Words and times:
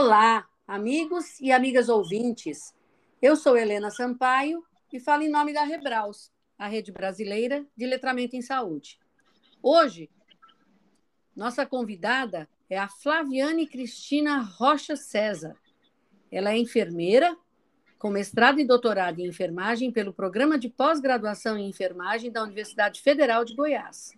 Olá, 0.00 0.46
amigos 0.64 1.40
e 1.40 1.50
amigas 1.50 1.88
ouvintes. 1.88 2.72
Eu 3.20 3.34
sou 3.34 3.58
Helena 3.58 3.90
Sampaio 3.90 4.62
e 4.92 5.00
falo 5.00 5.24
em 5.24 5.28
nome 5.28 5.52
da 5.52 5.64
Rebraus, 5.64 6.30
a 6.56 6.68
rede 6.68 6.92
brasileira 6.92 7.66
de 7.76 7.84
letramento 7.84 8.36
em 8.36 8.40
saúde. 8.40 8.96
Hoje, 9.60 10.08
nossa 11.34 11.66
convidada 11.66 12.48
é 12.70 12.78
a 12.78 12.86
Flaviane 12.86 13.66
Cristina 13.66 14.40
Rocha 14.40 14.94
César. 14.94 15.56
Ela 16.30 16.52
é 16.52 16.56
enfermeira, 16.56 17.36
com 17.98 18.08
mestrado 18.08 18.60
e 18.60 18.64
doutorado 18.64 19.18
em 19.18 19.26
enfermagem 19.26 19.90
pelo 19.90 20.12
Programa 20.12 20.56
de 20.56 20.68
Pós-Graduação 20.68 21.58
em 21.58 21.68
Enfermagem 21.68 22.30
da 22.30 22.44
Universidade 22.44 23.00
Federal 23.00 23.44
de 23.44 23.56
Goiás. 23.56 24.12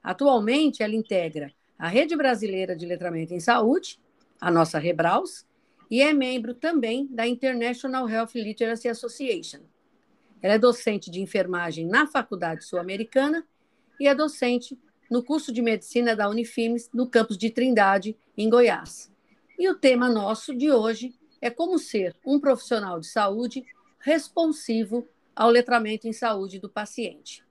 Atualmente, 0.00 0.80
ela 0.80 0.94
integra 0.94 1.52
a 1.76 1.88
Rede 1.88 2.14
Brasileira 2.14 2.76
de 2.76 2.86
Letramento 2.86 3.34
em 3.34 3.40
Saúde, 3.40 3.98
a 4.44 4.50
nossa 4.50 4.78
Rebraus, 4.78 5.46
e 5.90 6.02
é 6.02 6.12
membro 6.12 6.52
também 6.54 7.06
da 7.06 7.26
International 7.26 8.06
Health 8.06 8.34
Literacy 8.34 8.88
Association. 8.88 9.60
Ela 10.42 10.54
é 10.54 10.58
docente 10.58 11.10
de 11.10 11.22
enfermagem 11.22 11.86
na 11.86 12.06
Faculdade 12.06 12.64
Sul-Americana 12.66 13.42
e 13.98 14.06
é 14.06 14.14
docente 14.14 14.78
no 15.10 15.24
curso 15.24 15.50
de 15.50 15.62
medicina 15.62 16.14
da 16.14 16.28
Unifimes, 16.28 16.90
no 16.92 17.08
campus 17.08 17.38
de 17.38 17.48
Trindade, 17.48 18.14
em 18.36 18.50
Goiás. 18.50 19.10
E 19.58 19.66
o 19.66 19.74
tema 19.74 20.10
nosso 20.10 20.54
de 20.54 20.70
hoje 20.70 21.14
é 21.40 21.48
como 21.48 21.78
ser 21.78 22.14
um 22.24 22.38
profissional 22.38 23.00
de 23.00 23.06
saúde 23.06 23.64
responsivo 23.98 25.08
ao 25.34 25.48
letramento 25.48 26.06
em 26.06 26.12
saúde 26.12 26.58
do 26.58 26.68
paciente. 26.68 27.42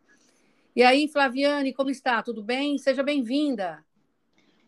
E 0.76 0.84
aí, 0.84 1.08
Flaviane, 1.08 1.74
como 1.74 1.90
está? 1.90 2.22
Tudo 2.22 2.44
bem? 2.44 2.78
Seja 2.78 3.02
bem-vinda. 3.02 3.84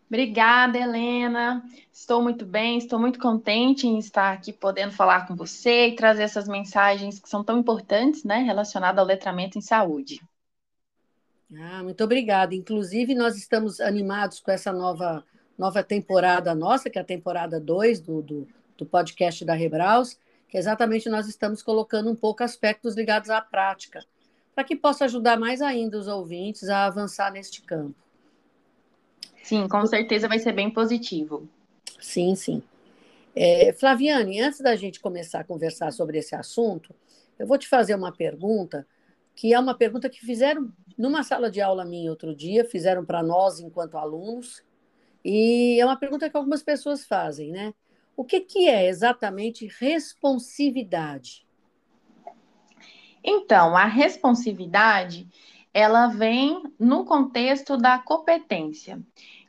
Obrigada, 0.08 0.78
Helena. 0.78 1.64
Estou 1.92 2.22
muito 2.22 2.46
bem, 2.46 2.78
estou 2.78 2.98
muito 2.98 3.18
contente 3.18 3.88
em 3.88 3.98
estar 3.98 4.32
aqui 4.32 4.52
podendo 4.52 4.92
falar 4.92 5.26
com 5.26 5.34
você 5.34 5.88
e 5.88 5.96
trazer 5.96 6.22
essas 6.22 6.46
mensagens 6.46 7.18
que 7.18 7.28
são 7.28 7.42
tão 7.42 7.58
importantes, 7.58 8.22
né, 8.22 8.38
relacionadas 8.38 8.98
ao 8.98 9.04
letramento 9.04 9.58
em 9.58 9.60
saúde. 9.60 10.20
Ah, 11.54 11.82
muito 11.82 12.02
obrigada. 12.04 12.54
Inclusive, 12.54 13.14
nós 13.14 13.36
estamos 13.36 13.80
animados 13.80 14.38
com 14.38 14.50
essa 14.50 14.72
nova, 14.72 15.24
nova 15.58 15.82
temporada 15.82 16.54
nossa, 16.54 16.88
que 16.88 16.98
é 16.98 17.02
a 17.02 17.04
temporada 17.04 17.58
2 17.58 18.00
do, 18.00 18.22
do, 18.22 18.48
do 18.78 18.86
podcast 18.86 19.44
da 19.44 19.54
Rebraus, 19.54 20.16
que 20.48 20.56
exatamente 20.56 21.08
nós 21.08 21.28
estamos 21.28 21.62
colocando 21.62 22.10
um 22.10 22.16
pouco 22.16 22.44
aspectos 22.44 22.94
ligados 22.94 23.30
à 23.30 23.40
prática, 23.40 24.04
para 24.54 24.62
que 24.62 24.76
possa 24.76 25.04
ajudar 25.04 25.38
mais 25.38 25.60
ainda 25.60 25.98
os 25.98 26.06
ouvintes 26.06 26.68
a 26.68 26.86
avançar 26.86 27.32
neste 27.32 27.62
campo. 27.62 28.05
Sim, 29.46 29.68
com 29.68 29.86
certeza 29.86 30.26
vai 30.26 30.40
ser 30.40 30.50
bem 30.50 30.68
positivo. 30.68 31.48
Sim, 32.00 32.34
sim. 32.34 32.60
É, 33.32 33.72
Flaviane, 33.72 34.40
antes 34.40 34.60
da 34.60 34.74
gente 34.74 34.98
começar 34.98 35.38
a 35.38 35.44
conversar 35.44 35.92
sobre 35.92 36.18
esse 36.18 36.34
assunto, 36.34 36.92
eu 37.38 37.46
vou 37.46 37.56
te 37.56 37.68
fazer 37.68 37.94
uma 37.94 38.10
pergunta 38.10 38.84
que 39.36 39.54
é 39.54 39.60
uma 39.60 39.76
pergunta 39.76 40.10
que 40.10 40.18
fizeram 40.18 40.72
numa 40.98 41.22
sala 41.22 41.48
de 41.48 41.60
aula 41.60 41.84
minha 41.84 42.10
outro 42.10 42.34
dia, 42.34 42.64
fizeram 42.64 43.04
para 43.04 43.22
nós 43.22 43.60
enquanto 43.60 43.96
alunos, 43.96 44.64
e 45.24 45.78
é 45.78 45.84
uma 45.84 45.96
pergunta 45.96 46.28
que 46.28 46.36
algumas 46.36 46.64
pessoas 46.64 47.06
fazem, 47.06 47.52
né? 47.52 47.72
O 48.16 48.24
que, 48.24 48.40
que 48.40 48.68
é 48.68 48.88
exatamente 48.88 49.68
responsividade? 49.78 51.46
Então, 53.22 53.76
a 53.76 53.84
responsividade, 53.84 55.28
ela 55.76 56.06
vem 56.06 56.62
no 56.80 57.04
contexto 57.04 57.76
da 57.76 57.98
competência. 57.98 58.98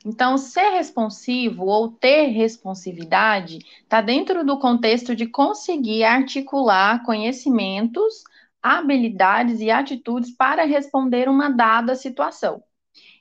Então, 0.08 0.38
ser 0.38 0.70
responsivo 0.70 1.66
ou 1.66 1.90
ter 1.90 2.28
responsividade 2.28 3.58
está 3.82 4.00
dentro 4.00 4.42
do 4.42 4.58
contexto 4.58 5.14
de 5.14 5.26
conseguir 5.26 6.02
articular 6.02 7.04
conhecimentos 7.04 8.24
habilidades 8.62 9.60
e 9.60 9.70
atitudes 9.70 10.34
para 10.34 10.64
responder 10.64 11.28
uma 11.28 11.50
dada 11.50 11.94
situação. 11.94 12.62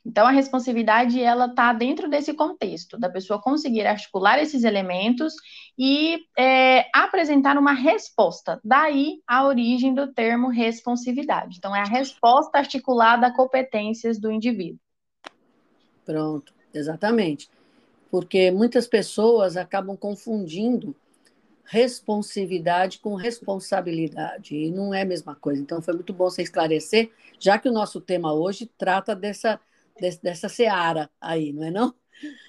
Então, 0.06 0.26
a 0.26 0.32
responsividade 0.32 1.22
ela 1.22 1.48
está 1.48 1.74
dentro 1.74 2.10
desse 2.10 2.34
contexto 2.34 2.98
da 2.98 3.10
pessoa 3.10 3.42
conseguir 3.42 3.86
articular 3.86 4.40
esses 4.40 4.64
elementos 4.64 5.34
e 5.78 6.22
é, 6.40 6.88
apresentar 6.96 7.58
uma 7.58 7.74
resposta. 7.74 8.62
Daí 8.64 9.22
a 9.28 9.46
origem 9.46 9.94
do 9.94 10.14
termo 10.14 10.48
responsividade. 10.48 11.58
Então, 11.58 11.76
é 11.76 11.82
a 11.82 11.86
resposta 11.86 12.58
articulada 12.58 13.28
a 13.28 13.36
competências 13.36 14.18
do 14.18 14.32
indivíduo. 14.32 14.80
Pronto, 16.06 16.54
exatamente. 16.74 17.50
Porque 18.10 18.52
muitas 18.52 18.88
pessoas 18.88 19.58
acabam 19.58 19.98
confundindo 19.98 20.96
responsividade 21.68 23.00
com 23.00 23.16
responsabilidade, 23.16 24.56
e 24.56 24.72
não 24.72 24.94
é 24.94 25.02
a 25.02 25.06
mesma 25.06 25.36
coisa. 25.36 25.62
Então, 25.62 25.82
foi 25.82 25.94
muito 25.94 26.14
bom 26.14 26.30
você 26.30 26.42
esclarecer, 26.42 27.12
já 27.38 27.60
que 27.60 27.68
o 27.68 27.74
nosso 27.74 28.00
tema 28.00 28.34
hoje 28.34 28.72
trata 28.78 29.14
dessa, 29.14 29.60
dessa 30.24 30.48
seara 30.48 31.10
aí, 31.20 31.52
não 31.52 31.64
é 31.66 31.72
não? 31.72 31.94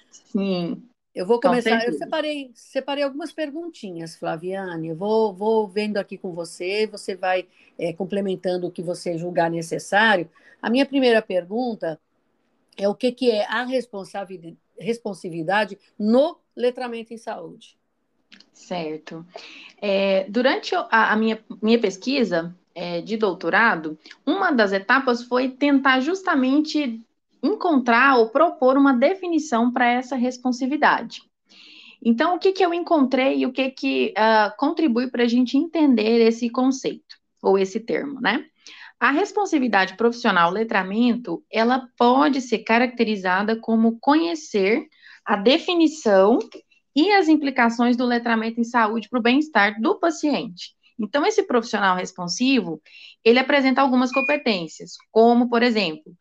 Sim. 0.09 0.81
Eu 1.13 1.25
vou 1.25 1.39
começar, 1.41 1.85
eu 1.85 1.91
separei, 1.91 2.51
separei 2.53 3.03
algumas 3.03 3.33
perguntinhas, 3.33 4.15
Flaviane, 4.15 4.89
eu 4.89 4.95
vou, 4.95 5.33
vou 5.33 5.67
vendo 5.67 5.97
aqui 5.97 6.17
com 6.17 6.31
você, 6.31 6.87
você 6.87 7.13
vai 7.13 7.45
é, 7.77 7.91
complementando 7.91 8.67
o 8.67 8.71
que 8.71 8.81
você 8.81 9.17
julgar 9.17 9.51
necessário. 9.51 10.29
A 10.61 10.69
minha 10.69 10.85
primeira 10.85 11.21
pergunta 11.21 11.99
é 12.79 12.87
o 12.87 12.95
que, 12.95 13.11
que 13.11 13.29
é 13.29 13.45
a 13.45 13.65
responsividade 14.79 15.77
no 15.99 16.37
letramento 16.55 17.13
em 17.13 17.17
saúde? 17.17 17.77
Certo. 18.53 19.25
É, 19.81 20.25
durante 20.29 20.73
a, 20.75 20.87
a, 21.11 21.15
minha, 21.15 21.43
minha 21.61 21.79
pesquisa 21.79 22.55
é, 22.73 23.01
de 23.01 23.17
doutorado, 23.17 23.97
uma 24.25 24.51
das 24.51 24.71
etapas 24.71 25.23
foi 25.23 25.49
tentar 25.49 25.99
justamente 25.99 27.01
encontrar 27.43 28.17
ou 28.17 28.29
propor 28.29 28.77
uma 28.77 28.93
definição 28.93 29.71
para 29.71 29.89
essa 29.91 30.15
responsividade. 30.15 31.21
Então, 32.01 32.35
o 32.35 32.39
que, 32.39 32.53
que 32.53 32.63
eu 32.63 32.73
encontrei 32.73 33.39
e 33.39 33.45
o 33.45 33.51
que, 33.51 33.71
que 33.71 34.13
uh, 34.17 34.55
contribui 34.57 35.09
para 35.09 35.23
a 35.23 35.27
gente 35.27 35.57
entender 35.57 36.21
esse 36.25 36.49
conceito, 36.49 37.17
ou 37.41 37.57
esse 37.57 37.79
termo, 37.79 38.21
né? 38.21 38.48
A 38.99 39.11
responsividade 39.11 39.95
profissional, 39.95 40.51
letramento, 40.51 41.41
ela 41.49 41.87
pode 41.97 42.41
ser 42.41 42.59
caracterizada 42.59 43.55
como 43.55 43.97
conhecer 43.97 44.85
a 45.23 45.37
definição 45.37 46.37
e 46.93 47.09
as 47.11 47.29
implicações 47.29 47.95
do 47.95 48.05
letramento 48.05 48.59
em 48.59 48.63
saúde 48.65 49.07
para 49.07 49.19
o 49.19 49.21
bem-estar 49.21 49.79
do 49.79 49.97
paciente. 49.97 50.75
Então, 50.99 51.25
esse 51.25 51.43
profissional 51.43 51.95
responsivo, 51.95 52.81
ele 53.23 53.39
apresenta 53.39 53.81
algumas 53.81 54.11
competências, 54.11 54.97
como, 55.11 55.49
por 55.49 55.63
exemplo, 55.63 56.13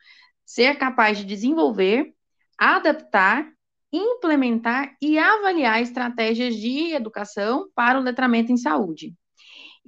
ser 0.47 0.79
capaz 0.79 1.19
de 1.19 1.25
desenvolver, 1.25 2.15
adaptar, 2.57 3.51
implementar 3.93 4.95
e 5.03 5.19
avaliar 5.19 5.83
estratégias 5.83 6.55
de 6.55 6.93
educação 6.93 7.69
para 7.75 7.99
o 7.99 8.03
letramento 8.03 8.53
em 8.53 8.57
saúde. 8.57 9.17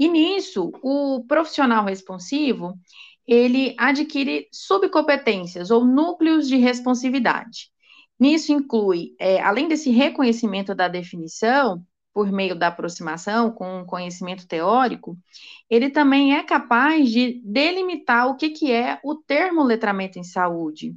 E 0.00 0.09
nisso, 0.09 0.72
o 0.83 1.22
profissional 1.28 1.84
responsivo, 1.84 2.72
ele 3.27 3.77
adquire 3.78 4.49
subcompetências 4.50 5.71
ou 5.71 5.84
núcleos 5.84 6.49
de 6.49 6.56
responsividade. 6.56 7.71
Nisso 8.19 8.50
inclui, 8.50 9.15
é, 9.21 9.43
além 9.43 9.69
desse 9.69 9.91
reconhecimento 9.91 10.75
da 10.75 10.89
definição, 10.89 11.84
por 12.15 12.33
meio 12.33 12.56
da 12.56 12.69
aproximação 12.69 13.50
com 13.50 13.84
conhecimento 13.84 14.49
teórico, 14.49 15.19
ele 15.69 15.91
também 15.91 16.34
é 16.34 16.43
capaz 16.43 17.10
de 17.10 17.43
delimitar 17.44 18.27
o 18.27 18.37
que, 18.37 18.48
que 18.48 18.72
é 18.72 18.98
o 19.04 19.15
termo 19.15 19.63
letramento 19.63 20.19
em 20.19 20.25
saúde, 20.25 20.97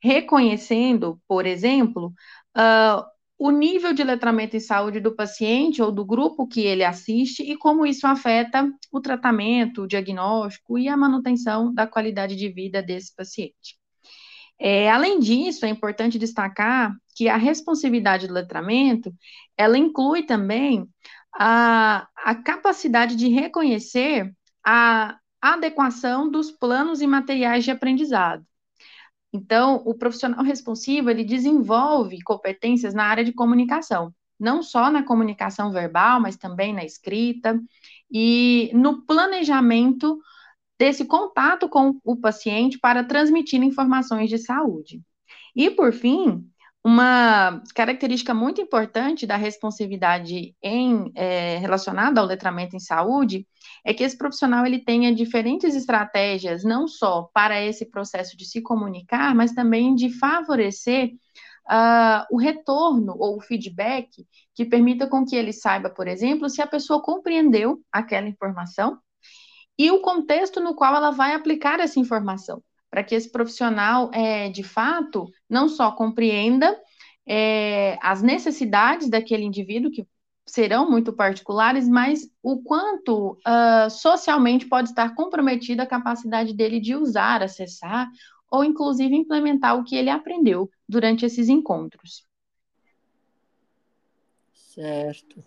reconhecendo, 0.00 1.20
por 1.26 1.44
exemplo, 1.44 2.14
uh, 2.56 3.04
o 3.38 3.50
nível 3.50 3.92
de 3.92 4.02
letramento 4.02 4.56
em 4.56 4.60
saúde 4.60 4.98
do 4.98 5.14
paciente 5.14 5.80
ou 5.80 5.92
do 5.92 6.04
grupo 6.04 6.46
que 6.46 6.60
ele 6.60 6.82
assiste 6.82 7.42
e 7.42 7.56
como 7.56 7.86
isso 7.86 8.06
afeta 8.06 8.68
o 8.90 9.00
tratamento, 9.00 9.82
o 9.82 9.86
diagnóstico 9.86 10.76
e 10.76 10.88
a 10.88 10.96
manutenção 10.96 11.72
da 11.72 11.86
qualidade 11.86 12.34
de 12.34 12.48
vida 12.48 12.82
desse 12.82 13.14
paciente. 13.14 13.78
É, 14.58 14.90
além 14.90 15.20
disso, 15.20 15.64
é 15.64 15.68
importante 15.68 16.18
destacar 16.18 16.92
que 17.14 17.28
a 17.28 17.36
responsividade 17.36 18.26
do 18.26 18.34
letramento, 18.34 19.14
ela 19.56 19.78
inclui 19.78 20.24
também 20.24 20.88
a, 21.32 22.08
a 22.16 22.34
capacidade 22.34 23.14
de 23.14 23.28
reconhecer 23.28 24.32
a 24.66 25.16
adequação 25.40 26.28
dos 26.28 26.50
planos 26.50 27.00
e 27.00 27.06
materiais 27.06 27.62
de 27.62 27.70
aprendizado. 27.70 28.44
Então, 29.32 29.82
o 29.84 29.94
profissional 29.94 30.42
responsivo, 30.42 31.10
ele 31.10 31.24
desenvolve 31.24 32.20
competências 32.22 32.94
na 32.94 33.04
área 33.04 33.24
de 33.24 33.32
comunicação, 33.32 34.12
não 34.38 34.62
só 34.62 34.90
na 34.90 35.02
comunicação 35.02 35.70
verbal, 35.70 36.20
mas 36.20 36.36
também 36.36 36.72
na 36.72 36.84
escrita 36.84 37.60
e 38.10 38.70
no 38.72 39.02
planejamento 39.04 40.18
desse 40.78 41.04
contato 41.04 41.68
com 41.68 41.98
o 42.04 42.16
paciente 42.16 42.78
para 42.78 43.04
transmitir 43.04 43.62
informações 43.62 44.30
de 44.30 44.38
saúde. 44.38 45.02
E, 45.54 45.70
por 45.70 45.92
fim, 45.92 46.48
uma 46.88 47.62
característica 47.74 48.32
muito 48.32 48.62
importante 48.62 49.26
da 49.26 49.36
responsividade 49.36 50.56
em, 50.62 51.12
é, 51.14 51.58
relacionada 51.58 52.18
ao 52.18 52.26
letramento 52.26 52.74
em 52.74 52.80
saúde 52.80 53.46
é 53.84 53.92
que 53.92 54.02
esse 54.02 54.16
profissional 54.16 54.64
ele 54.64 54.78
tenha 54.78 55.14
diferentes 55.14 55.74
estratégias, 55.74 56.64
não 56.64 56.88
só 56.88 57.28
para 57.34 57.62
esse 57.62 57.90
processo 57.90 58.38
de 58.38 58.46
se 58.46 58.62
comunicar, 58.62 59.34
mas 59.34 59.52
também 59.52 59.94
de 59.94 60.08
favorecer 60.18 61.10
uh, 61.70 62.24
o 62.30 62.38
retorno 62.38 63.14
ou 63.18 63.36
o 63.36 63.42
feedback 63.42 64.26
que 64.54 64.64
permita 64.64 65.06
com 65.06 65.26
que 65.26 65.36
ele 65.36 65.52
saiba, 65.52 65.90
por 65.90 66.08
exemplo, 66.08 66.48
se 66.48 66.62
a 66.62 66.66
pessoa 66.66 67.02
compreendeu 67.02 67.82
aquela 67.92 68.28
informação 68.28 68.98
e 69.78 69.90
o 69.90 70.00
contexto 70.00 70.58
no 70.58 70.74
qual 70.74 70.94
ela 70.94 71.10
vai 71.10 71.34
aplicar 71.34 71.80
essa 71.80 72.00
informação 72.00 72.62
para 72.90 73.04
que 73.04 73.14
esse 73.14 73.30
profissional, 73.30 74.10
é, 74.12 74.48
de 74.48 74.62
fato, 74.62 75.30
não 75.48 75.68
só 75.68 75.92
compreenda 75.92 76.76
é, 77.26 77.98
as 78.02 78.22
necessidades 78.22 79.08
daquele 79.08 79.44
indivíduo, 79.44 79.90
que 79.90 80.06
serão 80.46 80.90
muito 80.90 81.12
particulares, 81.12 81.86
mas 81.86 82.30
o 82.42 82.62
quanto 82.62 83.32
uh, 83.46 83.90
socialmente 83.90 84.66
pode 84.66 84.88
estar 84.88 85.14
comprometida 85.14 85.82
a 85.82 85.86
capacidade 85.86 86.54
dele 86.54 86.80
de 86.80 86.96
usar, 86.96 87.42
acessar 87.42 88.08
ou, 88.50 88.64
inclusive, 88.64 89.14
implementar 89.14 89.78
o 89.78 89.84
que 89.84 89.94
ele 89.94 90.08
aprendeu 90.08 90.70
durante 90.88 91.26
esses 91.26 91.50
encontros. 91.50 92.26
Certo, 94.54 95.44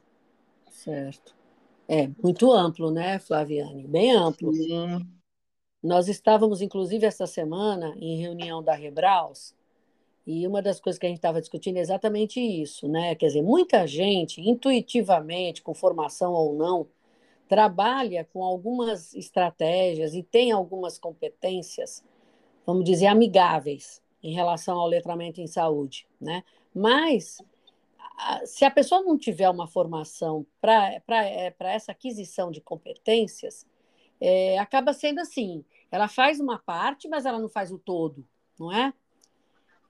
certo. 0.70 1.36
É 1.88 2.08
muito 2.22 2.52
amplo, 2.52 2.92
né, 2.92 3.18
Flaviane? 3.18 3.88
Bem 3.88 4.12
amplo. 4.12 4.54
Sim. 4.54 5.21
Nós 5.82 6.08
estávamos, 6.08 6.62
inclusive, 6.62 7.06
essa 7.06 7.26
semana 7.26 7.96
em 8.00 8.18
reunião 8.18 8.62
da 8.62 8.74
Rebraus, 8.74 9.56
e 10.26 10.46
uma 10.46 10.62
das 10.62 10.80
coisas 10.80 11.00
que 11.00 11.06
a 11.06 11.10
gente 11.10 11.18
estava 11.18 11.42
discutindo 11.42 11.78
é 11.78 11.80
exatamente 11.80 12.40
isso, 12.40 12.88
né? 12.88 13.16
Quer 13.16 13.28
dizer, 13.28 13.42
muita 13.42 13.88
gente, 13.88 14.40
intuitivamente, 14.40 15.64
com 15.64 15.74
formação 15.74 16.34
ou 16.34 16.54
não, 16.54 16.88
trabalha 17.48 18.24
com 18.32 18.44
algumas 18.44 19.14
estratégias 19.16 20.14
e 20.14 20.22
tem 20.22 20.52
algumas 20.52 20.98
competências, 21.00 22.04
vamos 22.66 22.86
dizer, 22.86 23.08
amigáveis 23.08 24.02
em 24.24 24.34
relação 24.34 24.80
ao 24.80 24.88
letramento 24.88 25.42
em 25.42 25.48
saúde, 25.48 26.08
né? 26.20 26.44
Mas 26.74 27.40
se 28.46 28.64
a 28.64 28.72
pessoa 28.72 29.02
não 29.02 29.18
tiver 29.18 29.50
uma 29.50 29.68
formação 29.68 30.46
para 30.62 31.02
é, 31.26 31.54
essa 31.60 31.92
aquisição 31.92 32.52
de 32.52 32.62
competências, 32.62 33.66
é, 34.22 34.60
acaba 34.60 34.94
sendo 34.94 35.20
assim: 35.20 35.66
ela 35.92 36.08
faz 36.08 36.40
uma 36.40 36.60
parte, 36.60 37.10
mas 37.10 37.26
ela 37.26 37.40
não 37.40 37.50
faz 37.50 37.72
o 37.72 37.80
todo, 37.80 38.24
não 38.60 38.72
é? 38.72 38.94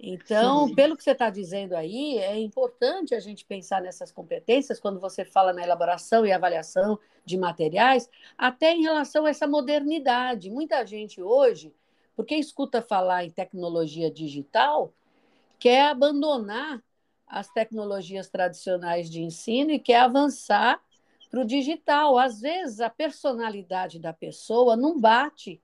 Então, 0.04 0.68
Sim. 0.68 0.74
pelo 0.74 0.98
que 0.98 1.04
você 1.04 1.12
está 1.12 1.30
dizendo 1.30 1.76
aí, 1.76 2.18
é 2.18 2.40
importante 2.40 3.14
a 3.14 3.20
gente 3.20 3.46
pensar 3.46 3.82
nessas 3.82 4.12
competências 4.12 4.80
quando 4.80 5.00
você 5.00 5.24
fala 5.24 5.54
na 5.54 5.62
elaboração 5.62 6.26
e 6.26 6.32
avaliação 6.32 6.98
de 7.24 7.38
materiais, 7.38 8.10
até 8.36 8.74
em 8.74 8.82
relação 8.82 9.26
a 9.26 9.30
essa 9.30 9.46
modernidade. 9.46 10.50
Muita 10.50 10.84
gente 10.88 11.22
hoje, 11.22 11.72
porque 12.16 12.34
escuta 12.36 12.82
falar 12.82 13.26
em 13.26 13.30
tecnologia 13.30 14.10
digital, 14.10 14.92
quer 15.60 15.86
abandonar 15.86 16.82
as 17.28 17.48
tecnologias 17.50 18.28
tradicionais 18.28 19.08
de 19.08 19.22
ensino 19.22 19.70
e 19.70 19.78
quer 19.78 20.00
avançar 20.00 20.82
para 21.32 21.40
o 21.40 21.46
digital. 21.46 22.20
Às 22.20 22.42
vezes, 22.42 22.82
a 22.82 22.90
personalidade 22.90 23.98
da 23.98 24.12
pessoa 24.12 24.76
não 24.76 25.00
bate 25.00 25.62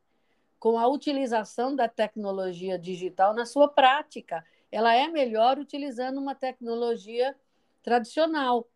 com 0.57 0.79
a 0.79 0.87
utilização 0.87 1.75
da 1.75 1.87
tecnologia 1.89 2.79
digital 2.79 3.35
na 3.35 3.45
sua 3.45 3.67
prática. 3.67 4.43
Ela 4.71 4.95
é 4.95 5.07
melhor 5.09 5.59
utilizando 5.59 6.17
uma 6.19 6.33
tecnologia 6.33 7.35
tradicional. 7.83 8.67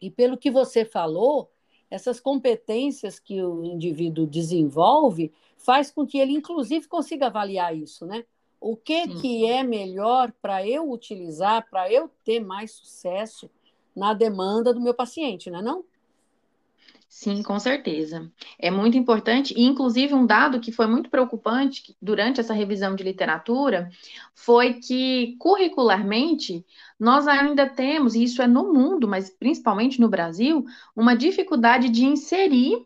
E 0.00 0.10
pelo 0.10 0.38
que 0.38 0.50
você 0.50 0.84
falou, 0.84 1.50
essas 1.90 2.20
competências 2.20 3.18
que 3.18 3.42
o 3.42 3.64
indivíduo 3.64 4.26
desenvolve 4.26 5.32
faz 5.58 5.90
com 5.90 6.06
que 6.06 6.18
ele, 6.18 6.32
inclusive, 6.32 6.88
consiga 6.88 7.26
avaliar 7.26 7.76
isso, 7.76 8.06
né? 8.06 8.24
O 8.60 8.76
que, 8.76 9.08
que 9.08 9.44
é 9.44 9.64
melhor 9.64 10.32
para 10.40 10.66
eu 10.66 10.88
utilizar, 10.88 11.68
para 11.68 11.92
eu 11.92 12.08
ter 12.24 12.38
mais 12.38 12.70
sucesso 12.70 13.50
na 13.94 14.14
demanda 14.14 14.72
do 14.72 14.80
meu 14.80 14.94
paciente, 14.94 15.50
não 15.50 15.58
é 15.58 15.62
não? 15.62 15.84
Sim, 17.14 17.42
com 17.42 17.58
certeza. 17.58 18.32
É 18.58 18.70
muito 18.70 18.96
importante, 18.96 19.52
e 19.54 19.62
inclusive 19.64 20.14
um 20.14 20.24
dado 20.24 20.58
que 20.58 20.72
foi 20.72 20.86
muito 20.86 21.10
preocupante 21.10 21.94
durante 22.00 22.40
essa 22.40 22.54
revisão 22.54 22.94
de 22.96 23.04
literatura 23.04 23.90
foi 24.34 24.74
que, 24.80 25.36
curricularmente, 25.38 26.64
nós 26.98 27.28
ainda 27.28 27.68
temos, 27.68 28.14
e 28.14 28.24
isso 28.24 28.40
é 28.40 28.46
no 28.46 28.72
mundo, 28.72 29.06
mas 29.06 29.28
principalmente 29.28 30.00
no 30.00 30.08
Brasil, 30.08 30.64
uma 30.96 31.14
dificuldade 31.14 31.90
de 31.90 32.06
inserir 32.06 32.78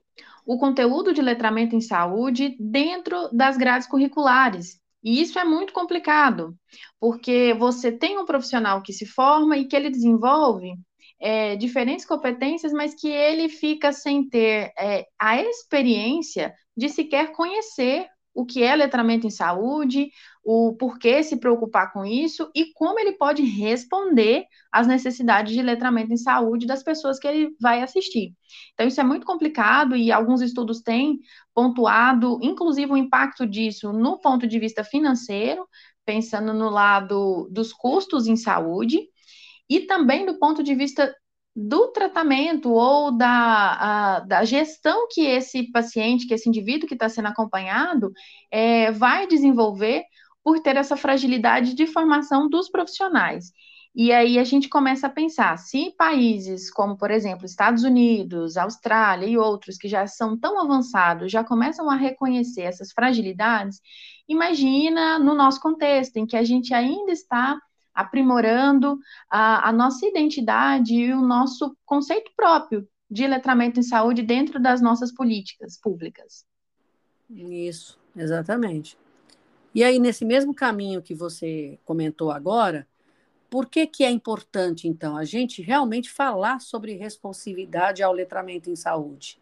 o 0.45 0.59
conteúdo 0.59 1.13
de 1.15 1.23
letramento 1.23 1.77
em 1.77 1.81
saúde 1.81 2.57
dentro 2.59 3.29
das 3.33 3.57
grades 3.57 3.87
curriculares. 3.87 4.81
E 5.05 5.21
isso 5.23 5.39
é 5.39 5.45
muito 5.45 5.73
complicado, 5.73 6.53
porque 6.99 7.55
você 7.55 7.93
tem 7.93 8.19
um 8.19 8.27
profissional 8.27 8.83
que 8.83 8.93
se 8.93 9.07
forma 9.07 9.57
e 9.57 9.67
que 9.67 9.77
ele 9.77 9.89
desenvolve 9.89 10.73
é, 11.21 11.57
diferentes 11.57 12.05
competências, 12.05 12.73
mas 12.73 12.95
que 12.95 13.09
ele 13.09 13.49
fica 13.49 13.93
sem 13.93 14.29
ter 14.29 14.73
é, 14.79 15.07
a 15.19 15.41
experiência 15.41 16.55
de 16.77 16.89
sequer 16.89 17.33
conhecer 17.33 18.07
o 18.37 18.45
que 18.45 18.63
é 18.63 18.77
letramento 18.77 19.27
em 19.27 19.31
saúde, 19.31 20.11
o 20.45 20.77
porquê 20.77 21.23
se 21.23 21.39
preocupar 21.39 21.91
com 21.91 22.05
isso 22.05 22.51
e 22.55 22.71
como 22.75 23.01
ele 23.01 23.13
pode 23.13 23.43
responder 23.43 24.45
às 24.71 24.87
necessidades 24.87 25.55
de 25.55 25.63
letramento 25.63 26.13
em 26.13 26.19
saúde 26.19 26.67
das 26.67 26.83
pessoas 26.83 27.19
que 27.19 27.27
ele 27.27 27.57
vai 27.59 27.83
assistir. 27.83 28.35
Então, 28.75 28.87
isso 28.87 29.01
é 29.01 29.05
muito 29.05 29.25
complicado 29.25 29.97
e 29.97 30.13
alguns 30.13 30.43
estudos 30.43 30.83
têm 30.83 31.19
pontuado, 31.55 32.39
inclusive, 32.43 32.93
o 32.93 32.97
impacto 32.97 33.47
disso 33.47 33.91
no 33.91 34.21
ponto 34.21 34.47
de 34.47 34.59
vista 34.59 34.85
financeiro, 34.85 35.67
pensando 36.05 36.53
no 36.53 36.69
lado 36.69 37.49
dos 37.51 37.73
custos 37.73 38.27
em 38.27 38.37
saúde, 38.37 39.01
e 39.69 39.81
também 39.81 40.27
do 40.27 40.39
ponto 40.39 40.63
de 40.63 40.75
vista 40.75 41.15
do 41.55 41.89
tratamento 41.89 42.71
ou 42.71 43.11
da, 43.11 44.17
a, 44.19 44.21
da 44.21 44.45
gestão 44.45 45.09
que 45.11 45.23
esse 45.23 45.71
paciente, 45.73 46.27
que 46.27 46.35
esse 46.35 46.49
indivíduo 46.49 46.87
que 46.87 46.95
está 46.95 47.09
sendo 47.09 47.29
acompanhado, 47.29 48.13
é, 48.51 48.93
vai 48.93 49.27
desenvolver 49.27 50.05
por 50.45 50.61
ter 50.61 50.77
essa 50.77 50.97
fragilidade 50.97 51.75
de 51.75 51.87
formação 51.87 52.49
dos 52.49 52.69
profissionais. 52.69 53.53
E 53.99 54.13
aí 54.13 54.39
a 54.39 54.45
gente 54.45 54.69
começa 54.69 55.07
a 55.07 55.11
pensar, 55.11 55.57
se 55.57 55.95
países 55.97 56.71
como, 56.71 56.99
por 56.99 57.11
exemplo, 57.11 57.47
Estados 57.47 57.83
Unidos, 57.83 58.59
Austrália 58.59 59.27
e 59.27 59.39
outros 59.39 59.79
que 59.79 59.89
já 59.89 60.07
são 60.07 60.39
tão 60.39 60.61
avançados, 60.61 61.33
já 61.33 61.43
começam 61.43 61.89
a 61.89 61.97
reconhecer 61.97 62.61
essas 62.61 62.93
fragilidades, 62.93 63.81
imagina 64.29 65.19
no 65.19 65.35
nosso 65.35 65.59
contexto, 65.61 66.19
em 66.19 66.27
que 66.27 66.37
a 66.37 66.45
gente 66.45 66.75
ainda 66.75 67.11
está 67.11 67.59
aprimorando 67.97 68.99
a, 69.31 69.71
a 69.71 69.73
nossa 69.73 70.07
identidade 70.07 70.95
e 70.95 71.13
o 71.15 71.23
nosso 71.23 71.75
conceito 71.87 72.31
próprio 72.37 72.87
de 73.11 73.27
letramento 73.27 73.81
em 73.81 73.83
saúde 73.83 74.23
dentro 74.23 74.61
das 74.61 74.83
nossas 74.83 75.11
políticas 75.11 75.79
públicas. 75.81 76.45
Isso, 77.31 77.99
exatamente. 78.15 78.99
E 79.75 79.83
aí, 79.83 79.99
nesse 79.99 80.25
mesmo 80.25 80.55
caminho 80.55 81.03
que 81.03 81.15
você 81.15 81.79
comentou 81.85 82.31
agora, 82.31 82.87
por 83.49 83.67
que, 83.67 83.87
que 83.87 84.05
é 84.05 84.11
importante, 84.11 84.89
então, 84.89 85.17
a 85.17 85.25
gente 85.25 85.63
realmente 85.63 86.11
falar 86.11 86.61
sobre 86.61 86.95
responsividade 86.95 88.03
ao 88.03 88.13
letramento 88.13 88.69
em 88.69 88.77
saúde? 88.77 89.41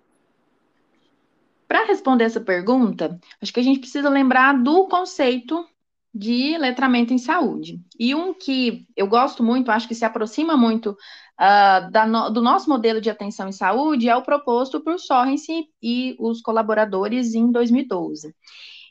Para 1.66 1.87
responder 1.87 2.25
essa 2.25 2.40
pergunta, 2.40 3.18
acho 3.40 3.52
que 3.52 3.61
a 3.61 3.62
gente 3.62 3.80
precisa 3.80 4.08
lembrar 4.08 4.62
do 4.62 4.87
conceito 4.87 5.66
de 6.14 6.56
letramento 6.56 7.12
em 7.12 7.18
saúde. 7.18 7.80
E 7.99 8.14
um 8.14 8.33
que 8.33 8.87
eu 8.97 9.09
gosto 9.09 9.42
muito, 9.42 9.73
acho 9.73 9.88
que 9.88 9.94
se 9.97 10.04
aproxima 10.04 10.56
muito 10.56 10.90
uh, 10.92 11.90
da 11.90 12.06
no, 12.06 12.30
do 12.30 12.40
nosso 12.40 12.71
modelo 12.71 13.00
de 13.00 13.11
atenção 13.11 13.49
em 13.49 13.52
saúde, 13.52 14.09
é 14.09 14.14
o 14.14 14.23
proposto 14.23 14.80
por 14.80 15.00
Sorensen 15.00 15.66
e 15.83 16.14
os 16.21 16.40
colaboradores 16.40 17.35
em 17.35 17.50
2012, 17.50 18.33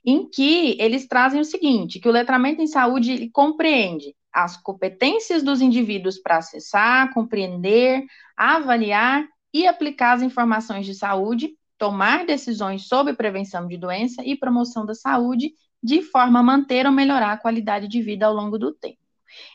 em 0.05 0.29
que 0.29 0.75
eles 0.77 1.07
trazem 1.07 1.39
o 1.39 1.45
seguinte, 1.45 1.99
que 1.99 2.09
o 2.09 2.11
letramento 2.11 2.61
em 2.61 2.67
saúde 2.67 3.29
compreende 3.29 4.13
as 4.33 4.57
competências 4.57 5.43
dos 5.43 5.61
indivíduos 5.61 6.17
para 6.17 6.37
acessar, 6.37 7.13
compreender, 7.13 8.03
avaliar 8.35 9.25
e 9.53 9.65
aplicar 9.65 10.13
as 10.13 10.23
informações 10.23 10.85
de 10.85 10.95
saúde, 10.95 11.51
tomar 11.77 12.25
decisões 12.25 12.87
sobre 12.87 13.13
prevenção 13.13 13.67
de 13.67 13.77
doença 13.77 14.23
e 14.25 14.35
promoção 14.35 14.85
da 14.85 14.95
saúde 14.95 15.53
de 15.83 16.01
forma 16.01 16.39
a 16.39 16.43
manter 16.43 16.85
ou 16.85 16.91
melhorar 16.91 17.33
a 17.33 17.37
qualidade 17.37 17.87
de 17.87 18.01
vida 18.01 18.25
ao 18.25 18.33
longo 18.33 18.57
do 18.57 18.73
tempo. 18.73 18.97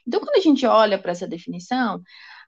Então, 0.06 0.20
quando 0.20 0.36
a 0.36 0.40
gente 0.40 0.66
olha 0.66 0.98
para 0.98 1.12
essa 1.12 1.26
definição, 1.26 2.02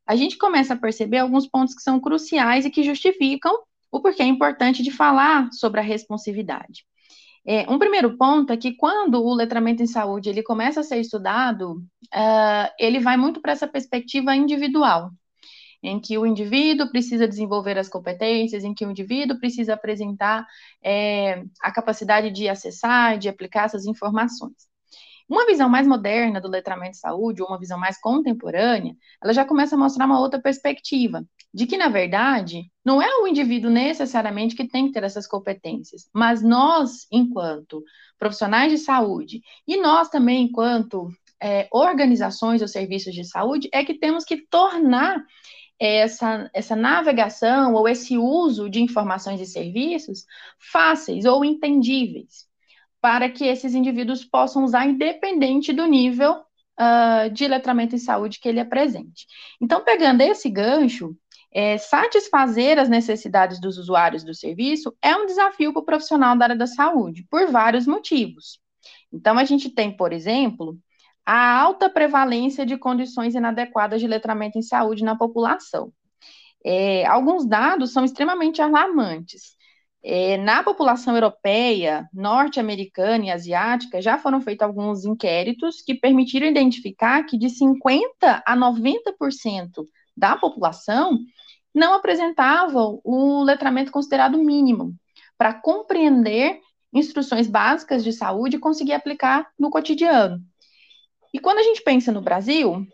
a 0.06 0.16
gente 0.16 0.36
começa 0.36 0.74
a 0.74 0.76
perceber 0.76 1.18
alguns 1.18 1.46
pontos 1.46 1.74
que 1.74 1.82
são 1.82 2.00
cruciais 2.00 2.64
e 2.64 2.70
que 2.70 2.82
justificam 2.82 3.56
o 3.90 4.00
porquê 4.00 4.22
é 4.22 4.26
importante 4.26 4.82
de 4.82 4.90
falar 4.90 5.48
sobre 5.52 5.80
a 5.80 5.82
responsividade. 5.82 6.84
É, 7.46 7.68
um 7.70 7.78
primeiro 7.78 8.16
ponto 8.16 8.52
é 8.52 8.56
que 8.56 8.76
quando 8.76 9.22
o 9.24 9.34
letramento 9.34 9.82
em 9.82 9.86
saúde 9.86 10.28
ele 10.28 10.42
começa 10.42 10.80
a 10.80 10.84
ser 10.84 11.00
estudado, 11.00 11.72
uh, 12.14 12.70
ele 12.78 13.00
vai 13.00 13.16
muito 13.16 13.40
para 13.40 13.52
essa 13.52 13.66
perspectiva 13.66 14.36
individual, 14.36 15.10
em 15.82 16.00
que 16.00 16.18
o 16.18 16.26
indivíduo 16.26 16.90
precisa 16.90 17.26
desenvolver 17.26 17.78
as 17.78 17.88
competências, 17.88 18.64
em 18.64 18.74
que 18.74 18.84
o 18.84 18.90
indivíduo 18.90 19.38
precisa 19.38 19.74
apresentar 19.74 20.46
é, 20.82 21.44
a 21.62 21.72
capacidade 21.72 22.30
de 22.30 22.48
acessar, 22.48 23.18
de 23.18 23.28
aplicar 23.28 23.64
essas 23.64 23.86
informações. 23.86 24.70
Uma 25.30 25.46
visão 25.46 25.68
mais 25.68 25.86
moderna 25.86 26.40
do 26.40 26.48
letramento 26.48 26.92
de 26.92 26.98
saúde, 26.98 27.40
ou 27.40 27.46
uma 27.46 27.58
visão 27.58 27.78
mais 27.78 28.00
contemporânea, 28.00 28.96
ela 29.22 29.32
já 29.32 29.44
começa 29.44 29.76
a 29.76 29.78
mostrar 29.78 30.04
uma 30.04 30.18
outra 30.18 30.40
perspectiva, 30.40 31.24
de 31.54 31.66
que, 31.66 31.76
na 31.76 31.88
verdade, 31.88 32.64
não 32.84 33.00
é 33.00 33.08
o 33.22 33.28
indivíduo 33.28 33.70
necessariamente 33.70 34.56
que 34.56 34.66
tem 34.66 34.88
que 34.88 34.92
ter 34.92 35.04
essas 35.04 35.28
competências, 35.28 36.08
mas 36.12 36.42
nós, 36.42 37.06
enquanto 37.12 37.84
profissionais 38.18 38.72
de 38.72 38.78
saúde, 38.78 39.40
e 39.68 39.80
nós 39.80 40.08
também, 40.08 40.46
enquanto 40.46 41.08
é, 41.40 41.68
organizações 41.72 42.60
ou 42.60 42.66
serviços 42.66 43.14
de 43.14 43.24
saúde, 43.24 43.68
é 43.72 43.84
que 43.84 43.94
temos 43.94 44.24
que 44.24 44.48
tornar 44.48 45.24
essa, 45.80 46.50
essa 46.52 46.76
navegação 46.76 47.72
ou 47.74 47.88
esse 47.88 48.18
uso 48.18 48.68
de 48.68 48.82
informações 48.82 49.40
e 49.40 49.46
serviços 49.46 50.26
fáceis 50.58 51.24
ou 51.24 51.42
entendíveis 51.42 52.46
para 53.00 53.30
que 53.30 53.46
esses 53.46 53.74
indivíduos 53.74 54.22
possam 54.22 54.62
usar 54.62 54.86
independente 54.86 55.72
do 55.72 55.86
nível 55.86 56.34
uh, 56.34 57.30
de 57.32 57.48
letramento 57.48 57.94
em 57.94 57.98
saúde 57.98 58.38
que 58.38 58.46
ele 58.46 58.60
apresente. 58.60 59.26
Então, 59.58 59.82
pegando 59.82 60.20
esse 60.20 60.50
gancho, 60.50 61.16
é, 61.50 61.78
satisfazer 61.78 62.78
as 62.78 62.88
necessidades 62.88 63.58
dos 63.58 63.78
usuários 63.78 64.22
do 64.22 64.34
serviço 64.34 64.94
é 65.02 65.16
um 65.16 65.24
desafio 65.24 65.72
para 65.72 65.80
o 65.80 65.84
profissional 65.84 66.36
da 66.36 66.44
área 66.44 66.56
da 66.56 66.66
saúde, 66.66 67.26
por 67.30 67.50
vários 67.50 67.86
motivos. 67.86 68.60
Então, 69.10 69.38
a 69.38 69.44
gente 69.44 69.70
tem, 69.70 69.96
por 69.96 70.12
exemplo, 70.12 70.78
a 71.32 71.60
alta 71.60 71.88
prevalência 71.88 72.66
de 72.66 72.76
condições 72.76 73.36
inadequadas 73.36 74.00
de 74.00 74.08
letramento 74.08 74.58
em 74.58 74.62
saúde 74.62 75.04
na 75.04 75.14
população. 75.14 75.92
É, 76.64 77.06
alguns 77.06 77.46
dados 77.46 77.92
são 77.92 78.04
extremamente 78.04 78.60
alarmantes. 78.60 79.54
É, 80.02 80.36
na 80.38 80.64
população 80.64 81.14
europeia, 81.14 82.08
norte-americana 82.12 83.26
e 83.26 83.30
asiática, 83.30 84.02
já 84.02 84.18
foram 84.18 84.40
feitos 84.40 84.66
alguns 84.66 85.04
inquéritos 85.04 85.80
que 85.82 85.94
permitiram 85.94 86.48
identificar 86.48 87.22
que 87.22 87.38
de 87.38 87.46
50% 87.46 88.42
a 88.44 88.56
90% 88.56 89.86
da 90.16 90.36
população 90.36 91.16
não 91.72 91.94
apresentavam 91.94 93.00
o 93.04 93.44
letramento 93.44 93.92
considerado 93.92 94.36
mínimo 94.36 94.96
para 95.38 95.54
compreender 95.54 96.58
instruções 96.92 97.46
básicas 97.46 98.02
de 98.02 98.12
saúde 98.12 98.56
e 98.56 98.60
conseguir 98.60 98.94
aplicar 98.94 99.48
no 99.56 99.70
cotidiano. 99.70 100.49
E 101.32 101.38
quando 101.38 101.58
a 101.58 101.62
gente 101.62 101.82
pensa 101.82 102.10
no 102.10 102.20
Brasil, 102.20 102.86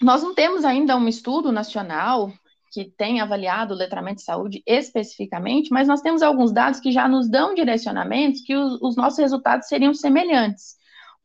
nós 0.00 0.22
não 0.22 0.34
temos 0.34 0.64
ainda 0.64 0.96
um 0.96 1.08
estudo 1.08 1.50
nacional 1.50 2.32
que 2.70 2.84
tem 2.84 3.20
avaliado 3.20 3.72
o 3.72 3.76
letramento 3.76 4.18
de 4.18 4.24
saúde 4.24 4.62
especificamente, 4.66 5.70
mas 5.70 5.88
nós 5.88 6.00
temos 6.00 6.22
alguns 6.22 6.52
dados 6.52 6.78
que 6.78 6.92
já 6.92 7.08
nos 7.08 7.28
dão 7.28 7.54
direcionamentos 7.54 8.42
que 8.42 8.54
os, 8.54 8.80
os 8.82 8.96
nossos 8.96 9.18
resultados 9.18 9.68
seriam 9.68 9.94
semelhantes. 9.94 10.76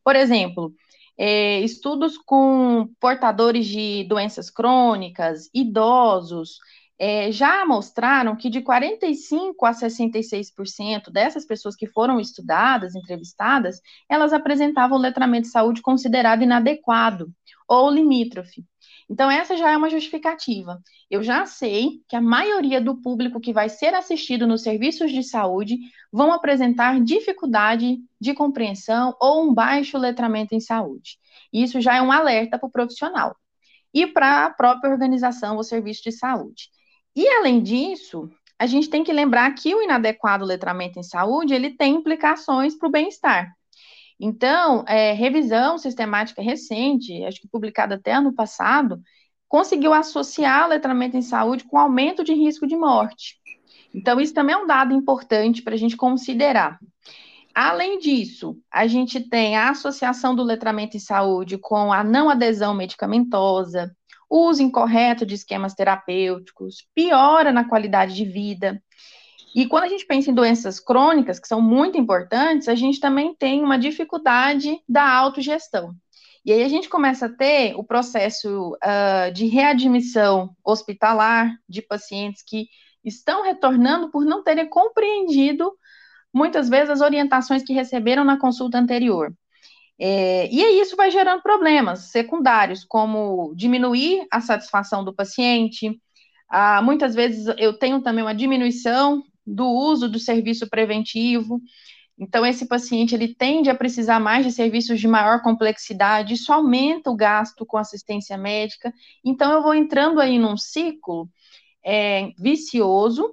Por 0.02 0.16
exemplo, 0.16 0.72
é, 1.18 1.60
estudos 1.60 2.16
com 2.16 2.88
portadores 2.98 3.66
de 3.66 4.04
doenças 4.04 4.50
crônicas, 4.50 5.50
idosos, 5.52 6.58
é, 7.04 7.32
já 7.32 7.66
mostraram 7.66 8.36
que 8.36 8.48
de 8.48 8.60
45% 8.60 9.54
a 9.64 9.72
66% 9.72 11.10
dessas 11.10 11.44
pessoas 11.44 11.74
que 11.74 11.88
foram 11.88 12.20
estudadas, 12.20 12.94
entrevistadas, 12.94 13.80
elas 14.08 14.32
apresentavam 14.32 14.96
letramento 14.96 15.48
de 15.48 15.52
saúde 15.52 15.82
considerado 15.82 16.44
inadequado 16.44 17.34
ou 17.66 17.90
limítrofe. 17.90 18.64
Então, 19.10 19.28
essa 19.28 19.56
já 19.56 19.72
é 19.72 19.76
uma 19.76 19.90
justificativa. 19.90 20.80
Eu 21.10 21.24
já 21.24 21.44
sei 21.44 22.00
que 22.06 22.14
a 22.14 22.20
maioria 22.20 22.80
do 22.80 22.94
público 22.94 23.40
que 23.40 23.52
vai 23.52 23.68
ser 23.68 23.96
assistido 23.96 24.46
nos 24.46 24.62
serviços 24.62 25.10
de 25.10 25.24
saúde 25.24 25.78
vão 26.12 26.32
apresentar 26.32 27.00
dificuldade 27.00 27.98
de 28.20 28.32
compreensão 28.32 29.12
ou 29.20 29.42
um 29.42 29.52
baixo 29.52 29.98
letramento 29.98 30.54
em 30.54 30.60
saúde. 30.60 31.18
Isso 31.52 31.80
já 31.80 31.96
é 31.96 32.00
um 32.00 32.12
alerta 32.12 32.60
para 32.60 32.68
o 32.68 32.70
profissional 32.70 33.34
e 33.92 34.06
para 34.06 34.46
a 34.46 34.50
própria 34.50 34.92
organização 34.92 35.56
ou 35.56 35.64
serviço 35.64 36.04
de 36.04 36.12
saúde. 36.12 36.70
E, 37.14 37.28
além 37.28 37.62
disso, 37.62 38.30
a 38.58 38.66
gente 38.66 38.88
tem 38.88 39.02
que 39.02 39.12
lembrar 39.12 39.52
que 39.54 39.74
o 39.74 39.82
inadequado 39.82 40.44
letramento 40.44 40.98
em 40.98 41.02
saúde 41.02 41.54
ele 41.54 41.70
tem 41.70 41.96
implicações 41.96 42.76
para 42.76 42.88
o 42.88 42.92
bem-estar. 42.92 43.52
Então, 44.20 44.84
é, 44.86 45.12
revisão 45.12 45.76
sistemática 45.76 46.40
recente, 46.40 47.24
acho 47.24 47.40
que 47.40 47.48
publicada 47.48 47.96
até 47.96 48.12
ano 48.12 48.32
passado, 48.32 49.02
conseguiu 49.48 49.92
associar 49.92 50.68
letramento 50.68 51.16
em 51.16 51.22
saúde 51.22 51.64
com 51.64 51.76
aumento 51.76 52.22
de 52.22 52.32
risco 52.32 52.66
de 52.66 52.76
morte. 52.76 53.36
Então, 53.92 54.20
isso 54.20 54.32
também 54.32 54.54
é 54.54 54.58
um 54.58 54.66
dado 54.66 54.94
importante 54.94 55.60
para 55.60 55.74
a 55.74 55.76
gente 55.76 55.96
considerar. 55.96 56.78
Além 57.54 57.98
disso, 57.98 58.56
a 58.70 58.86
gente 58.86 59.20
tem 59.20 59.56
a 59.56 59.70
associação 59.70 60.34
do 60.34 60.42
letramento 60.42 60.96
em 60.96 61.00
saúde 61.00 61.58
com 61.58 61.92
a 61.92 62.02
não 62.02 62.30
adesão 62.30 62.72
medicamentosa, 62.72 63.94
uso 64.32 64.62
incorreto 64.62 65.26
de 65.26 65.34
esquemas 65.34 65.74
terapêuticos, 65.74 66.86
piora 66.94 67.52
na 67.52 67.68
qualidade 67.68 68.14
de 68.14 68.24
vida. 68.24 68.82
E 69.54 69.66
quando 69.66 69.84
a 69.84 69.88
gente 69.88 70.06
pensa 70.06 70.30
em 70.30 70.34
doenças 70.34 70.80
crônicas, 70.80 71.38
que 71.38 71.46
são 71.46 71.60
muito 71.60 71.98
importantes, 71.98 72.66
a 72.66 72.74
gente 72.74 72.98
também 72.98 73.34
tem 73.34 73.62
uma 73.62 73.78
dificuldade 73.78 74.80
da 74.88 75.06
autogestão. 75.06 75.94
E 76.44 76.50
aí 76.50 76.62
a 76.64 76.68
gente 76.68 76.88
começa 76.88 77.26
a 77.26 77.28
ter 77.28 77.74
o 77.76 77.84
processo 77.84 78.72
uh, 78.76 79.30
de 79.32 79.46
readmissão 79.46 80.56
hospitalar 80.64 81.54
de 81.68 81.82
pacientes 81.82 82.42
que 82.42 82.68
estão 83.04 83.42
retornando 83.42 84.10
por 84.10 84.24
não 84.24 84.42
terem 84.42 84.68
compreendido 84.68 85.70
muitas 86.32 86.70
vezes 86.70 86.88
as 86.88 87.00
orientações 87.02 87.62
que 87.62 87.74
receberam 87.74 88.24
na 88.24 88.38
consulta 88.38 88.78
anterior. 88.78 89.32
É, 90.04 90.48
e 90.50 90.80
isso 90.80 90.96
vai 90.96 91.12
gerando 91.12 91.42
problemas 91.42 92.10
secundários, 92.10 92.82
como 92.82 93.54
diminuir 93.54 94.26
a 94.32 94.40
satisfação 94.40 95.04
do 95.04 95.14
paciente. 95.14 95.96
Ah, 96.48 96.82
muitas 96.82 97.14
vezes 97.14 97.46
eu 97.56 97.78
tenho 97.78 98.02
também 98.02 98.24
uma 98.24 98.34
diminuição 98.34 99.22
do 99.46 99.64
uso 99.64 100.08
do 100.08 100.18
serviço 100.18 100.68
preventivo. 100.68 101.60
Então, 102.18 102.44
esse 102.44 102.66
paciente 102.66 103.14
ele 103.14 103.32
tende 103.32 103.70
a 103.70 103.76
precisar 103.76 104.18
mais 104.18 104.44
de 104.44 104.50
serviços 104.50 104.98
de 104.98 105.06
maior 105.06 105.40
complexidade, 105.40 106.34
isso 106.34 106.52
aumenta 106.52 107.08
o 107.08 107.16
gasto 107.16 107.64
com 107.64 107.78
assistência 107.78 108.36
médica. 108.36 108.92
Então, 109.24 109.52
eu 109.52 109.62
vou 109.62 109.72
entrando 109.72 110.20
aí 110.20 110.36
num 110.36 110.56
ciclo 110.56 111.30
é, 111.84 112.30
vicioso 112.36 113.32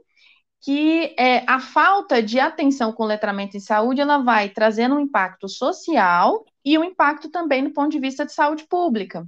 que 0.61 1.15
é, 1.17 1.43
a 1.47 1.59
falta 1.59 2.21
de 2.21 2.39
atenção 2.39 2.91
com 2.91 3.05
letramento 3.05 3.57
em 3.57 3.59
saúde 3.59 4.01
ela 4.01 4.19
vai 4.19 4.49
trazendo 4.49 4.95
um 4.95 4.99
impacto 4.99 5.49
social 5.49 6.45
e 6.63 6.77
um 6.77 6.83
impacto 6.83 7.29
também 7.29 7.61
no 7.61 7.73
ponto 7.73 7.91
de 7.91 7.99
vista 7.99 8.25
de 8.25 8.33
saúde 8.33 8.65
pública. 8.67 9.27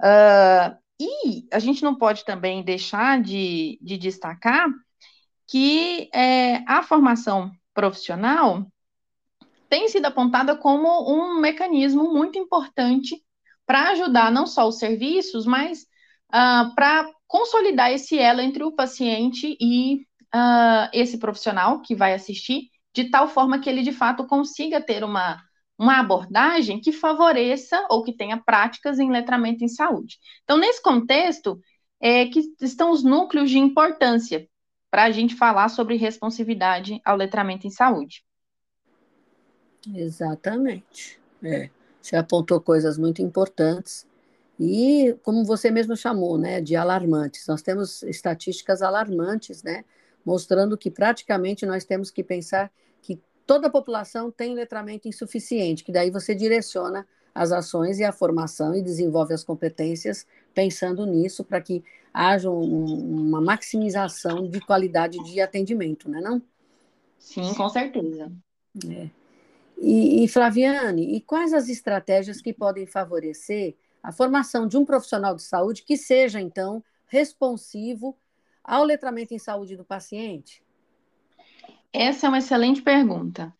Uh, 0.00 0.76
e 1.00 1.46
a 1.52 1.58
gente 1.58 1.82
não 1.82 1.94
pode 1.94 2.24
também 2.24 2.62
deixar 2.62 3.20
de, 3.20 3.78
de 3.80 3.96
destacar 3.96 4.68
que 5.48 6.10
é, 6.12 6.56
a 6.66 6.82
formação 6.82 7.50
profissional 7.72 8.66
tem 9.68 9.88
sido 9.88 10.06
apontada 10.06 10.56
como 10.56 11.10
um 11.10 11.40
mecanismo 11.40 12.12
muito 12.12 12.38
importante 12.38 13.22
para 13.66 13.90
ajudar 13.90 14.32
não 14.32 14.46
só 14.46 14.66
os 14.66 14.78
serviços, 14.78 15.46
mas 15.46 15.82
uh, 16.28 16.74
para 16.74 17.08
consolidar 17.26 17.92
esse 17.92 18.18
elo 18.18 18.40
entre 18.40 18.64
o 18.64 18.72
paciente 18.72 19.56
e 19.60 20.06
uh, 20.34 20.88
esse 20.92 21.18
profissional 21.18 21.80
que 21.80 21.94
vai 21.94 22.14
assistir, 22.14 22.70
de 22.94 23.10
tal 23.10 23.28
forma 23.28 23.58
que 23.58 23.68
ele 23.68 23.82
de 23.82 23.92
fato 23.92 24.26
consiga 24.26 24.80
ter 24.80 25.04
uma, 25.04 25.42
uma 25.78 26.00
abordagem 26.00 26.80
que 26.80 26.90
favoreça 26.90 27.86
ou 27.88 28.02
que 28.02 28.12
tenha 28.12 28.36
práticas 28.36 28.98
em 28.98 29.10
letramento 29.10 29.62
em 29.64 29.68
saúde. 29.68 30.18
Então, 30.42 30.58
nesse 30.58 30.82
contexto, 30.82 31.60
é 32.00 32.26
que 32.26 32.54
estão 32.60 32.90
os 32.90 33.02
núcleos 33.04 33.50
de 33.50 33.58
importância 33.58 34.48
para 34.90 35.04
a 35.04 35.10
gente 35.10 35.34
falar 35.34 35.68
sobre 35.68 35.96
responsividade 35.96 37.00
ao 37.04 37.16
letramento 37.16 37.66
em 37.66 37.70
saúde. 37.70 38.24
Exatamente. 39.94 41.20
É, 41.42 41.70
você 42.00 42.16
apontou 42.16 42.60
coisas 42.60 42.98
muito 42.98 43.22
importantes 43.22 44.06
e, 44.58 45.16
como 45.22 45.44
você 45.44 45.70
mesmo 45.70 45.96
chamou, 45.96 46.36
né, 46.36 46.60
de 46.60 46.74
alarmantes. 46.74 47.46
Nós 47.46 47.62
temos 47.62 48.02
estatísticas 48.02 48.82
alarmantes, 48.82 49.62
né, 49.62 49.84
mostrando 50.24 50.76
que 50.76 50.90
praticamente 50.90 51.64
nós 51.64 51.84
temos 51.84 52.10
que 52.10 52.24
pensar 52.24 52.70
que 53.00 53.20
toda 53.48 53.68
a 53.68 53.70
população 53.70 54.30
tem 54.30 54.52
letramento 54.52 55.08
insuficiente, 55.08 55.82
que 55.82 55.90
daí 55.90 56.10
você 56.10 56.34
direciona 56.34 57.08
as 57.34 57.50
ações 57.50 57.98
e 57.98 58.04
a 58.04 58.12
formação 58.12 58.74
e 58.74 58.82
desenvolve 58.82 59.32
as 59.32 59.42
competências 59.42 60.26
pensando 60.52 61.06
nisso 61.06 61.42
para 61.42 61.58
que 61.58 61.82
haja 62.12 62.50
um, 62.50 63.24
uma 63.26 63.40
maximização 63.40 64.46
de 64.46 64.60
qualidade 64.60 65.16
de 65.24 65.40
atendimento, 65.40 66.10
né, 66.10 66.20
não? 66.20 66.42
Sim, 67.18 67.54
com 67.54 67.70
certeza. 67.70 68.30
É. 68.86 69.08
E, 69.78 70.24
e, 70.24 70.28
Flaviane, 70.28 71.14
e 71.16 71.20
quais 71.22 71.54
as 71.54 71.70
estratégias 71.70 72.42
que 72.42 72.52
podem 72.52 72.86
favorecer 72.86 73.76
a 74.02 74.12
formação 74.12 74.68
de 74.68 74.76
um 74.76 74.84
profissional 74.84 75.34
de 75.34 75.42
saúde 75.42 75.84
que 75.84 75.96
seja, 75.96 76.38
então, 76.38 76.84
responsivo 77.06 78.14
ao 78.62 78.84
letramento 78.84 79.32
em 79.32 79.38
saúde 79.38 79.74
do 79.74 79.84
paciente? 79.84 80.62
Essa 81.92 82.26
é 82.26 82.28
uma 82.28 82.38
excelente 82.38 82.82
pergunta, 82.82 83.54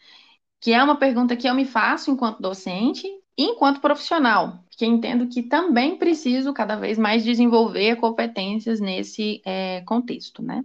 que 0.60 0.72
é 0.72 0.82
uma 0.82 0.96
pergunta 0.96 1.36
que 1.36 1.48
eu 1.48 1.54
me 1.54 1.64
faço 1.64 2.10
enquanto 2.10 2.40
docente 2.40 3.06
e 3.36 3.44
enquanto 3.44 3.80
profissional, 3.80 4.64
que 4.70 4.84
entendo 4.84 5.28
que 5.28 5.42
também 5.42 5.96
preciso 5.96 6.52
cada 6.52 6.76
vez 6.76 6.98
mais 6.98 7.24
desenvolver 7.24 7.96
competências 7.96 8.80
nesse 8.80 9.40
é, 9.46 9.82
contexto, 9.82 10.42
né? 10.42 10.62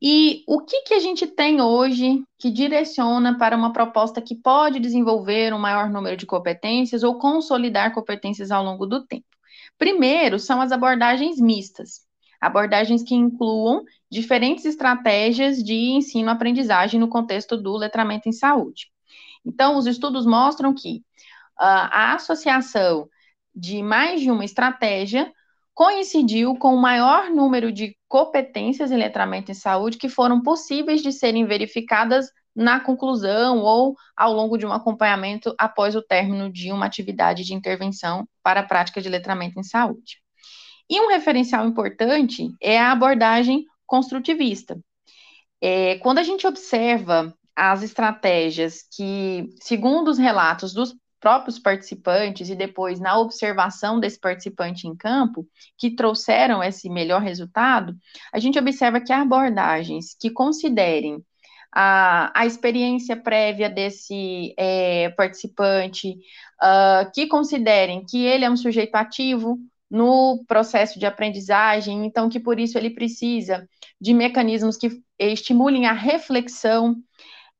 E 0.00 0.44
o 0.46 0.60
que, 0.60 0.82
que 0.82 0.94
a 0.94 0.98
gente 0.98 1.26
tem 1.26 1.60
hoje 1.60 2.22
que 2.38 2.50
direciona 2.50 3.38
para 3.38 3.56
uma 3.56 3.72
proposta 3.72 4.20
que 4.20 4.34
pode 4.34 4.78
desenvolver 4.78 5.54
um 5.54 5.58
maior 5.58 5.88
número 5.88 6.16
de 6.16 6.26
competências 6.26 7.02
ou 7.02 7.18
consolidar 7.18 7.94
competências 7.94 8.50
ao 8.50 8.62
longo 8.62 8.86
do 8.86 9.06
tempo? 9.06 9.26
Primeiro, 9.78 10.38
são 10.38 10.60
as 10.60 10.70
abordagens 10.70 11.40
mistas, 11.40 12.05
abordagens 12.46 13.02
que 13.02 13.14
incluam 13.14 13.84
diferentes 14.10 14.64
estratégias 14.64 15.62
de 15.62 15.74
ensino-aprendizagem 15.74 16.98
no 16.98 17.08
contexto 17.08 17.56
do 17.56 17.76
letramento 17.76 18.28
em 18.28 18.32
saúde. 18.32 18.86
Então, 19.44 19.76
os 19.76 19.86
estudos 19.86 20.26
mostram 20.26 20.74
que 20.74 20.98
uh, 21.58 21.88
a 21.90 22.14
associação 22.14 23.08
de 23.54 23.82
mais 23.82 24.20
de 24.20 24.30
uma 24.30 24.44
estratégia 24.44 25.32
coincidiu 25.74 26.56
com 26.56 26.74
o 26.74 26.80
maior 26.80 27.30
número 27.30 27.70
de 27.70 27.96
competências 28.08 28.90
em 28.90 28.96
letramento 28.96 29.50
em 29.50 29.54
saúde 29.54 29.98
que 29.98 30.08
foram 30.08 30.42
possíveis 30.42 31.02
de 31.02 31.12
serem 31.12 31.44
verificadas 31.44 32.30
na 32.54 32.80
conclusão 32.80 33.58
ou 33.58 33.94
ao 34.16 34.32
longo 34.32 34.56
de 34.56 34.64
um 34.64 34.72
acompanhamento 34.72 35.54
após 35.58 35.94
o 35.94 36.00
término 36.00 36.50
de 36.50 36.72
uma 36.72 36.86
atividade 36.86 37.44
de 37.44 37.52
intervenção 37.52 38.26
para 38.42 38.60
a 38.60 38.66
prática 38.66 39.02
de 39.02 39.08
letramento 39.10 39.60
em 39.60 39.62
saúde. 39.62 40.22
E 40.88 41.00
um 41.00 41.08
referencial 41.08 41.66
importante 41.66 42.48
é 42.60 42.78
a 42.78 42.92
abordagem 42.92 43.64
construtivista. 43.86 44.78
É, 45.60 45.96
quando 45.98 46.18
a 46.18 46.22
gente 46.22 46.46
observa 46.46 47.34
as 47.54 47.82
estratégias 47.82 48.82
que, 48.94 49.48
segundo 49.60 50.08
os 50.08 50.18
relatos 50.18 50.72
dos 50.72 50.94
próprios 51.18 51.58
participantes 51.58 52.48
e 52.50 52.54
depois 52.54 53.00
na 53.00 53.18
observação 53.18 53.98
desse 53.98 54.20
participante 54.20 54.86
em 54.86 54.94
campo, 54.94 55.46
que 55.76 55.90
trouxeram 55.90 56.62
esse 56.62 56.88
melhor 56.88 57.22
resultado, 57.22 57.96
a 58.32 58.38
gente 58.38 58.58
observa 58.58 59.00
que 59.00 59.12
abordagens 59.12 60.14
que 60.20 60.30
considerem 60.30 61.24
a, 61.72 62.30
a 62.38 62.46
experiência 62.46 63.16
prévia 63.16 63.68
desse 63.68 64.54
é, 64.56 65.08
participante, 65.10 66.16
uh, 66.62 67.10
que 67.12 67.26
considerem 67.26 68.04
que 68.04 68.24
ele 68.24 68.44
é 68.44 68.50
um 68.50 68.56
sujeito 68.56 68.94
ativo 68.94 69.58
no 69.90 70.44
processo 70.46 70.98
de 70.98 71.06
aprendizagem, 71.06 72.04
então 72.04 72.28
que 72.28 72.40
por 72.40 72.58
isso 72.58 72.76
ele 72.76 72.90
precisa 72.90 73.68
de 74.00 74.12
mecanismos 74.12 74.76
que 74.76 75.00
estimulem 75.18 75.86
a 75.86 75.92
reflexão, 75.92 76.96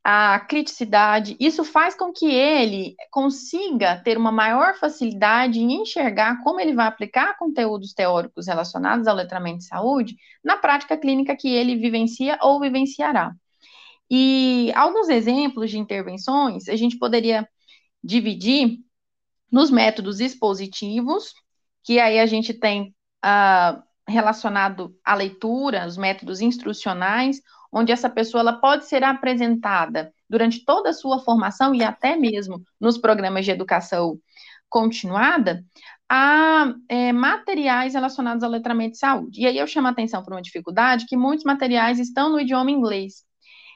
a 0.08 0.38
criticidade, 0.38 1.36
isso 1.40 1.64
faz 1.64 1.96
com 1.96 2.12
que 2.12 2.26
ele 2.26 2.94
consiga 3.10 4.00
ter 4.04 4.16
uma 4.16 4.30
maior 4.30 4.76
facilidade 4.76 5.58
em 5.58 5.82
enxergar 5.82 6.44
como 6.44 6.60
ele 6.60 6.74
vai 6.74 6.86
aplicar 6.86 7.36
conteúdos 7.36 7.92
teóricos 7.92 8.46
relacionados 8.46 9.08
ao 9.08 9.16
letramento 9.16 9.58
de 9.58 9.66
saúde 9.66 10.16
na 10.44 10.56
prática 10.56 10.96
clínica 10.96 11.36
que 11.36 11.48
ele 11.48 11.74
vivencia 11.74 12.38
ou 12.40 12.60
vivenciará. 12.60 13.32
E 14.08 14.70
alguns 14.76 15.08
exemplos 15.08 15.72
de 15.72 15.78
intervenções 15.78 16.68
a 16.68 16.76
gente 16.76 16.96
poderia 16.98 17.48
dividir 18.02 18.78
nos 19.50 19.72
métodos 19.72 20.20
expositivos, 20.20 21.32
que 21.86 22.00
aí 22.00 22.18
a 22.18 22.26
gente 22.26 22.52
tem 22.52 22.92
uh, 23.24 23.80
relacionado 24.08 24.98
à 25.04 25.14
leitura, 25.14 25.86
os 25.86 25.96
métodos 25.96 26.40
instrucionais, 26.40 27.40
onde 27.72 27.92
essa 27.92 28.10
pessoa 28.10 28.40
ela 28.40 28.54
pode 28.54 28.86
ser 28.86 29.04
apresentada 29.04 30.12
durante 30.28 30.64
toda 30.64 30.90
a 30.90 30.92
sua 30.92 31.20
formação 31.20 31.72
e 31.72 31.84
até 31.84 32.16
mesmo 32.16 32.60
nos 32.80 32.98
programas 32.98 33.44
de 33.44 33.52
educação 33.52 34.18
continuada, 34.68 35.64
a 36.08 36.74
é, 36.88 37.12
materiais 37.12 37.94
relacionados 37.94 38.42
ao 38.42 38.50
letramento 38.50 38.92
de 38.92 38.98
saúde. 38.98 39.42
E 39.42 39.46
aí 39.46 39.56
eu 39.56 39.66
chamo 39.66 39.86
a 39.86 39.90
atenção 39.90 40.24
para 40.24 40.34
uma 40.34 40.42
dificuldade 40.42 41.06
que 41.06 41.16
muitos 41.16 41.44
materiais 41.44 42.00
estão 42.00 42.30
no 42.30 42.40
idioma 42.40 42.70
inglês, 42.72 43.22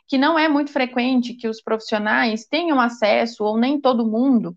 que 0.09 0.18
não 0.18 0.37
é 0.37 0.49
muito 0.49 0.73
frequente 0.73 1.35
que 1.35 1.46
os 1.46 1.62
profissionais 1.62 2.44
tenham 2.44 2.81
acesso, 2.81 3.44
ou 3.44 3.57
nem 3.57 3.81
todo 3.81 4.05
mundo 4.05 4.53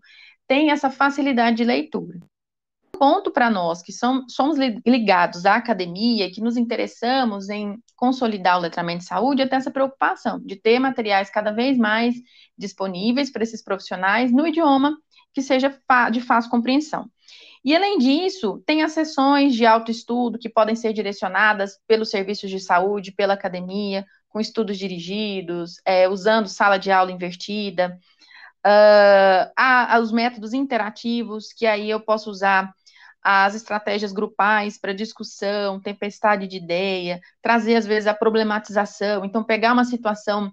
tem 0.48 0.72
essa 0.72 0.90
facilidade 0.90 1.58
de 1.58 1.64
leitura 1.64 2.18
ponto 2.98 3.30
para 3.30 3.50
nós 3.50 3.82
que 3.82 3.92
somos 3.92 4.58
ligados 4.86 5.44
à 5.46 5.56
academia, 5.56 6.30
que 6.30 6.40
nos 6.40 6.56
interessamos 6.56 7.48
em 7.48 7.78
consolidar 7.96 8.58
o 8.58 8.60
letramento 8.60 9.00
de 9.00 9.06
saúde, 9.06 9.42
é 9.42 9.46
ter 9.46 9.56
essa 9.56 9.70
preocupação 9.70 10.40
de 10.40 10.56
ter 10.56 10.78
materiais 10.78 11.30
cada 11.30 11.52
vez 11.52 11.76
mais 11.76 12.14
disponíveis 12.56 13.30
para 13.30 13.42
esses 13.42 13.62
profissionais 13.62 14.32
no 14.32 14.46
idioma 14.46 14.96
que 15.32 15.42
seja 15.42 15.76
de 16.12 16.20
fácil 16.20 16.50
compreensão. 16.50 17.10
E, 17.64 17.74
além 17.74 17.98
disso, 17.98 18.62
tem 18.66 18.82
as 18.82 18.92
sessões 18.92 19.54
de 19.54 19.64
autoestudo 19.64 20.38
que 20.38 20.50
podem 20.50 20.76
ser 20.76 20.92
direcionadas 20.92 21.78
pelos 21.86 22.10
serviços 22.10 22.50
de 22.50 22.60
saúde, 22.60 23.10
pela 23.10 23.34
academia, 23.34 24.04
com 24.28 24.38
estudos 24.38 24.76
dirigidos, 24.76 25.80
é, 25.84 26.08
usando 26.08 26.46
sala 26.46 26.76
de 26.76 26.90
aula 26.90 27.10
invertida, 27.10 27.98
uh, 28.66 29.52
há, 29.56 29.94
há 29.94 30.00
os 30.00 30.10
métodos 30.10 30.52
interativos, 30.52 31.52
que 31.52 31.66
aí 31.66 31.90
eu 31.90 32.00
posso 32.00 32.30
usar 32.30 32.74
as 33.24 33.54
estratégias 33.54 34.12
grupais 34.12 34.78
para 34.78 34.92
discussão, 34.92 35.80
tempestade 35.80 36.46
de 36.46 36.58
ideia, 36.58 37.20
trazer 37.40 37.74
às 37.74 37.86
vezes 37.86 38.06
a 38.06 38.12
problematização. 38.12 39.24
Então, 39.24 39.42
pegar 39.42 39.72
uma 39.72 39.84
situação 39.84 40.52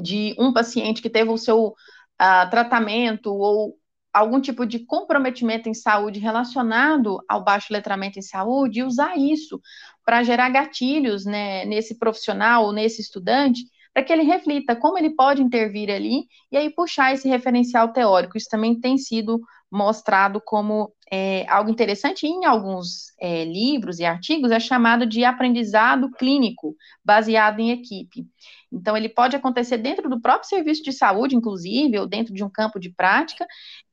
de 0.00 0.36
um 0.38 0.52
paciente 0.52 1.02
que 1.02 1.10
teve 1.10 1.30
o 1.30 1.36
seu 1.36 1.68
uh, 1.68 2.50
tratamento 2.50 3.34
ou 3.34 3.76
algum 4.12 4.40
tipo 4.40 4.64
de 4.64 4.78
comprometimento 4.78 5.68
em 5.68 5.74
saúde 5.74 6.20
relacionado 6.20 7.22
ao 7.28 7.42
baixo 7.42 7.72
letramento 7.72 8.18
em 8.18 8.22
saúde 8.22 8.80
e 8.80 8.84
usar 8.84 9.18
isso 9.18 9.60
para 10.04 10.22
gerar 10.22 10.48
gatilhos 10.48 11.26
né, 11.26 11.64
nesse 11.66 11.98
profissional 11.98 12.64
ou 12.66 12.72
nesse 12.72 13.02
estudante 13.02 13.62
para 13.92 14.02
que 14.02 14.12
ele 14.12 14.22
reflita 14.22 14.76
como 14.76 14.98
ele 14.98 15.10
pode 15.10 15.42
intervir 15.42 15.90
ali 15.90 16.26
e 16.52 16.56
aí 16.56 16.70
puxar 16.70 17.12
esse 17.14 17.28
referencial 17.28 17.92
teórico. 17.92 18.36
Isso 18.36 18.48
também 18.50 18.78
tem 18.78 18.96
sido 18.96 19.40
mostrado 19.70 20.40
como 20.40 20.92
é, 21.10 21.48
algo 21.48 21.70
interessante 21.70 22.26
em 22.26 22.44
alguns 22.44 23.12
é, 23.20 23.44
livros 23.44 23.98
e 23.98 24.04
artigos, 24.04 24.50
é 24.50 24.58
chamado 24.58 25.06
de 25.06 25.24
aprendizado 25.24 26.10
clínico, 26.10 26.74
baseado 27.04 27.60
em 27.60 27.70
equipe. 27.70 28.26
Então, 28.72 28.96
ele 28.96 29.08
pode 29.08 29.36
acontecer 29.36 29.78
dentro 29.78 30.08
do 30.08 30.20
próprio 30.20 30.48
serviço 30.48 30.82
de 30.82 30.92
saúde, 30.92 31.36
inclusive, 31.36 31.98
ou 31.98 32.06
dentro 32.06 32.34
de 32.34 32.42
um 32.42 32.50
campo 32.50 32.80
de 32.80 32.90
prática, 32.90 33.46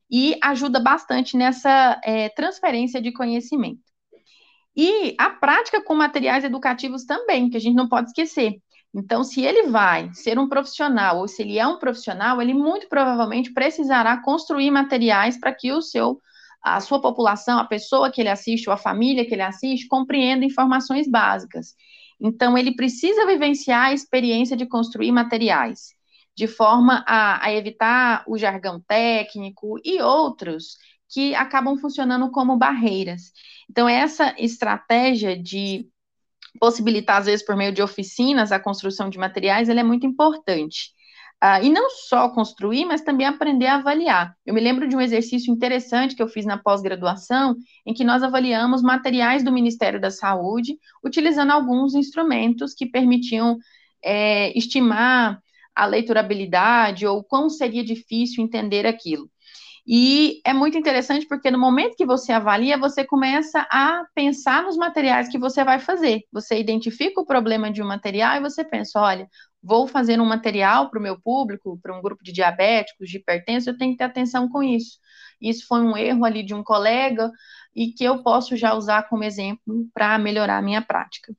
e 0.10 0.38
ajuda 0.42 0.80
bastante 0.80 1.38
nessa 1.38 2.00
é, 2.04 2.30
transferência 2.30 3.02
de 3.02 3.12
conhecimento. 3.12 3.82
E 4.76 5.16
a 5.20 5.30
prática 5.30 5.84
com 5.84 5.94
materiais 5.94 6.44
educativos 6.44 7.06
também, 7.06 7.50
que 7.50 7.58
a 7.58 7.60
gente 7.60 7.76
não 7.76 7.88
pode 7.88 8.10
esquecer. 8.10 8.60
Então, 8.94 9.24
se 9.24 9.42
ele 9.42 9.70
vai 9.70 10.12
ser 10.14 10.38
um 10.38 10.48
profissional 10.48 11.20
ou 11.20 11.28
se 11.28 11.42
ele 11.42 11.58
é 11.58 11.66
um 11.66 11.80
profissional, 11.80 12.42
ele 12.42 12.54
muito 12.54 12.88
provavelmente 12.88 13.52
precisará 13.52 14.18
construir 14.22 14.70
materiais 14.70 15.40
para 15.40 15.54
que 15.54 15.72
o 15.72 15.82
seu 15.82 16.22
a 16.64 16.80
sua 16.80 17.02
população, 17.02 17.60
a 17.60 17.66
pessoa 17.66 18.10
que 18.10 18.22
ele 18.22 18.30
assiste 18.30 18.68
ou 18.70 18.74
a 18.74 18.78
família 18.78 19.26
que 19.26 19.34
ele 19.34 19.42
assiste 19.42 19.88
compreenda 19.88 20.46
informações 20.46 21.10
básicas. 21.10 21.76
Então, 22.20 22.58
ele 22.58 22.76
precisa 22.76 23.26
vivenciar 23.26 23.88
a 23.88 23.94
experiência 23.94 24.56
de 24.56 24.66
construir 24.66 25.12
materiais, 25.12 25.90
de 26.36 26.48
forma 26.48 27.04
a, 27.06 27.46
a 27.46 27.54
evitar 27.54 28.24
o 28.28 28.38
jargão 28.38 28.80
técnico 28.88 29.78
e 29.84 30.02
outros 30.02 30.78
que 31.10 31.36
acabam 31.36 31.78
funcionando 31.78 32.32
como 32.32 32.58
barreiras. 32.58 33.34
Então, 33.70 33.88
essa 33.88 34.34
estratégia 34.40 35.38
de 35.38 35.88
possibilitar, 36.60 37.18
às 37.18 37.26
vezes, 37.26 37.46
por 37.46 37.56
meio 37.56 37.74
de 37.74 37.82
oficinas, 37.82 38.52
a 38.52 38.60
construção 38.60 39.10
de 39.10 39.18
materiais, 39.18 39.70
ele 39.70 39.80
é 39.80 39.84
muito 39.84 40.06
importante. 40.06 40.92
Uh, 41.44 41.62
e 41.62 41.70
não 41.70 41.90
só 41.90 42.30
construir, 42.30 42.86
mas 42.86 43.02
também 43.02 43.28
aprender 43.28 43.66
a 43.66 43.76
avaliar. 43.76 44.34
Eu 44.46 44.54
me 44.54 44.62
lembro 44.62 44.88
de 44.88 44.96
um 44.96 45.02
exercício 45.02 45.52
interessante 45.52 46.16
que 46.16 46.24
eu 46.24 46.28
fiz 46.30 46.46
na 46.46 46.58
pós-graduação, 46.58 47.54
em 47.86 47.94
que 47.94 48.06
nós 48.06 48.24
avaliamos 48.24 48.82
materiais 48.82 49.44
do 49.44 49.52
Ministério 49.52 50.00
da 50.00 50.10
Saúde, 50.10 50.78
utilizando 51.04 51.52
alguns 51.52 51.96
instrumentos 51.96 52.74
que 52.74 52.86
permitiam 52.86 53.58
é, 54.02 54.58
estimar 54.58 55.42
a 55.76 55.86
leiturabilidade 55.86 57.06
ou 57.06 57.22
quão 57.22 57.50
seria 57.50 57.84
difícil 57.84 58.42
entender 58.42 58.86
aquilo. 58.86 59.30
E 59.86 60.40
é 60.46 60.54
muito 60.54 60.78
interessante 60.78 61.28
porque 61.28 61.52
no 61.52 61.60
momento 61.60 61.98
que 61.98 62.06
você 62.06 62.32
avalia, 62.32 62.78
você 62.78 63.04
começa 63.04 63.68
a 63.70 64.06
pensar 64.16 64.64
nos 64.64 64.78
materiais 64.78 65.28
que 65.28 65.38
você 65.38 65.62
vai 65.62 65.78
fazer. 65.78 66.22
Você 66.32 66.58
identifica 66.58 67.20
o 67.20 67.26
problema 67.26 67.70
de 67.70 67.84
um 67.84 67.88
material 67.88 68.38
e 68.38 68.40
você 68.40 68.64
pensa, 68.64 69.02
olha, 69.02 69.28
vou 69.64 69.88
fazer 69.88 70.20
um 70.20 70.26
material 70.26 70.90
para 70.90 71.00
o 71.00 71.02
meu 71.02 71.20
público, 71.20 71.80
para 71.82 71.98
um 71.98 72.02
grupo 72.02 72.24
de 72.24 72.34
diabéticos, 72.34 73.10
de 73.10 73.18
hipertensos, 73.18 73.68
eu 73.68 73.78
tenho 73.78 73.94
que 73.94 73.98
ter 73.98 74.04
atenção 74.04 74.50
com 74.50 74.62
isso. 74.62 75.00
Isso 75.42 75.66
foi 75.68 75.82
um 75.82 75.96
erro 75.96 76.26
ali 76.26 76.44
de 76.44 76.54
um 76.54 76.64
colega 76.64 77.32
e 77.76 77.92
que 77.92 78.04
eu 78.04 78.22
posso 78.22 78.56
já 78.58 78.74
usar 78.74 79.04
como 79.10 79.24
exemplo 79.24 79.88
para 79.94 80.18
melhorar 80.20 80.58
a 80.58 80.62
minha 80.62 80.82
prática. 80.82 81.34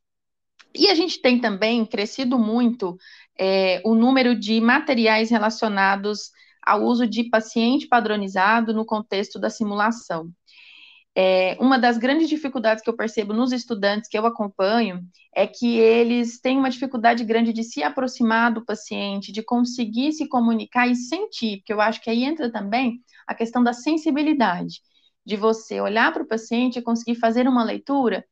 E 0.74 0.88
a 0.88 0.94
gente 0.94 1.20
tem 1.20 1.40
também 1.40 1.86
crescido 1.86 2.38
muito 2.38 2.96
é, 3.38 3.80
o 3.84 3.94
número 3.94 4.34
de 4.34 4.60
materiais 4.60 5.30
relacionados 5.30 6.30
ao 6.62 6.82
uso 6.82 7.06
de 7.06 7.24
paciente 7.24 7.86
padronizado 7.86 8.72
no 8.72 8.84
contexto 8.84 9.38
da 9.38 9.50
simulação. 9.50 10.30
É, 11.16 11.56
uma 11.60 11.78
das 11.78 11.96
grandes 11.96 12.28
dificuldades 12.28 12.82
que 12.82 12.90
eu 12.90 12.96
percebo 12.96 13.32
nos 13.32 13.52
estudantes 13.52 14.08
que 14.08 14.18
eu 14.18 14.26
acompanho 14.26 15.00
é 15.32 15.46
que 15.46 15.78
eles 15.78 16.40
têm 16.40 16.58
uma 16.58 16.68
dificuldade 16.68 17.24
grande 17.24 17.52
de 17.52 17.62
se 17.62 17.84
aproximar 17.84 18.52
do 18.52 18.64
paciente, 18.64 19.30
de 19.30 19.40
conseguir 19.40 20.12
se 20.12 20.28
comunicar 20.28 20.88
e 20.88 20.96
sentir, 20.96 21.58
porque 21.58 21.72
eu 21.72 21.80
acho 21.80 22.00
que 22.00 22.10
aí 22.10 22.24
entra 22.24 22.50
também 22.50 23.00
a 23.26 23.34
questão 23.34 23.62
da 23.62 23.72
sensibilidade, 23.72 24.80
de 25.24 25.36
você 25.36 25.80
olhar 25.80 26.12
para 26.12 26.24
o 26.24 26.26
paciente 26.26 26.80
e 26.80 26.82
conseguir 26.82 27.14
fazer 27.14 27.46
uma 27.46 27.62
leitura 27.62 28.24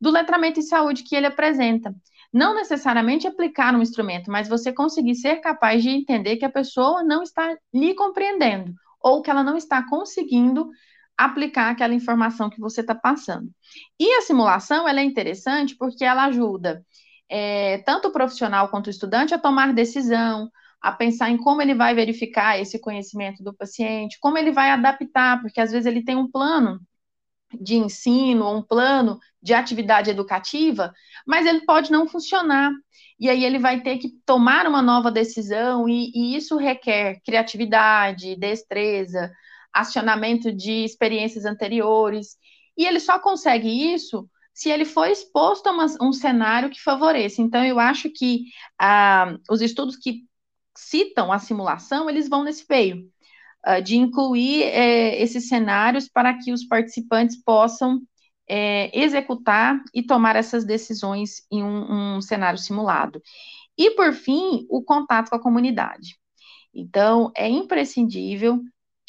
do 0.00 0.10
letramento 0.10 0.60
em 0.60 0.62
saúde 0.62 1.02
que 1.02 1.16
ele 1.16 1.26
apresenta. 1.26 1.92
Não 2.32 2.54
necessariamente 2.54 3.26
aplicar 3.26 3.74
um 3.74 3.82
instrumento, 3.82 4.30
mas 4.30 4.48
você 4.48 4.72
conseguir 4.72 5.16
ser 5.16 5.36
capaz 5.40 5.82
de 5.82 5.88
entender 5.88 6.36
que 6.36 6.44
a 6.44 6.50
pessoa 6.50 7.02
não 7.02 7.22
está 7.22 7.56
lhe 7.74 7.94
compreendendo 7.94 8.74
ou 9.00 9.22
que 9.22 9.30
ela 9.30 9.42
não 9.42 9.56
está 9.56 9.88
conseguindo 9.88 10.70
aplicar 11.18 11.70
aquela 11.70 11.94
informação 11.94 12.48
que 12.48 12.60
você 12.60 12.80
está 12.80 12.94
passando. 12.94 13.50
E 13.98 14.10
a 14.14 14.22
simulação 14.22 14.88
ela 14.88 15.00
é 15.00 15.04
interessante 15.04 15.76
porque 15.76 16.04
ela 16.04 16.26
ajuda 16.26 16.84
é, 17.28 17.78
tanto 17.78 18.08
o 18.08 18.12
profissional 18.12 18.68
quanto 18.68 18.86
o 18.86 18.90
estudante 18.90 19.34
a 19.34 19.38
tomar 19.38 19.74
decisão, 19.74 20.50
a 20.80 20.92
pensar 20.92 21.30
em 21.30 21.36
como 21.36 21.60
ele 21.60 21.74
vai 21.74 21.94
verificar 21.94 22.58
esse 22.58 22.78
conhecimento 22.78 23.42
do 23.42 23.52
paciente, 23.52 24.18
como 24.20 24.38
ele 24.38 24.52
vai 24.52 24.70
adaptar, 24.70 25.40
porque 25.42 25.60
às 25.60 25.72
vezes 25.72 25.86
ele 25.86 26.04
tem 26.04 26.16
um 26.16 26.30
plano 26.30 26.80
de 27.60 27.76
ensino, 27.76 28.50
um 28.54 28.62
plano 28.62 29.18
de 29.42 29.54
atividade 29.54 30.10
educativa, 30.10 30.92
mas 31.26 31.46
ele 31.46 31.64
pode 31.64 31.90
não 31.90 32.06
funcionar. 32.06 32.70
E 33.18 33.28
aí 33.28 33.44
ele 33.44 33.58
vai 33.58 33.80
ter 33.82 33.98
que 33.98 34.10
tomar 34.24 34.66
uma 34.66 34.80
nova 34.82 35.10
decisão, 35.10 35.88
e, 35.88 36.10
e 36.14 36.36
isso 36.36 36.56
requer 36.56 37.20
criatividade, 37.24 38.36
destreza, 38.36 39.32
acionamento 39.80 40.52
de 40.52 40.84
experiências 40.84 41.44
anteriores. 41.44 42.36
E 42.76 42.86
ele 42.86 43.00
só 43.00 43.18
consegue 43.18 43.68
isso 43.68 44.28
se 44.52 44.70
ele 44.70 44.84
for 44.84 45.08
exposto 45.08 45.68
a 45.68 45.72
uma, 45.72 45.86
um 46.00 46.12
cenário 46.12 46.70
que 46.70 46.82
favoreça. 46.82 47.40
Então, 47.40 47.64
eu 47.64 47.78
acho 47.78 48.10
que 48.10 48.46
ah, 48.78 49.36
os 49.48 49.60
estudos 49.60 49.96
que 49.96 50.24
citam 50.76 51.32
a 51.32 51.38
simulação, 51.38 52.08
eles 52.08 52.28
vão 52.28 52.44
nesse 52.44 52.64
meio 52.68 53.08
uh, 53.66 53.82
de 53.82 53.96
incluir 53.96 54.62
é, 54.62 55.20
esses 55.20 55.48
cenários 55.48 56.08
para 56.08 56.34
que 56.38 56.52
os 56.52 56.64
participantes 56.64 57.36
possam 57.36 58.00
é, 58.48 58.90
executar 58.98 59.82
e 59.92 60.02
tomar 60.02 60.36
essas 60.36 60.64
decisões 60.64 61.46
em 61.50 61.62
um, 61.62 62.16
um 62.16 62.20
cenário 62.20 62.58
simulado. 62.58 63.20
E, 63.76 63.90
por 63.92 64.12
fim, 64.12 64.66
o 64.68 64.82
contato 64.82 65.30
com 65.30 65.36
a 65.36 65.42
comunidade. 65.42 66.18
Então, 66.74 67.30
é 67.36 67.48
imprescindível 67.48 68.60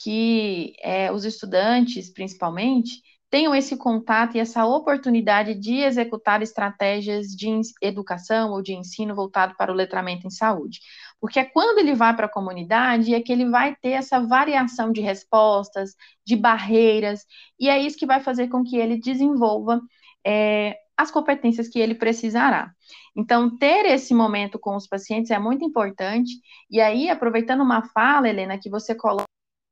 que 0.02 0.74
é, 0.82 1.12
os 1.12 1.26
estudantes, 1.26 2.12
principalmente, 2.12 3.02
tenham 3.30 3.54
esse 3.54 3.78
contato 3.78 4.36
e 4.36 4.40
essa 4.40 4.66
oportunidade 4.66 5.54
de 5.54 5.76
executar 5.76 6.42
estratégias 6.42 7.28
de 7.28 7.48
educação 7.82 8.52
ou 8.52 8.62
de 8.62 8.74
ensino 8.74 9.14
voltado 9.14 9.56
para 9.56 9.72
o 9.72 9.76
letramento 9.76 10.26
em 10.26 10.32
saúde. 10.32 10.80
Porque 11.22 11.40
é 11.40 11.46
quando 11.46 11.80
ele 11.80 11.94
vai 11.94 12.16
para 12.16 12.26
a 12.26 12.32
comunidade 12.32 13.14
é 13.14 13.22
que 13.22 13.32
ele 13.32 13.48
vai 13.50 13.76
ter 13.76 13.92
essa 13.92 14.20
variação 14.20 14.92
de 14.92 15.02
respostas, 15.02 15.92
de 16.26 16.36
barreiras, 16.36 17.26
e 17.60 17.70
é 17.70 17.78
isso 17.78 17.98
que 17.98 18.06
vai 18.06 18.20
fazer 18.20 18.48
com 18.48 18.64
que 18.64 18.78
ele 18.78 19.00
desenvolva 19.00 19.80
é, 20.26 20.76
as 20.98 21.12
competências 21.12 21.68
que 21.68 21.80
ele 21.80 21.94
precisará. 21.94 22.72
Então, 23.16 23.58
ter 23.58 23.86
esse 23.86 24.14
momento 24.14 24.58
com 24.58 24.76
os 24.76 24.88
pacientes 24.88 25.30
é 25.30 25.38
muito 25.38 25.64
importante, 25.64 26.32
e 26.70 26.82
aí, 26.82 27.10
aproveitando 27.10 27.62
uma 27.62 27.84
fala, 27.90 28.28
Helena, 28.28 28.58
que 28.58 28.70
você 28.70 28.96
coloca 28.96 29.29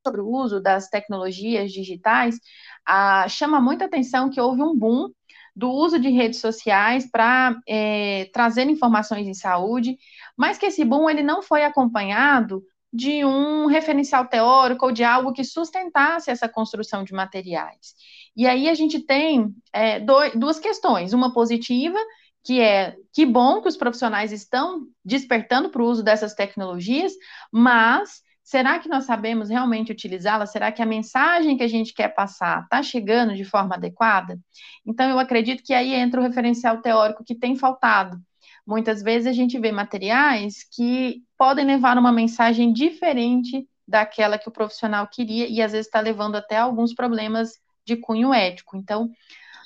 sobre 0.08 0.22
o 0.22 0.28
uso 0.28 0.62
das 0.62 0.88
tecnologias 0.88 1.72
digitais, 1.72 2.40
ah, 2.86 3.28
chama 3.28 3.60
muita 3.60 3.86
atenção 3.86 4.30
que 4.30 4.40
houve 4.40 4.62
um 4.62 4.76
boom 4.76 5.10
do 5.54 5.70
uso 5.70 6.00
de 6.00 6.10
redes 6.10 6.40
sociais 6.40 7.10
para 7.10 7.60
é, 7.68 8.30
trazer 8.32 8.70
informações 8.70 9.28
em 9.28 9.34
saúde, 9.34 9.98
mas 10.38 10.58
que 10.58 10.68
esse 10.68 10.86
boom 10.86 11.10
ele 11.10 11.24
não 11.24 11.42
foi 11.42 11.64
acompanhado 11.64 12.64
de 12.94 13.26
um 13.26 13.66
referencial 13.66 14.28
teórico 14.28 14.86
ou 14.86 14.92
de 14.92 15.04
algo 15.04 15.34
que 15.34 15.44
sustentasse 15.44 16.30
essa 16.32 16.48
construção 16.48 17.04
de 17.04 17.12
materiais. 17.12 17.96
E 18.36 18.48
aí 18.48 18.70
a 18.70 18.74
gente 18.76 19.00
tem 19.00 19.54
é, 19.74 20.00
dois, 20.00 20.34
duas 20.36 20.60
questões, 20.60 21.12
uma 21.12 21.34
positiva, 21.34 21.98
que 22.44 22.62
é 22.62 22.96
que 23.12 23.26
bom 23.26 23.62
que 23.62 23.68
os 23.68 23.76
profissionais 23.76 24.32
estão 24.32 24.84
despertando 25.04 25.70
para 25.70 25.82
o 25.82 25.86
uso 25.86 26.04
dessas 26.04 26.34
tecnologias, 26.34 27.12
mas 27.52 28.22
Será 28.48 28.80
que 28.80 28.88
nós 28.88 29.04
sabemos 29.04 29.50
realmente 29.50 29.92
utilizá-la? 29.92 30.46
Será 30.46 30.72
que 30.72 30.82
a 30.82 30.86
mensagem 30.86 31.58
que 31.58 31.64
a 31.64 31.68
gente 31.68 31.94
quer 31.94 32.08
passar 32.08 32.64
está 32.64 32.82
chegando 32.82 33.36
de 33.36 33.44
forma 33.44 33.76
adequada? 33.76 34.40
Então, 34.86 35.10
eu 35.10 35.20
acredito 35.20 35.62
que 35.62 35.74
aí 35.74 35.94
entra 35.94 36.22
o 36.22 36.24
referencial 36.24 36.82
teórico 36.82 37.26
que 37.26 37.36
tem 37.36 37.58
faltado. 37.58 38.18
Muitas 38.66 39.04
vezes 39.04 39.28
a 39.28 39.34
gente 39.34 39.60
vê 39.60 39.70
materiais 39.70 40.64
que 40.72 41.22
podem 41.38 41.66
levar 41.66 41.98
uma 41.98 42.10
mensagem 42.10 42.72
diferente 42.72 43.68
daquela 43.86 44.38
que 44.38 44.48
o 44.48 44.52
profissional 44.54 45.06
queria 45.08 45.46
e 45.46 45.62
às 45.62 45.74
vezes 45.74 45.88
está 45.88 46.00
levando 46.00 46.38
até 46.38 46.56
alguns 46.56 46.94
problemas 46.94 47.52
de 47.86 47.98
cunho 47.98 48.34
ético. 48.34 48.78
Então, 48.78 49.12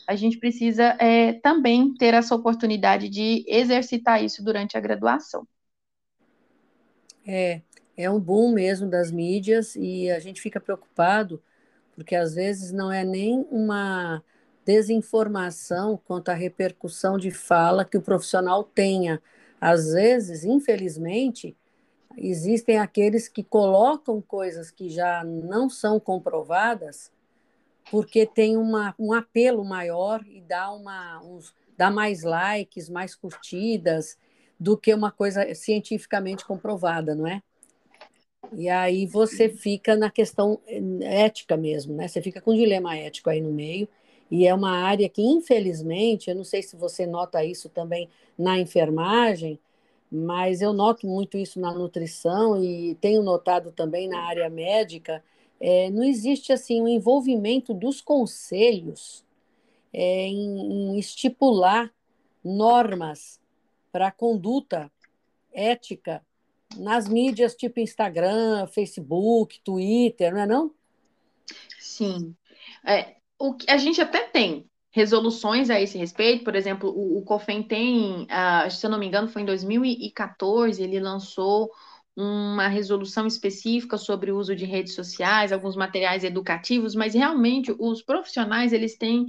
a 0.08 0.16
gente 0.16 0.40
precisa 0.40 0.98
é, 0.98 1.34
também 1.34 1.94
ter 1.94 2.16
essa 2.16 2.34
oportunidade 2.34 3.10
de 3.10 3.46
exercitar 3.48 4.24
isso 4.24 4.44
durante 4.44 4.76
a 4.76 4.82
graduação. 4.82 5.48
É, 7.28 7.62
é 8.04 8.10
um 8.10 8.20
boom 8.20 8.54
mesmo 8.54 8.90
das 8.90 9.12
mídias 9.12 9.76
e 9.76 10.10
a 10.10 10.20
gente 10.20 10.42
fica 10.42 10.60
preocupado 10.60 11.42
porque 11.96 12.16
às 12.16 12.34
vezes 12.34 12.72
não 12.72 12.92
é 12.92 13.04
nem 13.04 13.46
uma 13.52 14.24
desinformação 14.66 16.00
quanto 16.06 16.30
à 16.30 16.34
repercussão 16.34 17.18
de 17.18 17.32
fala 17.32 17.86
que 17.86 17.98
o 17.98 18.02
profissional 18.02 18.64
tenha. 18.64 19.22
Às 19.60 19.94
vezes, 19.94 20.44
infelizmente, 20.44 21.56
existem 22.18 22.80
aqueles 22.80 23.28
que 23.28 23.44
colocam 23.44 24.22
coisas 24.22 24.72
que 24.72 24.90
já 24.90 25.24
não 25.24 25.70
são 25.70 26.00
comprovadas 26.00 27.12
porque 27.90 28.26
tem 28.26 28.58
uma, 28.58 28.96
um 28.98 29.12
apelo 29.14 29.66
maior 29.66 30.24
e 30.26 30.42
dá, 30.42 30.72
uma, 30.72 31.22
uns, 31.24 31.54
dá 31.78 31.90
mais 31.90 32.24
likes, 32.24 32.90
mais 32.90 33.16
curtidas 33.16 34.18
do 34.60 34.78
que 34.78 34.94
uma 34.94 35.12
coisa 35.12 35.54
cientificamente 35.56 36.46
comprovada, 36.46 37.16
não 37.16 37.28
é? 37.28 37.42
E 38.54 38.68
aí 38.70 39.06
você 39.06 39.50
fica 39.50 39.96
na 39.96 40.12
questão 40.12 40.60
ética 41.02 41.56
mesmo, 41.56 41.96
né? 41.96 42.08
Você 42.08 42.22
fica 42.22 42.42
com 42.42 42.52
um 42.52 42.56
dilema 42.56 42.98
ético 42.98 43.30
aí 43.30 43.40
no 43.42 43.52
meio. 43.52 43.88
E 44.30 44.46
é 44.48 44.54
uma 44.54 44.72
área 44.72 45.08
que, 45.10 45.22
infelizmente, 45.22 46.30
eu 46.30 46.36
não 46.36 46.44
sei 46.44 46.62
se 46.62 46.76
você 46.76 47.06
nota 47.06 47.44
isso 47.44 47.70
também 47.70 48.10
na 48.38 48.60
enfermagem, 48.60 49.60
mas 50.12 50.62
eu 50.62 50.74
noto 50.74 51.08
muito 51.08 51.38
isso 51.38 51.60
na 51.60 51.74
nutrição 51.74 52.62
e 52.62 52.96
tenho 52.96 53.24
notado 53.24 53.72
também 53.72 54.08
na 54.08 54.20
área 54.22 54.50
médica. 54.50 55.24
É, 55.60 55.90
não 55.90 56.04
existe 56.04 56.52
assim 56.52 56.82
um 56.82 56.88
envolvimento 56.88 57.74
dos 57.74 58.02
conselhos 58.02 59.24
é, 59.94 60.28
em, 60.28 60.94
em 60.96 61.00
estipular 61.00 61.92
normas 62.44 63.40
para 63.92 64.12
conduta 64.12 64.92
ética 65.54 66.22
nas 66.78 67.08
mídias 67.08 67.56
tipo 67.56 67.80
Instagram, 67.80 68.68
Facebook, 68.68 69.60
Twitter, 69.64 70.34
não 70.34 70.42
é 70.42 70.48
não? 70.48 70.72
Sim. 71.80 72.36
É, 72.86 73.16
o 73.38 73.54
que 73.54 73.70
a 73.70 73.78
gente 73.78 74.02
até 74.02 74.22
tem 74.22 74.70
resoluções 74.92 75.70
a 75.70 75.80
esse 75.80 75.98
respeito, 75.98 76.44
por 76.44 76.56
exemplo, 76.56 76.90
o, 76.90 77.20
o 77.20 77.22
COFEN 77.24 77.64
tem, 77.64 78.24
uh, 78.24 78.70
se 78.70 78.86
eu 78.86 78.90
não 78.90 79.00
me 79.00 79.08
engano, 79.08 79.30
foi 79.30 79.42
em 79.42 79.46
2014, 79.46 80.84
ele 80.84 81.00
lançou 81.00 81.72
uma 82.16 82.68
resolução 82.68 83.26
específica 83.26 83.98
sobre 83.98 84.32
o 84.32 84.38
uso 84.38 84.54
de 84.54 84.66
redes 84.66 84.94
sociais, 84.94 85.52
alguns 85.52 85.78
materiais 85.78 86.24
educativos, 86.26 86.94
mas 86.94 87.14
realmente 87.14 87.74
os 87.80 88.02
profissionais 88.02 88.74
eles 88.74 88.98
têm 88.98 89.28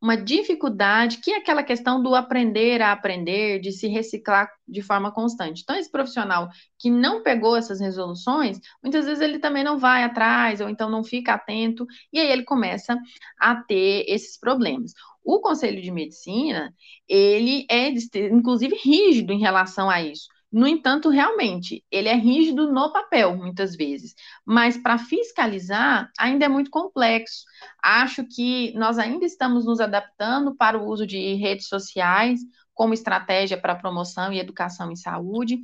uma 0.00 0.16
dificuldade, 0.16 1.18
que 1.18 1.32
é 1.32 1.38
aquela 1.38 1.62
questão 1.62 2.02
do 2.02 2.14
aprender 2.14 2.80
a 2.80 2.92
aprender, 2.92 3.60
de 3.60 3.72
se 3.72 3.88
reciclar 3.88 4.48
de 4.66 4.80
forma 4.80 5.10
constante. 5.10 5.62
Então, 5.62 5.76
esse 5.76 5.90
profissional 5.90 6.48
que 6.78 6.88
não 6.88 7.22
pegou 7.22 7.56
essas 7.56 7.80
resoluções, 7.80 8.60
muitas 8.82 9.06
vezes 9.06 9.20
ele 9.20 9.38
também 9.38 9.64
não 9.64 9.78
vai 9.78 10.04
atrás, 10.04 10.60
ou 10.60 10.68
então 10.68 10.88
não 10.88 11.02
fica 11.02 11.34
atento, 11.34 11.86
e 12.12 12.20
aí 12.20 12.30
ele 12.30 12.44
começa 12.44 12.96
a 13.40 13.56
ter 13.56 14.04
esses 14.06 14.38
problemas. 14.38 14.92
O 15.24 15.40
Conselho 15.40 15.82
de 15.82 15.90
Medicina, 15.90 16.72
ele 17.08 17.66
é, 17.68 17.88
inclusive, 18.30 18.76
rígido 18.76 19.32
em 19.32 19.40
relação 19.40 19.90
a 19.90 20.00
isso 20.00 20.28
No 20.50 20.66
entanto, 20.66 21.10
realmente, 21.10 21.84
ele 21.90 22.08
é 22.08 22.14
rígido 22.14 22.72
no 22.72 22.90
papel, 22.90 23.36
muitas 23.36 23.76
vezes, 23.76 24.14
mas 24.46 24.78
para 24.78 24.96
fiscalizar 24.96 26.10
ainda 26.18 26.46
é 26.46 26.48
muito 26.48 26.70
complexo. 26.70 27.44
Acho 27.82 28.24
que 28.24 28.72
nós 28.74 28.98
ainda 28.98 29.26
estamos 29.26 29.66
nos 29.66 29.78
adaptando 29.78 30.56
para 30.56 30.78
o 30.78 30.86
uso 30.86 31.06
de 31.06 31.34
redes 31.34 31.68
sociais 31.68 32.40
como 32.72 32.94
estratégia 32.94 33.60
para 33.60 33.74
promoção 33.74 34.32
e 34.32 34.38
educação 34.38 34.90
em 34.90 34.96
saúde, 34.96 35.58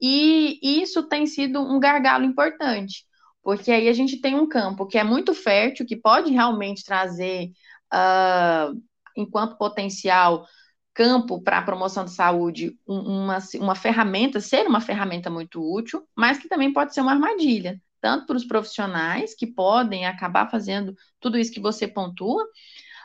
e 0.00 0.58
isso 0.62 1.04
tem 1.04 1.26
sido 1.26 1.60
um 1.60 1.78
gargalo 1.80 2.24
importante, 2.24 3.04
porque 3.42 3.70
aí 3.70 3.88
a 3.88 3.92
gente 3.92 4.20
tem 4.20 4.34
um 4.34 4.48
campo 4.48 4.86
que 4.86 4.98
é 4.98 5.04
muito 5.04 5.32
fértil, 5.32 5.86
que 5.86 5.96
pode 5.96 6.30
realmente 6.32 6.84
trazer, 6.84 7.52
uh, 7.92 8.76
enquanto 9.16 9.56
potencial, 9.56 10.44
campo 10.94 11.40
para 11.40 11.58
a 11.58 11.62
promoção 11.62 12.04
de 12.04 12.10
saúde 12.10 12.78
uma, 12.86 13.38
uma 13.56 13.74
ferramenta, 13.74 14.40
ser 14.40 14.66
uma 14.66 14.80
ferramenta 14.80 15.30
muito 15.30 15.60
útil, 15.62 16.06
mas 16.16 16.38
que 16.38 16.48
também 16.48 16.72
pode 16.72 16.94
ser 16.94 17.00
uma 17.00 17.12
armadilha, 17.12 17.80
tanto 18.00 18.26
para 18.26 18.36
os 18.36 18.44
profissionais, 18.44 19.34
que 19.34 19.46
podem 19.46 20.06
acabar 20.06 20.50
fazendo 20.50 20.94
tudo 21.20 21.38
isso 21.38 21.52
que 21.52 21.60
você 21.60 21.88
pontua, 21.88 22.44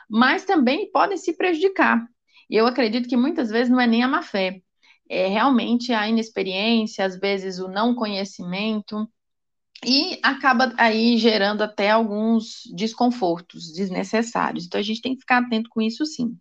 mas 0.08 0.44
também 0.44 0.90
podem 0.90 1.16
se 1.16 1.36
prejudicar. 1.36 2.04
E 2.50 2.56
eu 2.56 2.66
acredito 2.66 3.08
que 3.08 3.16
muitas 3.16 3.50
vezes 3.50 3.70
não 3.70 3.80
é 3.80 3.86
nem 3.86 4.02
a 4.02 4.08
má 4.08 4.22
fé, 4.22 4.60
é 5.08 5.26
realmente 5.26 5.92
a 5.92 6.08
inexperiência, 6.08 7.04
às 7.04 7.18
vezes 7.18 7.58
o 7.58 7.68
não 7.68 7.94
conhecimento, 7.94 9.08
e 9.84 10.18
acaba 10.22 10.74
aí 10.76 11.16
gerando 11.18 11.62
até 11.62 11.90
alguns 11.90 12.62
desconfortos 12.74 13.72
desnecessários. 13.72 14.66
Então 14.66 14.80
a 14.80 14.82
gente 14.82 15.00
tem 15.00 15.14
que 15.14 15.20
ficar 15.20 15.38
atento 15.38 15.70
com 15.70 15.80
isso 15.80 16.04
sim. 16.04 16.36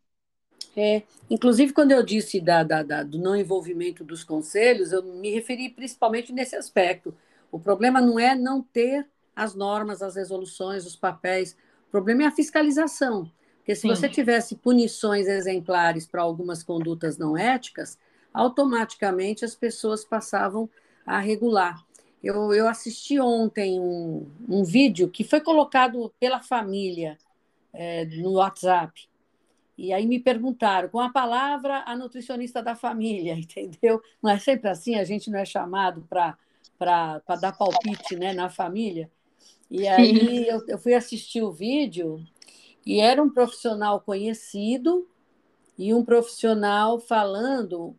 É, 0.79 1.01
inclusive, 1.27 1.73
quando 1.73 1.91
eu 1.91 2.03
disse 2.03 2.39
da, 2.39 2.61
da, 2.61 2.83
da, 2.83 3.01
do 3.01 3.17
não 3.17 3.35
envolvimento 3.35 4.03
dos 4.03 4.23
conselhos, 4.23 4.91
eu 4.91 5.01
me 5.01 5.31
referi 5.31 5.69
principalmente 5.69 6.31
nesse 6.31 6.55
aspecto. 6.55 7.15
O 7.51 7.59
problema 7.59 7.99
não 7.99 8.19
é 8.19 8.35
não 8.35 8.61
ter 8.61 9.07
as 9.35 9.55
normas, 9.55 10.03
as 10.03 10.15
resoluções, 10.15 10.85
os 10.85 10.95
papéis. 10.95 11.57
O 11.87 11.91
problema 11.91 12.21
é 12.21 12.25
a 12.27 12.31
fiscalização. 12.31 13.31
Porque 13.57 13.73
se 13.73 13.81
Sim. 13.81 13.87
você 13.87 14.07
tivesse 14.07 14.55
punições 14.55 15.27
exemplares 15.27 16.05
para 16.05 16.21
algumas 16.21 16.61
condutas 16.61 17.17
não 17.17 17.35
éticas, 17.35 17.97
automaticamente 18.31 19.43
as 19.43 19.55
pessoas 19.55 20.05
passavam 20.05 20.69
a 21.03 21.17
regular. 21.17 21.83
Eu, 22.23 22.53
eu 22.53 22.67
assisti 22.67 23.19
ontem 23.19 23.79
um, 23.79 24.27
um 24.47 24.63
vídeo 24.63 25.09
que 25.09 25.23
foi 25.23 25.41
colocado 25.41 26.13
pela 26.19 26.39
família 26.39 27.17
é, 27.73 28.05
no 28.05 28.33
WhatsApp 28.33 29.09
e 29.77 29.93
aí 29.93 30.07
me 30.07 30.19
perguntaram, 30.19 30.89
com 30.89 30.99
a 30.99 31.09
palavra, 31.09 31.83
a 31.85 31.95
nutricionista 31.95 32.63
da 32.63 32.75
família, 32.75 33.33
entendeu? 33.37 34.01
Não 34.21 34.31
é 34.31 34.39
sempre 34.39 34.69
assim, 34.69 34.95
a 34.95 35.03
gente 35.03 35.29
não 35.29 35.39
é 35.39 35.45
chamado 35.45 36.07
para 36.09 37.21
dar 37.39 37.55
palpite 37.55 38.15
né, 38.15 38.33
na 38.33 38.49
família. 38.49 39.11
E 39.69 39.87
aí 39.87 40.47
eu, 40.47 40.65
eu 40.67 40.77
fui 40.79 40.93
assistir 40.93 41.41
o 41.41 41.51
vídeo 41.51 42.25
e 42.85 42.99
era 42.99 43.21
um 43.21 43.29
profissional 43.29 43.99
conhecido 44.01 45.07
e 45.77 45.93
um 45.93 46.03
profissional 46.03 46.99
falando 46.99 47.95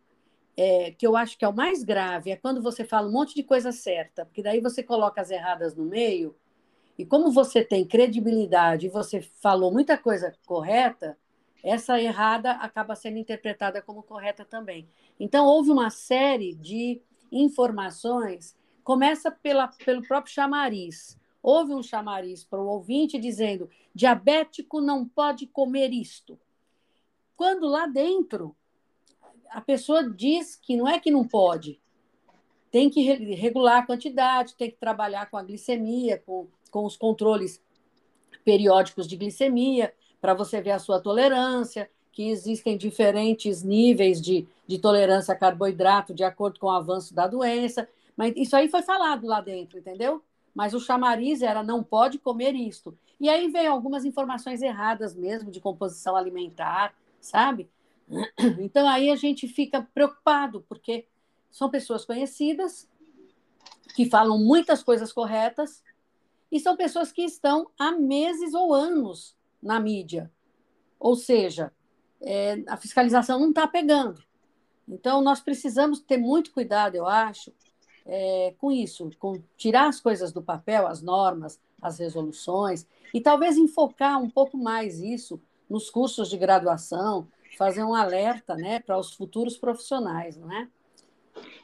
é, 0.57 0.91
que 0.91 1.07
eu 1.07 1.15
acho 1.15 1.37
que 1.37 1.45
é 1.45 1.47
o 1.47 1.55
mais 1.55 1.83
grave, 1.83 2.31
é 2.31 2.35
quando 2.35 2.61
você 2.61 2.83
fala 2.83 3.07
um 3.07 3.11
monte 3.11 3.33
de 3.33 3.43
coisa 3.43 3.71
certa, 3.71 4.25
porque 4.25 4.43
daí 4.43 4.59
você 4.59 4.83
coloca 4.83 5.21
as 5.21 5.31
erradas 5.31 5.73
no 5.73 5.85
meio, 5.85 6.35
e 6.97 7.05
como 7.05 7.31
você 7.31 7.63
tem 7.63 7.85
credibilidade 7.85 8.87
e 8.87 8.89
você 8.89 9.21
falou 9.21 9.71
muita 9.71 9.97
coisa 9.97 10.33
correta, 10.45 11.17
essa 11.63 11.99
errada 12.01 12.51
acaba 12.51 12.95
sendo 12.95 13.17
interpretada 13.17 13.81
como 13.81 14.03
correta 14.03 14.45
também. 14.45 14.87
Então, 15.19 15.45
houve 15.45 15.71
uma 15.71 15.89
série 15.89 16.55
de 16.55 17.01
informações, 17.31 18.57
começa 18.83 19.29
pela, 19.29 19.67
pelo 19.67 20.01
próprio 20.07 20.33
chamariz. 20.33 21.19
Houve 21.41 21.73
um 21.73 21.83
chamariz 21.83 22.43
para 22.43 22.59
o 22.59 22.67
ouvinte 22.67 23.17
dizendo: 23.17 23.69
diabético 23.93 24.81
não 24.81 25.07
pode 25.07 25.47
comer 25.47 25.91
isto. 25.91 26.39
Quando 27.35 27.67
lá 27.67 27.87
dentro 27.87 28.55
a 29.49 29.61
pessoa 29.61 30.07
diz 30.09 30.55
que 30.55 30.75
não 30.75 30.87
é 30.87 30.99
que 30.99 31.09
não 31.09 31.27
pode, 31.27 31.79
tem 32.71 32.89
que 32.89 33.01
regular 33.33 33.79
a 33.79 33.85
quantidade, 33.85 34.55
tem 34.55 34.69
que 34.69 34.77
trabalhar 34.77 35.29
com 35.29 35.37
a 35.37 35.43
glicemia, 35.43 36.21
com, 36.25 36.47
com 36.69 36.85
os 36.85 36.95
controles 36.95 37.63
periódicos 38.43 39.07
de 39.07 39.15
glicemia, 39.15 39.93
para 40.21 40.33
você 40.33 40.61
ver 40.61 40.71
a 40.71 40.79
sua 40.79 40.99
tolerância, 40.99 41.89
que 42.11 42.29
existem 42.29 42.77
diferentes 42.77 43.63
níveis 43.63 44.21
de, 44.21 44.47
de 44.67 44.77
tolerância 44.77 45.33
a 45.33 45.37
carboidrato 45.37 46.13
de 46.13 46.23
acordo 46.23 46.59
com 46.59 46.67
o 46.67 46.71
avanço 46.71 47.13
da 47.13 47.27
doença. 47.27 47.87
Mas 48.17 48.33
isso 48.35 48.55
aí 48.55 48.67
foi 48.67 48.81
falado 48.81 49.25
lá 49.25 49.39
dentro, 49.39 49.79
entendeu? 49.79 50.21
Mas 50.53 50.73
o 50.73 50.79
chamariz 50.79 51.41
era 51.41 51.63
não 51.63 51.83
pode 51.83 52.17
comer 52.17 52.53
isto. 52.55 52.97
E 53.19 53.29
aí 53.29 53.49
vem 53.49 53.67
algumas 53.67 54.05
informações 54.05 54.61
erradas 54.61 55.15
mesmo 55.15 55.51
de 55.51 55.61
composição 55.61 56.15
alimentar, 56.15 56.93
sabe? 57.19 57.69
Então 58.59 58.87
aí 58.87 59.11
a 59.11 59.15
gente 59.15 59.47
fica 59.47 59.87
preocupado, 59.93 60.65
porque 60.67 61.05
são 61.51 61.69
pessoas 61.69 62.03
conhecidas, 62.03 62.89
que 63.95 64.09
falam 64.09 64.37
muitas 64.37 64.83
coisas 64.83 65.13
corretas, 65.13 65.83
e 66.51 66.59
são 66.59 66.75
pessoas 66.75 67.11
que 67.11 67.21
estão 67.21 67.69
há 67.77 67.91
meses 67.91 68.53
ou 68.53 68.73
anos 68.73 69.38
na 69.61 69.79
mídia. 69.79 70.31
Ou 70.99 71.15
seja, 71.15 71.71
é, 72.21 72.63
a 72.67 72.77
fiscalização 72.77 73.39
não 73.39 73.49
está 73.49 73.67
pegando. 73.67 74.21
Então, 74.87 75.21
nós 75.21 75.39
precisamos 75.39 75.99
ter 75.99 76.17
muito 76.17 76.51
cuidado, 76.51 76.95
eu 76.95 77.07
acho, 77.07 77.53
é, 78.05 78.55
com 78.57 78.71
isso, 78.71 79.09
com 79.19 79.41
tirar 79.55 79.87
as 79.87 79.99
coisas 79.99 80.31
do 80.31 80.41
papel, 80.41 80.87
as 80.87 81.01
normas, 81.01 81.59
as 81.81 81.99
resoluções, 81.99 82.87
e 83.13 83.21
talvez 83.21 83.55
enfocar 83.55 84.21
um 84.21 84.29
pouco 84.29 84.57
mais 84.57 84.99
isso 84.99 85.39
nos 85.69 85.89
cursos 85.89 86.29
de 86.29 86.37
graduação, 86.37 87.27
fazer 87.57 87.83
um 87.83 87.93
alerta 87.93 88.55
né, 88.55 88.79
para 88.79 88.97
os 88.97 89.13
futuros 89.13 89.57
profissionais, 89.57 90.35
não 90.35 90.51
é? 90.51 90.67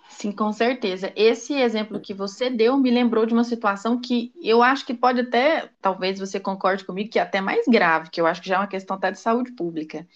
Sim, 0.08 0.32
com 0.32 0.52
certeza. 0.52 1.12
Esse 1.16 1.54
exemplo 1.54 2.00
que 2.00 2.14
você 2.14 2.50
deu 2.50 2.78
me 2.78 2.90
lembrou 2.92 3.26
de 3.26 3.34
uma 3.34 3.44
situação 3.44 4.00
que 4.00 4.32
eu 4.42 4.64
acho 4.64 4.86
que 4.86 4.94
pode 4.94 5.22
até, 5.22 5.70
talvez 5.82 6.20
você 6.20 6.40
concorde 6.40 6.86
comigo, 6.86 7.10
que 7.10 7.20
é 7.20 7.22
até 7.22 7.42
mais 7.42 7.66
grave, 7.68 8.10
que 8.10 8.22
eu 8.22 8.26
acho 8.26 8.42
que 8.42 8.48
já 8.48 8.56
é 8.56 8.60
uma 8.60 8.68
questão 8.68 8.96
até 8.96 9.12
de 9.12 9.20
saúde 9.20 9.52
pública. 9.54 10.08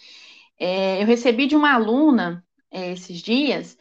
É, 0.60 1.02
eu 1.02 1.08
recebi 1.08 1.48
de 1.48 1.56
uma 1.56 1.74
aluna 1.74 2.46
é, 2.72 2.92
esses 2.92 3.20
dias 3.22 3.78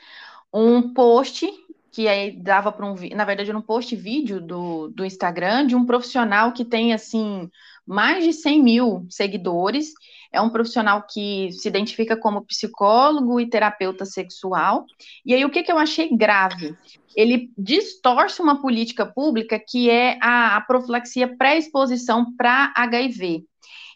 um 0.52 0.92
post 0.94 1.46
que 1.90 2.06
aí 2.06 2.30
dava 2.30 2.70
para 2.70 2.86
um, 2.86 2.94
na 3.14 3.24
verdade, 3.24 3.50
era 3.50 3.58
um 3.58 3.62
post 3.62 3.94
vídeo 3.96 4.40
do, 4.40 4.88
do 4.88 5.04
Instagram 5.04 5.66
de 5.66 5.74
um 5.74 5.84
profissional 5.84 6.52
que 6.52 6.64
tem 6.64 6.92
assim 6.92 7.50
mais 7.86 8.24
de 8.24 8.32
100 8.32 8.62
mil 8.62 9.06
seguidores 9.10 9.92
é 10.32 10.40
um 10.40 10.50
profissional 10.50 11.04
que 11.08 11.50
se 11.52 11.68
identifica 11.68 12.16
como 12.16 12.44
psicólogo 12.44 13.40
e 13.40 13.48
terapeuta 13.48 14.04
sexual. 14.04 14.84
E 15.24 15.34
aí, 15.34 15.44
o 15.44 15.50
que, 15.50 15.62
que 15.62 15.72
eu 15.72 15.78
achei 15.78 16.14
grave? 16.14 16.76
Ele 17.16 17.50
distorce 17.56 18.42
uma 18.42 18.60
política 18.60 19.06
pública 19.06 19.58
que 19.58 19.88
é 19.88 20.18
a, 20.22 20.56
a 20.56 20.60
profilaxia 20.60 21.36
pré-exposição 21.36 22.34
para 22.36 22.72
HIV. 22.76 23.44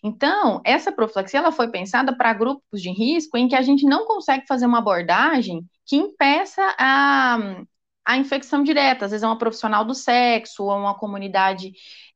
Então, 0.02 0.60
essa 0.64 0.90
profilaxia 0.90 1.38
ela 1.38 1.52
foi 1.52 1.68
pensada 1.68 2.16
para 2.16 2.32
grupos 2.32 2.82
de 2.82 2.90
risco 2.90 3.36
em 3.36 3.46
que 3.46 3.54
a 3.54 3.62
gente 3.62 3.84
não 3.84 4.04
consegue 4.04 4.46
fazer 4.48 4.66
uma 4.66 4.78
abordagem 4.78 5.64
que 5.86 5.96
impeça 5.96 6.62
a, 6.76 7.62
a 8.04 8.16
infecção 8.16 8.64
direta. 8.64 9.04
Às 9.04 9.12
vezes 9.12 9.22
é 9.22 9.26
uma 9.26 9.38
profissional 9.38 9.84
do 9.84 9.94
sexo 9.94 10.64
ou 10.64 10.76
uma 10.76 10.94
comunidade 10.98 11.72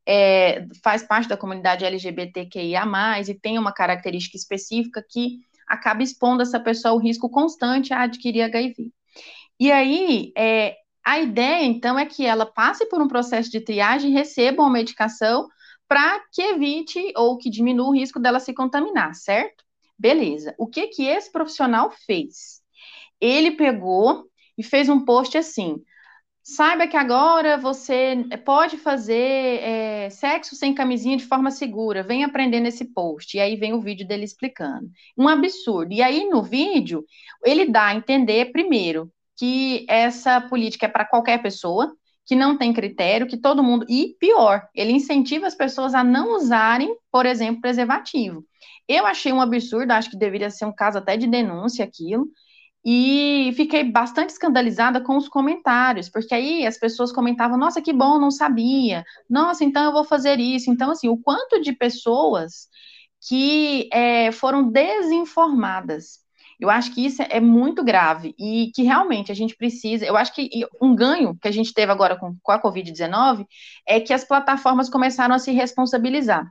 é, 0.06 0.66
faz 0.82 1.02
parte 1.02 1.28
da 1.28 1.36
comunidade 1.36 1.84
LGBTQIA, 1.84 2.84
e 3.26 3.34
tem 3.34 3.58
uma 3.58 3.72
característica 3.72 4.36
específica 4.36 5.04
que 5.08 5.40
acaba 5.66 6.02
expondo 6.02 6.42
essa 6.42 6.60
pessoa 6.60 6.92
ao 6.92 6.98
risco 6.98 7.28
constante 7.28 7.92
a 7.92 8.02
adquirir 8.02 8.42
HIV. 8.42 8.92
E 9.58 9.72
aí, 9.72 10.32
é, 10.36 10.76
a 11.04 11.18
ideia, 11.18 11.64
então, 11.64 11.98
é 11.98 12.06
que 12.06 12.24
ela 12.24 12.46
passe 12.46 12.86
por 12.86 13.00
um 13.02 13.08
processo 13.08 13.50
de 13.50 13.60
triagem 13.60 14.10
e 14.10 14.14
receba 14.14 14.62
uma 14.62 14.70
medicação 14.70 15.48
para 15.88 16.20
que 16.32 16.42
evite 16.42 17.12
ou 17.16 17.38
que 17.38 17.50
diminua 17.50 17.88
o 17.88 17.94
risco 17.94 18.20
dela 18.20 18.40
se 18.40 18.52
contaminar, 18.52 19.14
certo? 19.14 19.64
Beleza. 19.98 20.54
O 20.58 20.66
que 20.66 20.88
que 20.88 21.06
esse 21.06 21.30
profissional 21.32 21.90
fez? 22.06 22.60
Ele 23.20 23.52
pegou 23.52 24.24
e 24.58 24.62
fez 24.62 24.88
um 24.88 25.04
post 25.04 25.38
assim: 25.38 25.76
Saiba 26.48 26.86
que 26.86 26.96
agora 26.96 27.58
você 27.58 28.24
pode 28.44 28.76
fazer 28.76 29.60
é, 29.60 30.08
sexo 30.10 30.54
sem 30.54 30.72
camisinha 30.72 31.16
de 31.16 31.24
forma 31.24 31.50
segura. 31.50 32.04
Vem 32.04 32.22
aprender 32.22 32.60
nesse 32.60 32.84
post. 32.84 33.36
E 33.36 33.40
aí 33.40 33.56
vem 33.56 33.72
o 33.72 33.80
vídeo 33.80 34.06
dele 34.06 34.22
explicando. 34.22 34.88
Um 35.18 35.26
absurdo. 35.26 35.92
E 35.92 36.00
aí 36.00 36.24
no 36.28 36.44
vídeo, 36.44 37.04
ele 37.44 37.66
dá 37.66 37.86
a 37.86 37.96
entender, 37.96 38.52
primeiro, 38.52 39.10
que 39.36 39.84
essa 39.88 40.40
política 40.40 40.86
é 40.86 40.88
para 40.88 41.04
qualquer 41.04 41.42
pessoa, 41.42 41.92
que 42.24 42.36
não 42.36 42.56
tem 42.56 42.72
critério, 42.72 43.26
que 43.26 43.36
todo 43.36 43.60
mundo. 43.60 43.84
E 43.88 44.14
pior, 44.20 44.68
ele 44.72 44.92
incentiva 44.92 45.48
as 45.48 45.54
pessoas 45.56 45.96
a 45.96 46.04
não 46.04 46.36
usarem, 46.36 46.96
por 47.10 47.26
exemplo, 47.26 47.60
preservativo. 47.60 48.44
Eu 48.86 49.04
achei 49.04 49.32
um 49.32 49.40
absurdo, 49.40 49.90
acho 49.90 50.10
que 50.10 50.16
deveria 50.16 50.48
ser 50.48 50.64
um 50.64 50.72
caso 50.72 50.98
até 50.98 51.16
de 51.16 51.26
denúncia 51.26 51.84
aquilo. 51.84 52.28
E 52.88 53.52
fiquei 53.56 53.82
bastante 53.82 54.30
escandalizada 54.30 55.00
com 55.00 55.16
os 55.16 55.28
comentários, 55.28 56.08
porque 56.08 56.32
aí 56.32 56.64
as 56.64 56.78
pessoas 56.78 57.10
comentavam: 57.10 57.58
nossa, 57.58 57.82
que 57.82 57.92
bom, 57.92 58.16
não 58.16 58.30
sabia, 58.30 59.04
nossa, 59.28 59.64
então 59.64 59.84
eu 59.84 59.92
vou 59.92 60.04
fazer 60.04 60.38
isso. 60.38 60.70
Então, 60.70 60.92
assim, 60.92 61.08
o 61.08 61.18
quanto 61.18 61.60
de 61.60 61.72
pessoas 61.72 62.68
que 63.28 63.88
é, 63.92 64.30
foram 64.30 64.70
desinformadas. 64.70 66.24
Eu 66.60 66.70
acho 66.70 66.94
que 66.94 67.04
isso 67.04 67.22
é 67.22 67.40
muito 67.40 67.84
grave 67.84 68.34
e 68.38 68.70
que 68.74 68.82
realmente 68.82 69.30
a 69.32 69.34
gente 69.34 69.56
precisa. 69.56 70.06
Eu 70.06 70.16
acho 70.16 70.32
que 70.32 70.48
um 70.80 70.94
ganho 70.94 71.36
que 71.40 71.48
a 71.48 71.50
gente 71.50 71.74
teve 71.74 71.92
agora 71.92 72.16
com, 72.16 72.34
com 72.42 72.52
a 72.52 72.62
Covid-19 72.62 73.46
é 73.86 74.00
que 74.00 74.12
as 74.12 74.24
plataformas 74.24 74.88
começaram 74.88 75.34
a 75.34 75.38
se 75.38 75.52
responsabilizar. 75.52 76.50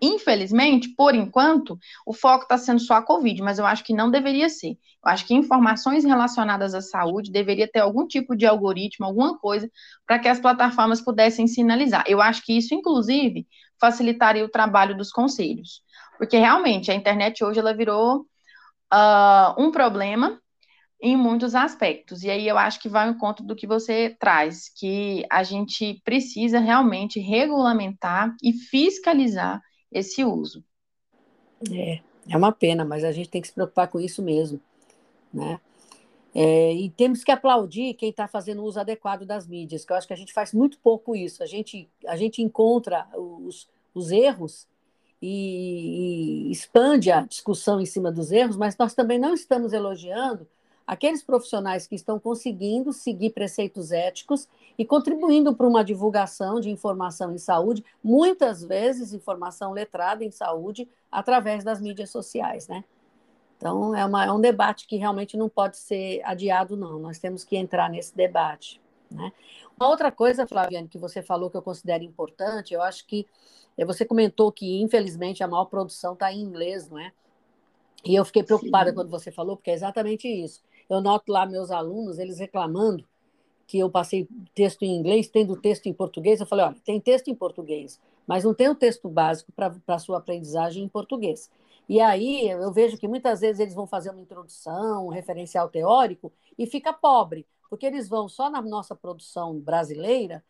Infelizmente, 0.00 0.88
por 0.96 1.14
enquanto, 1.14 1.78
o 2.06 2.14
foco 2.14 2.44
está 2.44 2.56
sendo 2.56 2.80
só 2.80 2.94
a 2.94 3.02
Covid, 3.02 3.42
mas 3.42 3.58
eu 3.58 3.66
acho 3.66 3.84
que 3.84 3.92
não 3.92 4.10
deveria 4.10 4.48
ser. 4.48 4.78
Eu 5.04 5.10
acho 5.10 5.26
que 5.26 5.34
informações 5.34 6.04
relacionadas 6.04 6.74
à 6.74 6.80
saúde 6.80 7.30
deveria 7.30 7.70
ter 7.70 7.80
algum 7.80 8.06
tipo 8.06 8.34
de 8.34 8.46
algoritmo, 8.46 9.04
alguma 9.04 9.38
coisa, 9.38 9.70
para 10.06 10.18
que 10.18 10.28
as 10.28 10.40
plataformas 10.40 11.02
pudessem 11.02 11.46
sinalizar. 11.46 12.04
Eu 12.06 12.20
acho 12.20 12.42
que 12.44 12.56
isso, 12.56 12.74
inclusive, 12.74 13.46
facilitaria 13.78 14.44
o 14.44 14.48
trabalho 14.48 14.96
dos 14.96 15.10
conselhos. 15.10 15.82
Porque 16.16 16.38
realmente 16.38 16.90
a 16.90 16.94
internet 16.94 17.44
hoje 17.44 17.60
ela 17.60 17.74
virou 17.74 18.26
uh, 18.92 19.54
um 19.58 19.70
problema 19.70 20.40
em 21.02 21.16
muitos 21.16 21.54
aspectos. 21.54 22.22
E 22.22 22.30
aí 22.30 22.46
eu 22.46 22.58
acho 22.58 22.80
que 22.80 22.88
vai 22.88 23.06
ao 23.06 23.14
encontro 23.14 23.44
do 23.44 23.56
que 23.56 23.66
você 23.66 24.16
traz, 24.18 24.70
que 24.78 25.24
a 25.30 25.42
gente 25.42 26.00
precisa 26.04 26.58
realmente 26.58 27.18
regulamentar 27.18 28.34
e 28.42 28.52
fiscalizar 28.52 29.60
esse 29.90 30.24
uso. 30.24 30.64
É, 31.70 32.00
é 32.28 32.36
uma 32.36 32.52
pena, 32.52 32.84
mas 32.84 33.04
a 33.04 33.12
gente 33.12 33.28
tem 33.28 33.40
que 33.40 33.48
se 33.48 33.54
preocupar 33.54 33.88
com 33.88 34.00
isso 34.00 34.22
mesmo, 34.22 34.60
né? 35.32 35.60
É, 36.32 36.72
e 36.72 36.88
temos 36.90 37.24
que 37.24 37.32
aplaudir 37.32 37.94
quem 37.94 38.10
está 38.10 38.28
fazendo 38.28 38.62
uso 38.62 38.78
adequado 38.78 39.26
das 39.26 39.48
mídias, 39.48 39.84
que 39.84 39.92
eu 39.92 39.96
acho 39.96 40.06
que 40.06 40.12
a 40.12 40.16
gente 40.16 40.32
faz 40.32 40.52
muito 40.52 40.78
pouco 40.78 41.16
isso. 41.16 41.42
A 41.42 41.46
gente, 41.46 41.88
a 42.06 42.16
gente 42.16 42.40
encontra 42.40 43.08
os, 43.16 43.68
os 43.92 44.12
erros 44.12 44.68
e, 45.20 46.46
e 46.46 46.52
expande 46.52 47.10
a 47.10 47.22
discussão 47.22 47.80
em 47.80 47.86
cima 47.86 48.12
dos 48.12 48.30
erros, 48.30 48.56
mas 48.56 48.76
nós 48.78 48.94
também 48.94 49.18
não 49.18 49.34
estamos 49.34 49.72
elogiando 49.72 50.46
aqueles 50.86 51.22
profissionais 51.22 51.86
que 51.86 51.94
estão 51.94 52.18
conseguindo 52.18 52.92
seguir 52.92 53.30
preceitos 53.30 53.92
éticos 53.92 54.48
e 54.76 54.84
contribuindo 54.84 55.54
para 55.54 55.66
uma 55.66 55.84
divulgação 55.84 56.60
de 56.60 56.70
informação 56.70 57.32
em 57.32 57.38
saúde, 57.38 57.84
muitas 58.02 58.62
vezes 58.62 59.12
informação 59.12 59.72
letrada 59.72 60.24
em 60.24 60.30
saúde, 60.30 60.88
através 61.10 61.62
das 61.62 61.80
mídias 61.80 62.10
sociais, 62.10 62.66
né? 62.66 62.84
Então, 63.56 63.94
é, 63.94 64.04
uma, 64.06 64.24
é 64.24 64.32
um 64.32 64.40
debate 64.40 64.86
que 64.86 64.96
realmente 64.96 65.36
não 65.36 65.48
pode 65.48 65.76
ser 65.76 66.22
adiado, 66.24 66.76
não. 66.76 66.98
Nós 66.98 67.18
temos 67.18 67.44
que 67.44 67.56
entrar 67.56 67.90
nesse 67.90 68.16
debate. 68.16 68.80
Né? 69.10 69.30
Uma 69.78 69.88
outra 69.88 70.10
coisa, 70.10 70.46
Flaviane, 70.46 70.88
que 70.88 70.96
você 70.96 71.20
falou 71.20 71.50
que 71.50 71.58
eu 71.58 71.62
considero 71.62 72.02
importante, 72.02 72.72
eu 72.72 72.80
acho 72.80 73.06
que 73.06 73.26
eh, 73.76 73.84
você 73.84 74.04
comentou 74.04 74.50
que, 74.50 74.80
infelizmente, 74.80 75.44
a 75.44 75.48
maior 75.48 75.66
produção 75.66 76.14
está 76.14 76.32
em 76.32 76.40
inglês, 76.40 76.88
não 76.88 76.98
é? 76.98 77.12
E 78.02 78.14
eu 78.14 78.24
fiquei 78.24 78.42
preocupada 78.42 78.88
Sim. 78.88 78.96
quando 78.96 79.10
você 79.10 79.30
falou, 79.30 79.56
porque 79.56 79.70
é 79.70 79.74
exatamente 79.74 80.26
isso 80.26 80.62
eu 80.90 81.00
noto 81.00 81.32
lá 81.32 81.46
meus 81.46 81.70
alunos, 81.70 82.18
eles 82.18 82.38
reclamando 82.38 83.04
que 83.66 83.78
eu 83.78 83.88
passei 83.88 84.28
texto 84.54 84.82
em 84.82 84.96
inglês, 84.96 85.28
tendo 85.28 85.56
texto 85.56 85.86
em 85.86 85.92
português. 85.92 86.40
Eu 86.40 86.46
falei, 86.46 86.64
olha, 86.64 86.76
tem 86.84 87.00
texto 87.00 87.28
em 87.28 87.34
português, 87.34 88.00
mas 88.26 88.42
não 88.42 88.52
tem 88.52 88.68
o 88.68 88.74
texto 88.74 89.08
básico 89.08 89.52
para 89.52 89.72
a 89.86 89.98
sua 89.98 90.18
aprendizagem 90.18 90.82
em 90.82 90.88
português. 90.88 91.48
E 91.88 92.00
aí 92.00 92.48
eu 92.48 92.72
vejo 92.72 92.98
que 92.98 93.08
muitas 93.08 93.40
vezes 93.40 93.60
eles 93.60 93.74
vão 93.74 93.86
fazer 93.86 94.10
uma 94.10 94.20
introdução, 94.20 95.06
um 95.06 95.10
referencial 95.10 95.68
teórico, 95.68 96.32
e 96.58 96.66
fica 96.66 96.92
pobre, 96.92 97.46
porque 97.68 97.86
eles 97.86 98.08
vão 98.08 98.28
só 98.28 98.50
na 98.50 98.60
nossa 98.60 98.94
produção 98.94 99.58
brasileira, 99.58 100.42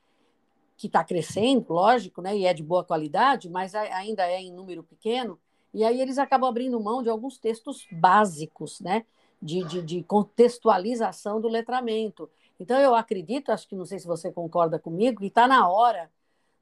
que 0.76 0.86
está 0.86 1.04
crescendo, 1.04 1.74
lógico, 1.74 2.22
né, 2.22 2.34
e 2.36 2.46
é 2.46 2.54
de 2.54 2.62
boa 2.62 2.82
qualidade, 2.82 3.50
mas 3.50 3.74
ainda 3.74 4.26
é 4.26 4.40
em 4.40 4.50
número 4.50 4.82
pequeno, 4.82 5.38
e 5.74 5.84
aí 5.84 6.00
eles 6.00 6.16
acabam 6.16 6.48
abrindo 6.48 6.80
mão 6.80 7.02
de 7.02 7.10
alguns 7.10 7.36
textos 7.36 7.86
básicos, 7.92 8.80
né? 8.80 9.04
De, 9.40 9.64
de, 9.64 9.82
de 9.82 10.02
contextualização 10.02 11.40
do 11.40 11.48
letramento. 11.48 12.28
Então, 12.58 12.78
eu 12.78 12.94
acredito, 12.94 13.50
acho 13.50 13.66
que 13.66 13.74
não 13.74 13.86
sei 13.86 13.98
se 13.98 14.06
você 14.06 14.30
concorda 14.30 14.78
comigo, 14.78 15.20
que 15.20 15.26
está 15.26 15.48
na 15.48 15.68
hora 15.68 16.10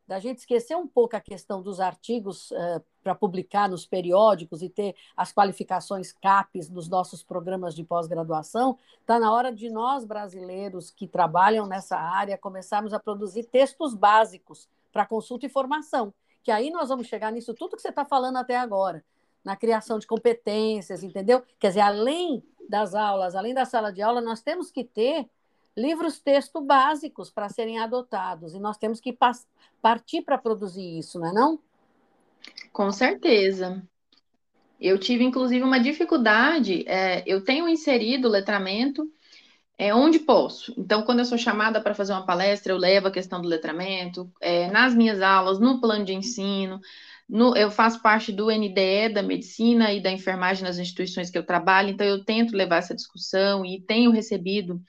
da 0.08 0.18
gente 0.18 0.38
esquecer 0.38 0.74
um 0.74 0.86
pouco 0.86 1.14
a 1.16 1.20
questão 1.20 1.60
dos 1.60 1.80
artigos 1.80 2.50
uh, 2.52 2.82
para 3.02 3.14
publicar 3.14 3.68
nos 3.68 3.84
periódicos 3.84 4.62
e 4.62 4.68
ter 4.70 4.96
as 5.14 5.34
qualificações 5.34 6.12
CAPES 6.12 6.70
nos 6.70 6.88
nossos 6.88 7.22
programas 7.22 7.74
de 7.74 7.84
pós-graduação. 7.84 8.78
Está 9.02 9.18
na 9.20 9.30
hora 9.30 9.52
de 9.52 9.68
nós, 9.68 10.06
brasileiros 10.06 10.90
que 10.90 11.06
trabalham 11.06 11.66
nessa 11.66 11.98
área, 11.98 12.38
começarmos 12.38 12.94
a 12.94 12.98
produzir 12.98 13.44
textos 13.44 13.94
básicos 13.94 14.66
para 14.90 15.04
consulta 15.04 15.44
e 15.44 15.50
formação, 15.50 16.14
que 16.42 16.50
aí 16.50 16.70
nós 16.70 16.88
vamos 16.88 17.06
chegar 17.06 17.30
nisso 17.30 17.52
tudo 17.52 17.76
que 17.76 17.82
você 17.82 17.90
está 17.90 18.06
falando 18.06 18.38
até 18.38 18.56
agora, 18.56 19.04
na 19.44 19.56
criação 19.56 19.98
de 19.98 20.06
competências, 20.06 21.02
entendeu? 21.02 21.42
Quer 21.58 21.68
dizer, 21.68 21.80
além 21.80 22.42
das 22.68 22.94
aulas, 22.94 23.34
além 23.34 23.54
da 23.54 23.64
sala 23.64 23.92
de 23.92 24.02
aula, 24.02 24.20
nós 24.20 24.42
temos 24.42 24.70
que 24.70 24.84
ter 24.84 25.28
livros 25.76 26.18
texto 26.18 26.60
básicos 26.60 27.30
para 27.30 27.48
serem 27.48 27.78
adotados 27.78 28.54
e 28.54 28.58
nós 28.58 28.76
temos 28.76 29.00
que 29.00 29.16
partir 29.80 30.22
para 30.22 30.36
produzir 30.36 30.98
isso, 30.98 31.18
não 31.18 31.28
é 31.28 31.32
não? 31.32 31.58
Com 32.72 32.90
certeza. 32.90 33.82
Eu 34.80 34.98
tive, 34.98 35.24
inclusive, 35.24 35.64
uma 35.64 35.80
dificuldade. 35.80 36.84
É, 36.86 37.22
eu 37.26 37.42
tenho 37.42 37.68
inserido 37.68 38.28
letramento 38.28 39.10
é, 39.76 39.94
onde 39.94 40.18
posso. 40.18 40.74
Então, 40.76 41.02
quando 41.02 41.20
eu 41.20 41.24
sou 41.24 41.38
chamada 41.38 41.80
para 41.80 41.94
fazer 41.94 42.12
uma 42.12 42.26
palestra, 42.26 42.72
eu 42.72 42.76
levo 42.76 43.08
a 43.08 43.12
questão 43.12 43.40
do 43.40 43.48
letramento. 43.48 44.30
É, 44.40 44.70
nas 44.70 44.94
minhas 44.94 45.22
aulas, 45.22 45.58
no 45.58 45.80
plano 45.80 46.04
de 46.04 46.14
ensino, 46.14 46.80
no, 47.28 47.56
eu 47.56 47.70
faço 47.70 48.00
parte 48.00 48.32
do 48.32 48.50
NDE 48.50 49.12
da 49.12 49.22
medicina 49.22 49.92
e 49.92 50.02
da 50.02 50.10
enfermagem 50.10 50.64
nas 50.64 50.78
instituições 50.78 51.30
que 51.30 51.36
eu 51.36 51.44
trabalho, 51.44 51.90
então 51.90 52.06
eu 52.06 52.24
tento 52.24 52.56
levar 52.56 52.76
essa 52.76 52.94
discussão 52.94 53.66
e 53.66 53.80
tenho 53.82 54.10
recebido 54.10 54.80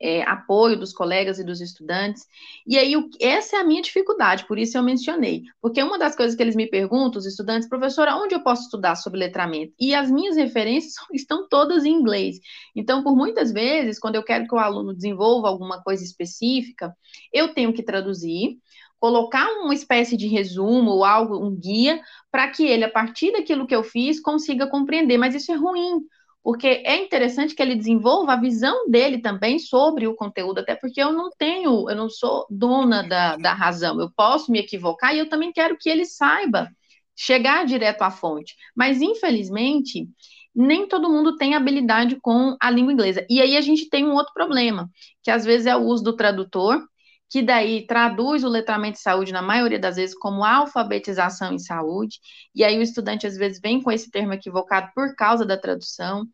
é, 0.00 0.22
apoio 0.22 0.78
dos 0.78 0.92
colegas 0.92 1.38
e 1.38 1.44
dos 1.44 1.60
estudantes. 1.60 2.24
E 2.66 2.78
aí, 2.78 2.96
o, 2.96 3.08
essa 3.20 3.56
é 3.56 3.60
a 3.60 3.64
minha 3.64 3.82
dificuldade, 3.82 4.46
por 4.46 4.58
isso 4.58 4.78
eu 4.78 4.82
mencionei. 4.82 5.42
Porque 5.60 5.82
uma 5.82 5.98
das 5.98 6.14
coisas 6.14 6.36
que 6.36 6.42
eles 6.42 6.54
me 6.54 6.68
perguntam, 6.68 7.18
os 7.18 7.26
estudantes, 7.26 7.68
professora, 7.68 8.16
onde 8.16 8.34
eu 8.34 8.40
posso 8.40 8.62
estudar 8.62 8.94
sobre 8.94 9.18
letramento? 9.18 9.74
E 9.78 9.94
as 9.94 10.10
minhas 10.10 10.36
referências 10.36 10.94
estão 11.12 11.48
todas 11.48 11.84
em 11.84 11.92
inglês. 11.92 12.38
Então, 12.74 13.02
por 13.02 13.16
muitas 13.16 13.52
vezes, 13.52 13.98
quando 13.98 14.14
eu 14.14 14.22
quero 14.22 14.46
que 14.46 14.54
o 14.54 14.58
aluno 14.58 14.94
desenvolva 14.94 15.48
alguma 15.48 15.82
coisa 15.82 16.04
específica, 16.04 16.94
eu 17.32 17.52
tenho 17.52 17.72
que 17.72 17.82
traduzir 17.82 18.58
colocar 18.98 19.46
uma 19.60 19.74
espécie 19.74 20.16
de 20.16 20.26
resumo 20.26 20.90
ou 20.90 21.04
algo, 21.04 21.44
um 21.44 21.54
guia, 21.54 22.00
para 22.30 22.48
que 22.48 22.66
ele, 22.66 22.84
a 22.84 22.90
partir 22.90 23.32
daquilo 23.32 23.66
que 23.66 23.74
eu 23.74 23.82
fiz, 23.82 24.20
consiga 24.20 24.66
compreender. 24.66 25.18
Mas 25.18 25.34
isso 25.34 25.52
é 25.52 25.54
ruim, 25.54 26.00
porque 26.42 26.66
é 26.66 26.96
interessante 27.02 27.54
que 27.54 27.62
ele 27.62 27.76
desenvolva 27.76 28.32
a 28.32 28.40
visão 28.40 28.88
dele 28.88 29.18
também 29.18 29.58
sobre 29.58 30.06
o 30.06 30.14
conteúdo, 30.14 30.60
até 30.60 30.74
porque 30.74 31.00
eu 31.02 31.12
não 31.12 31.30
tenho, 31.36 31.88
eu 31.88 31.96
não 31.96 32.08
sou 32.08 32.46
dona 32.50 33.02
da, 33.06 33.36
da 33.36 33.52
razão, 33.52 34.00
eu 34.00 34.10
posso 34.16 34.50
me 34.50 34.58
equivocar 34.58 35.14
e 35.14 35.18
eu 35.18 35.28
também 35.28 35.52
quero 35.52 35.76
que 35.78 35.88
ele 35.88 36.04
saiba 36.04 36.68
chegar 37.14 37.66
direto 37.66 38.02
à 38.02 38.10
fonte. 38.10 38.54
Mas, 38.74 39.02
infelizmente, 39.02 40.08
nem 40.54 40.88
todo 40.88 41.10
mundo 41.10 41.36
tem 41.36 41.54
habilidade 41.54 42.18
com 42.20 42.56
a 42.60 42.70
língua 42.70 42.92
inglesa. 42.92 43.26
E 43.28 43.40
aí 43.40 43.56
a 43.56 43.60
gente 43.60 43.88
tem 43.88 44.04
um 44.04 44.14
outro 44.14 44.32
problema, 44.32 44.90
que 45.22 45.30
às 45.30 45.44
vezes 45.44 45.66
é 45.66 45.76
o 45.76 45.82
uso 45.82 46.02
do 46.02 46.16
tradutor, 46.16 46.80
que 47.28 47.42
daí 47.42 47.86
traduz 47.86 48.42
o 48.42 48.48
letramento 48.48 48.94
de 48.94 49.02
saúde, 49.02 49.32
na 49.32 49.42
maioria 49.42 49.78
das 49.78 49.96
vezes, 49.96 50.16
como 50.16 50.44
alfabetização 50.44 51.52
em 51.52 51.58
saúde, 51.58 52.18
e 52.54 52.64
aí 52.64 52.78
o 52.78 52.82
estudante 52.82 53.26
às 53.26 53.36
vezes 53.36 53.60
vem 53.60 53.82
com 53.82 53.92
esse 53.92 54.10
termo 54.10 54.32
equivocado 54.32 54.90
por 54.94 55.14
causa 55.14 55.44
da 55.44 55.56
tradução, 55.56 56.26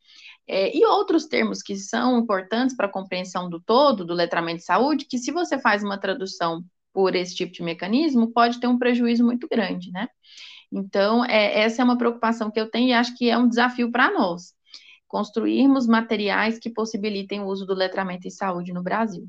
é, 0.47 0.77
e 0.77 0.85
outros 0.85 1.27
termos 1.27 1.63
que 1.63 1.77
são 1.77 2.19
importantes 2.19 2.77
para 2.77 2.87
a 2.87 2.91
compreensão 2.91 3.49
do 3.49 3.61
todo 3.61 4.05
do 4.05 4.15
letramento 4.15 4.59
de 4.59 4.65
saúde, 4.65 5.07
que 5.07 5.19
se 5.19 5.33
você 5.33 5.59
faz 5.59 5.83
uma 5.83 5.99
tradução 5.99 6.65
por 6.93 7.15
esse 7.17 7.35
tipo 7.35 7.53
de 7.53 7.63
mecanismo, 7.63 8.33
pode 8.33 8.61
ter 8.61 8.69
um 8.69 8.79
prejuízo 8.79 9.25
muito 9.25 9.49
grande, 9.49 9.91
né? 9.91 10.09
Então, 10.71 11.25
é, 11.25 11.61
essa 11.61 11.83
é 11.83 11.85
uma 11.85 11.99
preocupação 11.99 12.51
que 12.51 12.61
eu 12.61 12.71
tenho 12.71 12.89
e 12.91 12.93
acho 12.93 13.17
que 13.17 13.31
é 13.31 13.39
um 13.39 13.49
desafio 13.49 13.91
para 13.91 14.13
nós, 14.13 14.55
construirmos 15.09 15.87
materiais 15.87 16.59
que 16.59 16.71
possibilitem 16.71 17.41
o 17.41 17.47
uso 17.47 17.67
do 17.67 17.75
letramento 17.75 18.27
em 18.29 18.31
saúde 18.31 18.73
no 18.73 18.83
Brasil. 18.83 19.29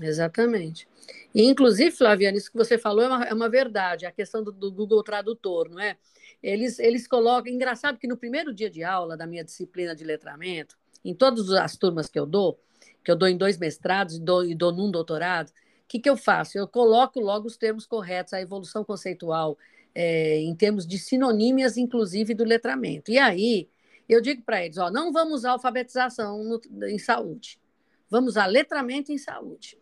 Exatamente. 0.00 0.86
E, 1.34 1.42
inclusive, 1.44 1.90
Flaviana, 1.90 2.36
isso 2.36 2.50
que 2.50 2.56
você 2.56 2.78
falou 2.78 3.02
é 3.02 3.08
uma, 3.08 3.24
é 3.24 3.34
uma 3.34 3.48
verdade, 3.48 4.06
a 4.06 4.12
questão 4.12 4.42
do, 4.42 4.52
do, 4.52 4.70
Google 4.70 5.02
Tradutor, 5.02 5.68
não 5.68 5.80
é? 5.80 5.96
Eles, 6.42 6.78
eles 6.78 7.06
colocam. 7.06 7.52
Engraçado 7.52 7.98
que 7.98 8.06
no 8.06 8.16
primeiro 8.16 8.54
dia 8.54 8.70
de 8.70 8.84
aula 8.84 9.16
da 9.16 9.26
minha 9.26 9.44
disciplina 9.44 9.94
de 9.94 10.04
letramento, 10.04 10.76
em 11.04 11.14
todas 11.14 11.50
as 11.50 11.76
turmas 11.76 12.08
que 12.08 12.18
eu 12.18 12.26
dou, 12.26 12.58
que 13.04 13.10
eu 13.10 13.16
dou 13.16 13.28
em 13.28 13.36
dois 13.36 13.58
mestrados 13.58 14.16
e 14.16 14.20
dou, 14.20 14.44
e 14.44 14.54
dou 14.54 14.72
num 14.72 14.90
doutorado, 14.90 15.48
o 15.48 15.52
que, 15.88 15.98
que 15.98 16.08
eu 16.08 16.16
faço? 16.16 16.56
Eu 16.56 16.68
coloco 16.68 17.18
logo 17.20 17.46
os 17.46 17.56
termos 17.56 17.86
corretos, 17.86 18.32
a 18.32 18.40
evolução 18.40 18.84
conceitual, 18.84 19.58
é, 19.94 20.38
em 20.38 20.54
termos 20.54 20.86
de 20.86 20.98
sinonímias, 20.98 21.76
inclusive, 21.76 22.32
do 22.34 22.44
letramento. 22.44 23.10
E 23.10 23.18
aí 23.18 23.68
Eu 24.10 24.20
digo 24.20 24.42
para 24.42 24.64
eles: 24.64 24.76
ó, 24.78 24.90
não 24.90 25.12
vamos 25.12 25.34
usar 25.40 25.52
alfabetização 25.52 26.42
no, 26.42 26.60
em 26.88 26.98
saúde, 26.98 27.60
vamos 28.10 28.32
usar 28.32 28.46
letramento 28.46 29.12
em 29.12 29.18
saúde. 29.18 29.78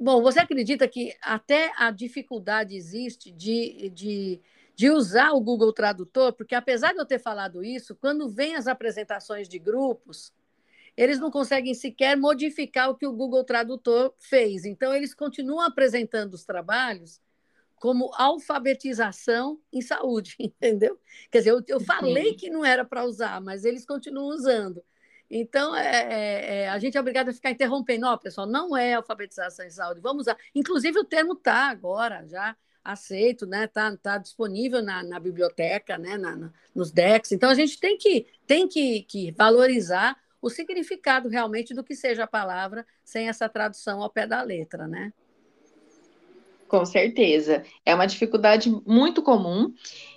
Bom, 0.00 0.22
você 0.22 0.38
acredita 0.38 0.86
que 0.86 1.16
até 1.20 1.72
a 1.76 1.90
dificuldade 1.90 2.76
existe 2.76 3.32
de, 3.32 3.90
de, 3.90 4.40
de 4.76 4.90
usar 4.90 5.32
o 5.32 5.40
Google 5.40 5.72
Tradutor? 5.72 6.32
Porque, 6.32 6.54
apesar 6.54 6.92
de 6.92 7.00
eu 7.00 7.06
ter 7.06 7.18
falado 7.18 7.64
isso, 7.64 7.96
quando 7.96 8.28
vem 8.28 8.54
as 8.54 8.68
apresentações 8.68 9.48
de 9.48 9.58
grupos, 9.58 10.32
eles 10.96 11.18
não 11.18 11.32
conseguem 11.32 11.74
sequer 11.74 12.16
modificar 12.16 12.88
o 12.90 12.94
que 12.94 13.06
o 13.06 13.12
Google 13.12 13.42
Tradutor 13.42 14.14
fez. 14.18 14.64
Então, 14.64 14.94
eles 14.94 15.12
continuam 15.14 15.60
apresentando 15.60 16.34
os 16.34 16.44
trabalhos 16.44 17.20
como 17.76 18.12
alfabetização 18.14 19.60
em 19.72 19.80
saúde, 19.80 20.36
entendeu? 20.38 20.98
Quer 21.30 21.38
dizer, 21.38 21.50
eu, 21.50 21.62
eu 21.66 21.80
falei 21.80 22.34
que 22.34 22.50
não 22.50 22.64
era 22.64 22.84
para 22.84 23.04
usar, 23.04 23.40
mas 23.40 23.64
eles 23.64 23.84
continuam 23.84 24.28
usando. 24.28 24.82
Então, 25.30 25.76
é, 25.76 25.82
é, 25.86 26.56
é, 26.60 26.68
a 26.68 26.78
gente 26.78 26.96
é 26.96 27.00
obrigado 27.00 27.28
a 27.28 27.32
ficar 27.32 27.50
interrompendo. 27.50 28.06
Ó, 28.06 28.16
pessoal, 28.16 28.46
não 28.46 28.76
é 28.76 28.94
alfabetização 28.94 29.66
em 29.66 29.70
saúde, 29.70 30.00
vamos 30.00 30.22
usar. 30.22 30.36
Inclusive, 30.54 30.98
o 30.98 31.04
termo 31.04 31.34
está 31.34 31.68
agora 31.68 32.26
já 32.26 32.56
aceito, 32.82 33.46
né? 33.46 33.64
Está 33.64 33.94
tá 33.96 34.16
disponível 34.16 34.82
na, 34.82 35.02
na 35.02 35.20
biblioteca, 35.20 35.98
né? 35.98 36.16
Na, 36.16 36.34
na, 36.34 36.52
nos 36.74 36.90
DEX. 36.90 37.32
Então, 37.32 37.50
a 37.50 37.54
gente 37.54 37.78
tem 37.78 37.98
que, 37.98 38.26
tem 38.46 38.66
que, 38.66 39.02
que 39.02 39.30
valorizar 39.32 40.16
o 40.40 40.48
significado 40.48 41.28
realmente 41.28 41.74
do 41.74 41.84
que 41.84 41.94
seja 41.94 42.24
a 42.24 42.28
palavra, 42.28 42.86
sem 43.04 43.28
essa 43.28 43.48
tradução 43.48 44.02
ao 44.02 44.08
pé 44.08 44.26
da 44.26 44.40
letra, 44.40 44.86
né? 44.86 45.12
Com 46.68 46.84
certeza. 46.86 47.64
É 47.84 47.94
uma 47.94 48.06
dificuldade 48.06 48.70
muito 48.86 49.22
comum. 49.22 49.74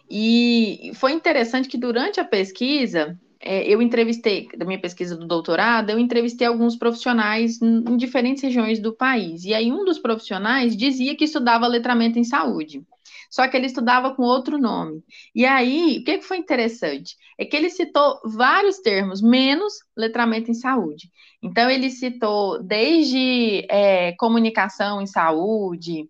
E 0.10 0.92
foi 0.96 1.14
interessante 1.14 1.68
que 1.68 1.78
durante 1.78 2.20
a 2.20 2.26
pesquisa, 2.26 3.20
é, 3.42 3.68
eu 3.68 3.82
entrevistei, 3.82 4.48
da 4.56 4.66
minha 4.66 4.80
pesquisa 4.80 5.18
do 5.18 5.28
doutorado, 5.28 5.90
eu 5.90 5.98
entrevistei 6.00 6.46
alguns 6.46 6.76
profissionais 6.76 7.60
em 7.62 7.98
diferentes 7.98 8.44
regiões 8.44 8.80
do 8.80 8.96
país. 8.96 9.44
E 9.44 9.54
aí, 9.54 9.72
um 9.72 9.84
dos 9.84 9.98
profissionais 9.98 10.78
dizia 10.78 11.16
que 11.16 11.26
estudava 11.26 11.68
letramento 11.68 12.20
em 12.20 12.24
saúde, 12.24 12.84
só 13.32 13.48
que 13.48 13.58
ele 13.58 13.66
estudava 13.66 14.14
com 14.14 14.24
outro 14.24 14.60
nome. 14.60 15.04
E 15.34 15.46
aí, 15.46 16.00
o 16.00 16.04
que 16.04 16.22
foi 16.22 16.38
interessante? 16.38 17.16
É 17.38 17.46
que 17.46 17.56
ele 17.58 17.70
citou 17.70 18.20
vários 18.24 18.78
termos, 18.80 19.22
menos 19.22 19.74
letramento 19.98 20.52
em 20.52 20.54
saúde. 20.54 21.10
Então, 21.42 21.70
ele 21.70 21.90
citou 21.90 22.62
desde 22.62 23.66
é, 23.70 24.12
comunicação 24.18 25.02
em 25.02 25.08
saúde, 25.08 26.08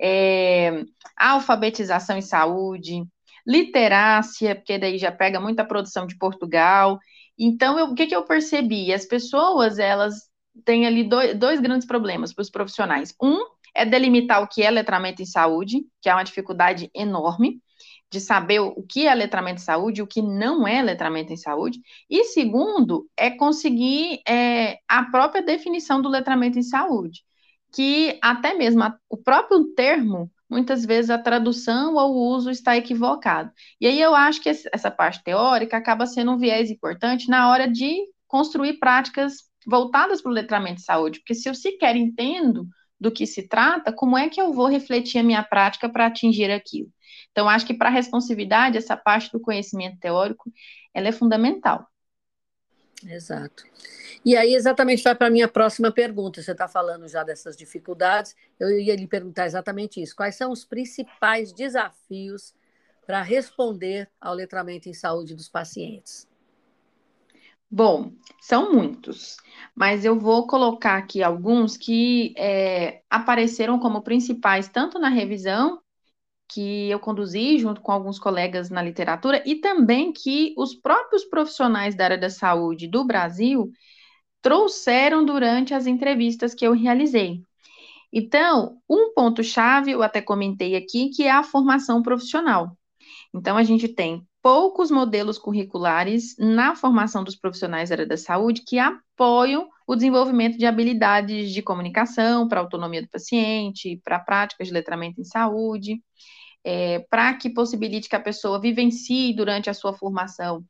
é, 0.00 0.84
alfabetização 1.16 2.16
em 2.16 2.22
saúde, 2.22 3.04
literácia, 3.46 4.54
porque 4.54 4.78
daí 4.78 4.98
já 4.98 5.12
pega 5.12 5.40
muita 5.40 5.64
produção 5.64 6.06
de 6.06 6.16
Portugal. 6.16 6.98
Então, 7.38 7.78
eu, 7.78 7.86
o 7.86 7.94
que, 7.94 8.06
que 8.06 8.14
eu 8.14 8.24
percebi? 8.24 8.92
As 8.92 9.04
pessoas, 9.04 9.78
elas 9.78 10.28
têm 10.64 10.86
ali 10.86 11.04
dois, 11.04 11.36
dois 11.38 11.60
grandes 11.60 11.86
problemas 11.86 12.32
para 12.32 12.42
os 12.42 12.50
profissionais. 12.50 13.14
Um 13.22 13.38
é 13.74 13.84
delimitar 13.84 14.42
o 14.42 14.48
que 14.48 14.62
é 14.62 14.70
letramento 14.70 15.22
em 15.22 15.26
saúde, 15.26 15.86
que 16.02 16.08
é 16.08 16.14
uma 16.14 16.24
dificuldade 16.24 16.90
enorme 16.94 17.60
de 18.10 18.20
saber 18.20 18.58
o 18.58 18.82
que 18.82 19.06
é 19.06 19.14
letramento 19.14 19.60
em 19.60 19.64
saúde 19.64 20.00
e 20.00 20.02
o 20.02 20.06
que 20.06 20.20
não 20.20 20.66
é 20.66 20.82
letramento 20.82 21.32
em 21.32 21.36
saúde. 21.36 21.80
E 22.08 22.24
segundo, 22.24 23.08
é 23.16 23.30
conseguir 23.30 24.20
é, 24.26 24.78
a 24.88 25.04
própria 25.04 25.40
definição 25.40 26.02
do 26.02 26.08
letramento 26.08 26.58
em 26.58 26.62
saúde, 26.62 27.22
que 27.72 28.18
até 28.20 28.52
mesmo 28.54 28.82
a, 28.82 28.96
o 29.08 29.16
próprio 29.16 29.72
termo 29.74 30.30
muitas 30.50 30.84
vezes 30.84 31.10
a 31.10 31.18
tradução 31.18 31.94
ou 31.94 32.12
o 32.12 32.34
uso 32.34 32.50
está 32.50 32.76
equivocado. 32.76 33.52
E 33.80 33.86
aí 33.86 34.00
eu 34.00 34.14
acho 34.14 34.42
que 34.42 34.48
essa 34.48 34.90
parte 34.90 35.22
teórica 35.22 35.76
acaba 35.76 36.06
sendo 36.06 36.32
um 36.32 36.38
viés 36.38 36.70
importante 36.70 37.28
na 37.28 37.48
hora 37.48 37.68
de 37.68 37.96
construir 38.26 38.78
práticas 38.78 39.48
voltadas 39.66 40.20
para 40.20 40.30
o 40.30 40.34
letramento 40.34 40.76
de 40.76 40.84
saúde, 40.84 41.20
porque 41.20 41.34
se 41.34 41.48
eu 41.48 41.54
sequer 41.54 41.94
entendo 41.94 42.66
do 42.98 43.10
que 43.10 43.26
se 43.26 43.46
trata, 43.46 43.92
como 43.92 44.18
é 44.18 44.28
que 44.28 44.40
eu 44.40 44.52
vou 44.52 44.66
refletir 44.66 45.18
a 45.18 45.22
minha 45.22 45.42
prática 45.42 45.88
para 45.88 46.06
atingir 46.06 46.50
aquilo? 46.50 46.90
Então, 47.30 47.48
acho 47.48 47.64
que 47.64 47.74
para 47.74 47.88
a 47.88 47.92
responsividade, 47.92 48.76
essa 48.76 48.96
parte 48.96 49.30
do 49.30 49.40
conhecimento 49.40 49.98
teórico, 49.98 50.52
ela 50.92 51.08
é 51.08 51.12
fundamental. 51.12 51.86
Exato. 53.06 53.64
E 54.24 54.36
aí, 54.36 54.54
exatamente, 54.54 55.02
vai 55.02 55.14
para 55.14 55.28
a 55.28 55.30
minha 55.30 55.48
próxima 55.48 55.90
pergunta. 55.90 56.42
Você 56.42 56.52
está 56.52 56.68
falando 56.68 57.08
já 57.08 57.22
dessas 57.24 57.56
dificuldades. 57.56 58.36
Eu 58.58 58.70
ia 58.78 58.94
lhe 58.94 59.06
perguntar 59.06 59.46
exatamente 59.46 60.00
isso. 60.02 60.14
Quais 60.14 60.34
são 60.34 60.52
os 60.52 60.64
principais 60.64 61.52
desafios 61.52 62.54
para 63.06 63.22
responder 63.22 64.10
ao 64.20 64.34
letramento 64.34 64.88
em 64.88 64.94
saúde 64.94 65.34
dos 65.34 65.48
pacientes? 65.48 66.28
Bom, 67.70 68.12
são 68.40 68.72
muitos, 68.72 69.36
mas 69.76 70.04
eu 70.04 70.18
vou 70.18 70.46
colocar 70.46 70.96
aqui 70.96 71.22
alguns 71.22 71.76
que 71.76 72.34
é, 72.36 73.00
apareceram 73.08 73.78
como 73.78 74.02
principais, 74.02 74.68
tanto 74.68 74.98
na 74.98 75.08
revisão 75.08 75.80
que 76.48 76.90
eu 76.90 76.98
conduzi 76.98 77.58
junto 77.58 77.80
com 77.80 77.92
alguns 77.92 78.18
colegas 78.18 78.70
na 78.70 78.82
literatura 78.82 79.40
e 79.46 79.56
também 79.56 80.12
que 80.12 80.52
os 80.58 80.74
próprios 80.74 81.24
profissionais 81.24 81.94
da 81.94 82.04
área 82.04 82.18
da 82.18 82.28
saúde 82.28 82.88
do 82.88 83.04
Brasil 83.04 83.72
trouxeram 84.42 85.24
durante 85.24 85.74
as 85.74 85.86
entrevistas 85.86 86.54
que 86.54 86.66
eu 86.66 86.72
realizei. 86.72 87.42
Então, 88.12 88.78
um 88.88 89.12
ponto-chave, 89.14 89.92
eu 89.92 90.02
até 90.02 90.20
comentei 90.20 90.74
aqui, 90.74 91.10
que 91.10 91.24
é 91.24 91.30
a 91.30 91.42
formação 91.42 92.02
profissional. 92.02 92.76
Então, 93.34 93.56
a 93.56 93.62
gente 93.62 93.86
tem 93.86 94.26
poucos 94.42 94.90
modelos 94.90 95.38
curriculares 95.38 96.34
na 96.38 96.74
formação 96.74 97.22
dos 97.22 97.36
profissionais 97.36 97.90
da 97.90 97.94
área 97.94 98.06
da 98.06 98.16
saúde 98.16 98.62
que 98.66 98.78
apoiam 98.78 99.68
o 99.86 99.94
desenvolvimento 99.94 100.56
de 100.58 100.66
habilidades 100.66 101.52
de 101.52 101.62
comunicação 101.62 102.48
para 102.48 102.60
a 102.60 102.62
autonomia 102.62 103.02
do 103.02 103.08
paciente, 103.08 104.00
para 104.02 104.18
práticas 104.18 104.68
de 104.68 104.74
letramento 104.74 105.20
em 105.20 105.24
saúde 105.24 106.02
é, 106.64 107.00
para 107.10 107.34
que 107.34 107.50
possibilite 107.50 108.08
que 108.08 108.16
a 108.16 108.20
pessoa 108.20 108.60
vivencie 108.60 109.34
durante 109.34 109.70
a 109.70 109.74
sua 109.74 109.92
formação 109.92 110.64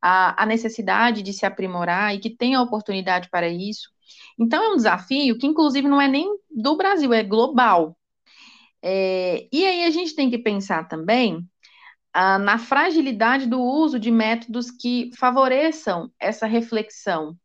a, 0.00 0.42
a 0.42 0.46
necessidade 0.46 1.22
de 1.22 1.32
se 1.32 1.46
aprimorar 1.46 2.14
e 2.14 2.20
que 2.20 2.30
tenha 2.30 2.60
oportunidade 2.60 3.28
para 3.30 3.48
isso. 3.48 3.90
Então, 4.38 4.62
é 4.62 4.68
um 4.70 4.76
desafio 4.76 5.36
que, 5.38 5.46
inclusive, 5.46 5.88
não 5.88 6.00
é 6.00 6.08
nem 6.08 6.28
do 6.50 6.76
Brasil, 6.76 7.12
é 7.12 7.22
global. 7.22 7.96
É, 8.82 9.48
e 9.52 9.66
aí 9.66 9.84
a 9.84 9.90
gente 9.90 10.14
tem 10.14 10.30
que 10.30 10.38
pensar 10.38 10.86
também 10.88 11.44
ah, 12.12 12.38
na 12.38 12.58
fragilidade 12.58 13.46
do 13.46 13.60
uso 13.60 13.98
de 13.98 14.10
métodos 14.10 14.70
que 14.70 15.10
favoreçam 15.16 16.12
essa 16.20 16.46
reflexão. 16.46 17.36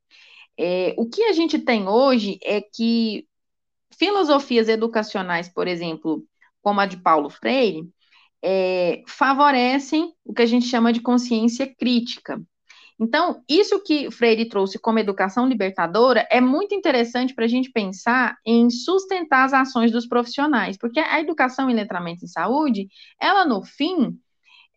É, 0.57 0.95
o 0.97 1.09
que 1.09 1.23
a 1.23 1.33
gente 1.33 1.59
tem 1.59 1.87
hoje 1.87 2.39
é 2.43 2.61
que 2.61 3.27
filosofias 3.97 4.69
educacionais, 4.69 5.49
por 5.49 5.67
exemplo, 5.67 6.23
como 6.61 6.79
a 6.79 6.85
de 6.85 6.97
Paulo 6.97 7.29
Freire, 7.29 7.87
é, 8.43 9.03
favorecem 9.07 10.13
o 10.25 10.33
que 10.33 10.41
a 10.41 10.45
gente 10.45 10.65
chama 10.65 10.91
de 10.91 10.99
consciência 10.99 11.65
crítica. 11.73 12.41
Então, 12.99 13.41
isso 13.49 13.81
que 13.83 14.11
Freire 14.11 14.47
trouxe 14.47 14.77
como 14.77 14.99
educação 14.99 15.47
libertadora 15.47 16.27
é 16.29 16.39
muito 16.39 16.75
interessante 16.75 17.33
para 17.33 17.45
a 17.45 17.47
gente 17.47 17.71
pensar 17.71 18.37
em 18.45 18.69
sustentar 18.69 19.45
as 19.45 19.53
ações 19.53 19.91
dos 19.91 20.05
profissionais, 20.05 20.77
porque 20.77 20.99
a 20.99 21.19
educação 21.19 21.69
em 21.69 21.73
letramento 21.73 22.23
em 22.23 22.27
saúde, 22.27 22.87
ela, 23.19 23.45
no 23.45 23.63
fim, 23.63 24.17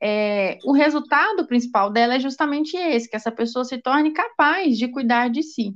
é, 0.01 0.59
o 0.65 0.73
resultado 0.73 1.47
principal 1.47 1.91
dela 1.91 2.15
é 2.15 2.21
justamente 2.21 2.77
esse, 2.77 3.09
que 3.09 3.17
essa 3.17 3.33
pessoa 3.33 3.65
se 3.65 3.79
torne 3.79 4.13
capaz 4.13 4.79
de 4.79 4.89
cuidar 4.89 5.29
de 5.29 5.43
si. 5.43 5.75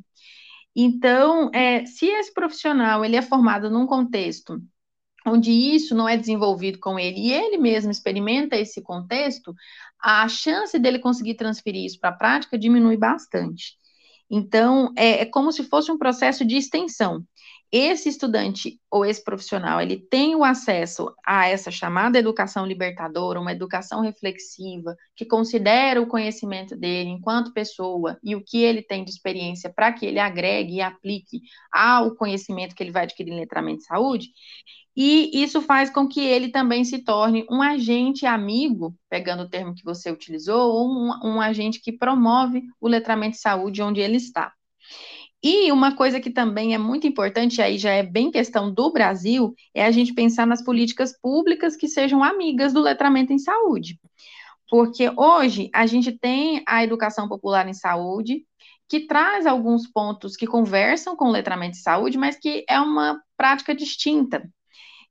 Então, 0.75 1.51
é, 1.53 1.85
se 1.85 2.07
esse 2.07 2.33
profissional 2.33 3.05
ele 3.05 3.17
é 3.17 3.23
formado 3.23 3.69
num 3.69 3.87
contexto 3.87 4.61
onde 5.27 5.51
isso 5.51 5.95
não 5.95 6.09
é 6.09 6.17
desenvolvido 6.17 6.79
com 6.79 6.99
ele 6.99 7.19
e 7.19 7.33
ele 7.33 7.59
mesmo 7.59 7.91
experimenta 7.91 8.57
esse 8.57 8.81
contexto, 8.83 9.55
a 10.01 10.27
chance 10.29 10.79
dele 10.79 10.99
conseguir 10.99 11.35
transferir 11.35 11.85
isso 11.85 11.99
para 12.01 12.11
a 12.11 12.15
prática 12.15 12.59
diminui 12.59 12.97
bastante. 12.97 13.79
Então, 14.31 14.93
é, 14.97 15.23
é, 15.23 15.27
como 15.27 15.51
se 15.51 15.65
fosse 15.65 15.91
um 15.91 15.99
processo 15.99 16.45
de 16.45 16.57
extensão. 16.57 17.25
Esse 17.73 18.09
estudante 18.09 18.81
ou 18.91 19.05
esse 19.05 19.23
profissional, 19.23 19.81
ele 19.81 19.97
tem 19.97 20.35
o 20.35 20.43
acesso 20.43 21.15
a 21.25 21.47
essa 21.47 21.71
chamada 21.71 22.19
educação 22.19 22.67
libertadora, 22.67 23.41
uma 23.41 23.53
educação 23.53 24.01
reflexiva, 24.01 24.97
que 25.15 25.25
considera 25.25 26.03
o 26.03 26.07
conhecimento 26.07 26.77
dele 26.77 27.11
enquanto 27.11 27.53
pessoa 27.53 28.19
e 28.25 28.35
o 28.35 28.43
que 28.43 28.59
ele 28.59 28.83
tem 28.83 29.05
de 29.05 29.13
experiência 29.13 29.73
para 29.73 29.93
que 29.93 30.05
ele 30.05 30.19
agregue 30.19 30.75
e 30.75 30.81
aplique 30.81 31.43
ao 31.73 32.17
conhecimento 32.17 32.75
que 32.75 32.83
ele 32.83 32.91
vai 32.91 33.05
adquirir 33.05 33.33
em 33.33 33.39
letramento 33.39 33.79
de 33.79 33.85
saúde, 33.85 34.31
e 34.97 35.43
isso 35.43 35.63
faz 35.63 35.89
com 35.89 36.09
que 36.09 36.21
ele 36.21 36.51
também 36.51 36.85
se 36.85 36.99
torne 36.99 37.47
um 37.49 37.63
agente 37.63 38.27
amigo, 38.27 38.95
pegando 39.09 39.45
o 39.45 39.49
termo 39.49 39.75
que 39.75 39.85
você 39.85 40.11
utilizou, 40.11 40.73
ou 40.73 40.91
um, 40.91 41.37
um 41.37 41.41
agente 41.41 41.81
que 41.81 41.93
promove 41.93 42.65
o 42.81 42.89
letramento 42.89 43.37
de 43.37 43.41
saúde 43.41 43.81
onde 43.83 44.01
ele 44.01 44.17
está. 44.17 44.53
E 45.43 45.73
uma 45.73 45.97
coisa 45.97 46.21
que 46.21 46.31
também 46.31 46.75
é 46.75 46.79
muito 46.79 47.07
importante, 47.07 47.63
aí 47.63 47.79
já 47.79 47.93
é 47.93 48.03
bem 48.03 48.31
questão 48.31 48.73
do 48.73 48.93
Brasil, 48.93 49.55
é 49.75 49.85
a 49.85 49.91
gente 49.91 50.13
pensar 50.15 50.47
nas 50.47 50.63
políticas 50.63 51.19
públicas 51.21 51.77
que 51.77 51.89
sejam 51.89 52.23
amigas 52.23 52.73
do 52.73 52.81
letramento 52.81 53.33
em 53.33 53.39
saúde. 53.39 53.99
porque 54.69 55.11
hoje 55.17 55.71
a 55.75 55.87
gente 55.87 56.13
tem 56.13 56.63
a 56.67 56.85
educação 56.85 57.29
popular 57.29 57.69
em 57.69 57.75
saúde, 57.75 58.45
que 58.89 59.07
traz 59.07 59.47
alguns 59.47 59.87
pontos 59.89 60.37
que 60.37 60.47
conversam 60.47 61.17
com 61.17 61.27
o 61.27 61.31
letramento 61.33 61.77
em 61.79 61.81
saúde, 61.83 62.19
mas 62.19 62.37
que 62.39 62.65
é 62.69 62.81
uma 62.81 63.21
prática 63.37 63.75
distinta. 63.75 64.49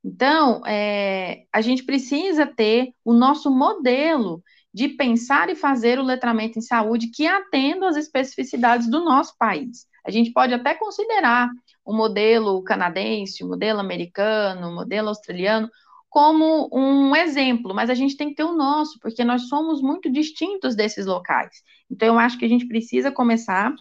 Então, 0.04 0.62
é, 0.66 1.44
a 1.52 1.60
gente 1.60 1.84
precisa 1.84 2.46
ter 2.46 2.92
o 3.04 3.12
nosso 3.12 3.50
modelo 3.50 4.42
de 4.72 4.88
pensar 4.90 5.50
e 5.50 5.56
fazer 5.56 5.98
o 5.98 6.02
letramento 6.04 6.58
em 6.58 6.62
saúde 6.62 7.10
que 7.10 7.26
atenda 7.26 7.88
às 7.88 7.96
especificidades 7.96 8.88
do 8.90 9.04
nosso 9.04 9.34
país. 9.38 9.86
A 10.10 10.12
gente 10.12 10.32
pode 10.32 10.52
até 10.52 10.74
considerar 10.74 11.48
o 11.84 11.94
modelo 11.94 12.62
canadense, 12.62 13.44
o 13.44 13.48
modelo 13.48 13.78
americano, 13.80 14.68
o 14.68 14.74
modelo 14.74 15.08
australiano 15.08 15.70
como 16.10 16.68
um 16.72 17.14
exemplo, 17.14 17.72
mas 17.72 17.88
a 17.88 17.94
gente 17.94 18.16
tem 18.16 18.30
que 18.30 18.34
ter 18.34 18.42
o 18.42 18.56
nosso, 18.56 18.98
porque 18.98 19.24
nós 19.24 19.48
somos 19.48 19.80
muito 19.80 20.10
distintos 20.10 20.74
desses 20.74 21.06
locais. 21.06 21.62
Então, 21.88 22.08
eu 22.08 22.18
acho 22.18 22.36
que 22.36 22.44
a 22.44 22.48
gente 22.48 22.66
precisa 22.66 23.12
começar 23.12 23.72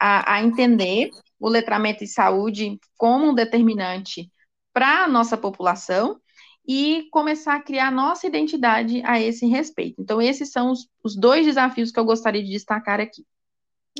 a, 0.00 0.36
a 0.36 0.42
entender 0.42 1.10
o 1.38 1.48
letramento 1.48 2.02
em 2.02 2.06
saúde 2.06 2.80
como 2.96 3.28
um 3.28 3.34
determinante 3.34 4.32
para 4.72 5.04
a 5.04 5.08
nossa 5.08 5.36
população 5.36 6.18
e 6.66 7.06
começar 7.12 7.56
a 7.56 7.62
criar 7.62 7.92
nossa 7.92 8.26
identidade 8.26 9.02
a 9.04 9.20
esse 9.20 9.46
respeito. 9.46 10.00
Então, 10.00 10.20
esses 10.20 10.50
são 10.50 10.70
os, 10.72 10.88
os 11.04 11.14
dois 11.14 11.44
desafios 11.44 11.92
que 11.92 12.00
eu 12.00 12.06
gostaria 12.06 12.42
de 12.42 12.50
destacar 12.50 13.00
aqui. 13.00 13.22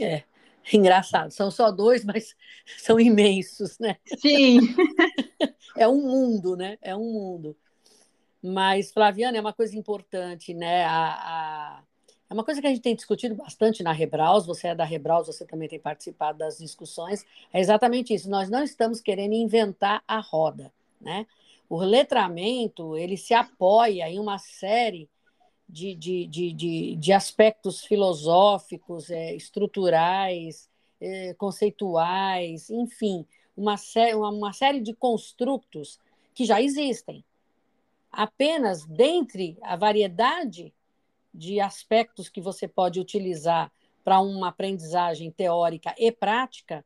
É, 0.00 0.24
engraçado, 0.72 1.30
são 1.30 1.50
só 1.50 1.70
dois, 1.70 2.04
mas 2.04 2.34
são 2.78 2.98
imensos, 2.98 3.78
né? 3.78 3.96
Sim. 4.18 4.60
é 5.76 5.86
um 5.86 6.02
mundo, 6.02 6.56
né? 6.56 6.78
É 6.80 6.96
um 6.96 7.12
mundo. 7.12 7.56
Mas, 8.42 8.92
Flaviana, 8.92 9.38
é 9.38 9.40
uma 9.40 9.52
coisa 9.52 9.76
importante, 9.76 10.54
né? 10.54 10.84
A, 10.84 11.08
a, 11.08 11.82
é 12.28 12.34
uma 12.34 12.44
coisa 12.44 12.60
que 12.60 12.66
a 12.66 12.70
gente 12.70 12.82
tem 12.82 12.94
discutido 12.94 13.34
bastante 13.34 13.82
na 13.82 13.92
Rebraus, 13.92 14.46
você 14.46 14.68
é 14.68 14.74
da 14.74 14.84
Rebraus, 14.84 15.26
você 15.26 15.44
também 15.44 15.68
tem 15.68 15.78
participado 15.78 16.38
das 16.38 16.58
discussões, 16.58 17.24
é 17.52 17.60
exatamente 17.60 18.12
isso. 18.14 18.28
Nós 18.28 18.50
não 18.50 18.62
estamos 18.62 19.00
querendo 19.00 19.32
inventar 19.34 20.02
a 20.06 20.20
roda, 20.20 20.72
né? 21.00 21.26
O 21.68 21.78
letramento, 21.78 22.96
ele 22.96 23.16
se 23.16 23.34
apoia 23.34 24.08
em 24.08 24.20
uma 24.20 24.38
série 24.38 25.08
de, 25.68 25.94
de, 25.94 26.26
de, 26.26 26.52
de, 26.52 26.96
de 26.96 27.12
aspectos 27.12 27.84
filosóficos, 27.84 29.10
é, 29.10 29.34
estruturais, 29.34 30.68
é, 31.00 31.34
conceituais, 31.34 32.70
enfim, 32.70 33.26
uma, 33.56 33.76
sé 33.76 34.14
uma, 34.14 34.30
uma 34.30 34.52
série 34.52 34.80
de 34.80 34.94
construtos 34.94 35.98
que 36.34 36.44
já 36.44 36.60
existem, 36.60 37.24
apenas 38.12 38.84
dentre 38.84 39.58
a 39.62 39.76
variedade 39.76 40.72
de 41.32 41.60
aspectos 41.60 42.28
que 42.28 42.40
você 42.40 42.66
pode 42.66 42.98
utilizar 42.98 43.70
para 44.04 44.20
uma 44.20 44.48
aprendizagem 44.48 45.30
teórica 45.30 45.94
e 45.98 46.10
prática, 46.12 46.84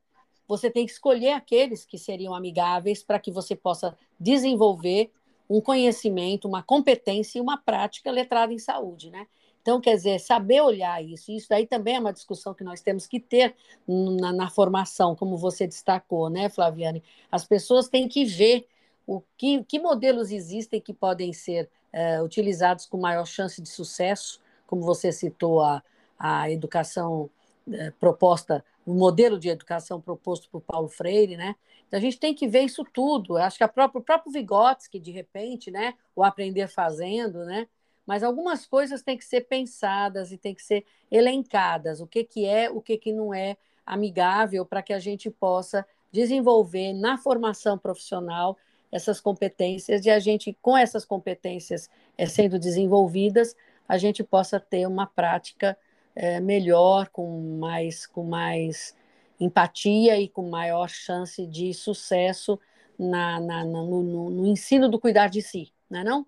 você 0.48 0.70
tem 0.70 0.84
que 0.86 0.92
escolher 0.92 1.32
aqueles 1.32 1.84
que 1.84 1.98
seriam 1.98 2.34
amigáveis 2.34 3.04
para 3.04 3.20
que 3.20 3.30
você 3.30 3.54
possa 3.54 3.96
desenvolver 4.18 5.12
um 5.50 5.60
conhecimento, 5.60 6.46
uma 6.46 6.62
competência 6.62 7.38
e 7.38 7.42
uma 7.42 7.58
prática 7.58 8.08
letrada 8.12 8.52
em 8.52 8.58
saúde, 8.58 9.10
né? 9.10 9.26
Então, 9.60 9.80
quer 9.80 9.96
dizer, 9.96 10.20
saber 10.20 10.62
olhar 10.62 11.04
isso, 11.04 11.30
isso 11.32 11.48
daí 11.50 11.66
também 11.66 11.96
é 11.96 12.00
uma 12.00 12.12
discussão 12.12 12.54
que 12.54 12.64
nós 12.64 12.80
temos 12.80 13.06
que 13.06 13.20
ter 13.20 13.54
na, 13.86 14.32
na 14.32 14.48
formação, 14.48 15.14
como 15.14 15.36
você 15.36 15.66
destacou, 15.66 16.30
né, 16.30 16.48
Flaviane? 16.48 17.02
As 17.30 17.44
pessoas 17.44 17.88
têm 17.88 18.08
que 18.08 18.24
ver 18.24 18.66
o 19.06 19.20
que, 19.36 19.62
que 19.64 19.78
modelos 19.78 20.30
existem 20.30 20.80
que 20.80 20.94
podem 20.94 21.32
ser 21.32 21.68
é, 21.92 22.22
utilizados 22.22 22.86
com 22.86 22.96
maior 22.96 23.26
chance 23.26 23.60
de 23.60 23.68
sucesso, 23.68 24.40
como 24.66 24.82
você 24.82 25.12
citou 25.12 25.60
a, 25.60 25.82
a 26.18 26.50
educação 26.50 27.28
é, 27.70 27.90
proposta, 27.90 28.64
o 28.90 28.94
modelo 28.94 29.38
de 29.38 29.48
educação 29.48 30.00
proposto 30.00 30.48
por 30.50 30.60
Paulo 30.60 30.88
Freire, 30.88 31.36
né? 31.36 31.54
Então 31.86 31.98
a 31.98 32.00
gente 32.00 32.18
tem 32.18 32.34
que 32.34 32.48
ver 32.48 32.62
isso 32.62 32.84
tudo. 32.84 33.38
Eu 33.38 33.42
acho 33.42 33.56
que 33.56 33.64
a 33.64 33.68
própria, 33.68 34.00
o 34.00 34.02
próprio 34.04 34.32
Vygotsky, 34.32 34.98
de 34.98 35.12
repente, 35.12 35.70
né? 35.70 35.94
O 36.14 36.24
aprender 36.24 36.66
fazendo, 36.66 37.44
né? 37.44 37.68
Mas 38.04 38.24
algumas 38.24 38.66
coisas 38.66 39.02
têm 39.02 39.16
que 39.16 39.24
ser 39.24 39.42
pensadas 39.42 40.32
e 40.32 40.38
têm 40.38 40.54
que 40.54 40.62
ser 40.62 40.84
elencadas. 41.10 42.00
O 42.00 42.06
que, 42.06 42.24
que 42.24 42.44
é, 42.44 42.68
o 42.68 42.80
que, 42.80 42.98
que 42.98 43.12
não 43.12 43.32
é 43.32 43.56
amigável 43.86 44.66
para 44.66 44.82
que 44.82 44.92
a 44.92 44.98
gente 44.98 45.30
possa 45.30 45.86
desenvolver 46.10 46.92
na 46.92 47.16
formação 47.16 47.78
profissional 47.78 48.56
essas 48.90 49.20
competências 49.20 50.04
e 50.04 50.10
a 50.10 50.18
gente, 50.18 50.56
com 50.60 50.76
essas 50.76 51.04
competências 51.04 51.88
é, 52.18 52.26
sendo 52.26 52.58
desenvolvidas, 52.58 53.54
a 53.88 53.96
gente 53.96 54.24
possa 54.24 54.58
ter 54.58 54.86
uma 54.86 55.06
prática 55.06 55.78
é, 56.14 56.40
melhor, 56.40 57.08
com 57.08 57.58
mais, 57.58 58.06
com 58.06 58.24
mais 58.24 58.96
empatia 59.38 60.20
e 60.20 60.28
com 60.28 60.50
maior 60.50 60.88
chance 60.88 61.46
de 61.46 61.72
sucesso 61.72 62.58
na, 62.98 63.40
na, 63.40 63.64
na 63.64 63.82
no, 63.82 64.02
no, 64.02 64.30
no, 64.30 64.46
ensino 64.46 64.88
do 64.88 64.98
cuidar 64.98 65.28
de 65.28 65.40
si, 65.40 65.72
não 65.88 66.00
é 66.00 66.04
não? 66.04 66.26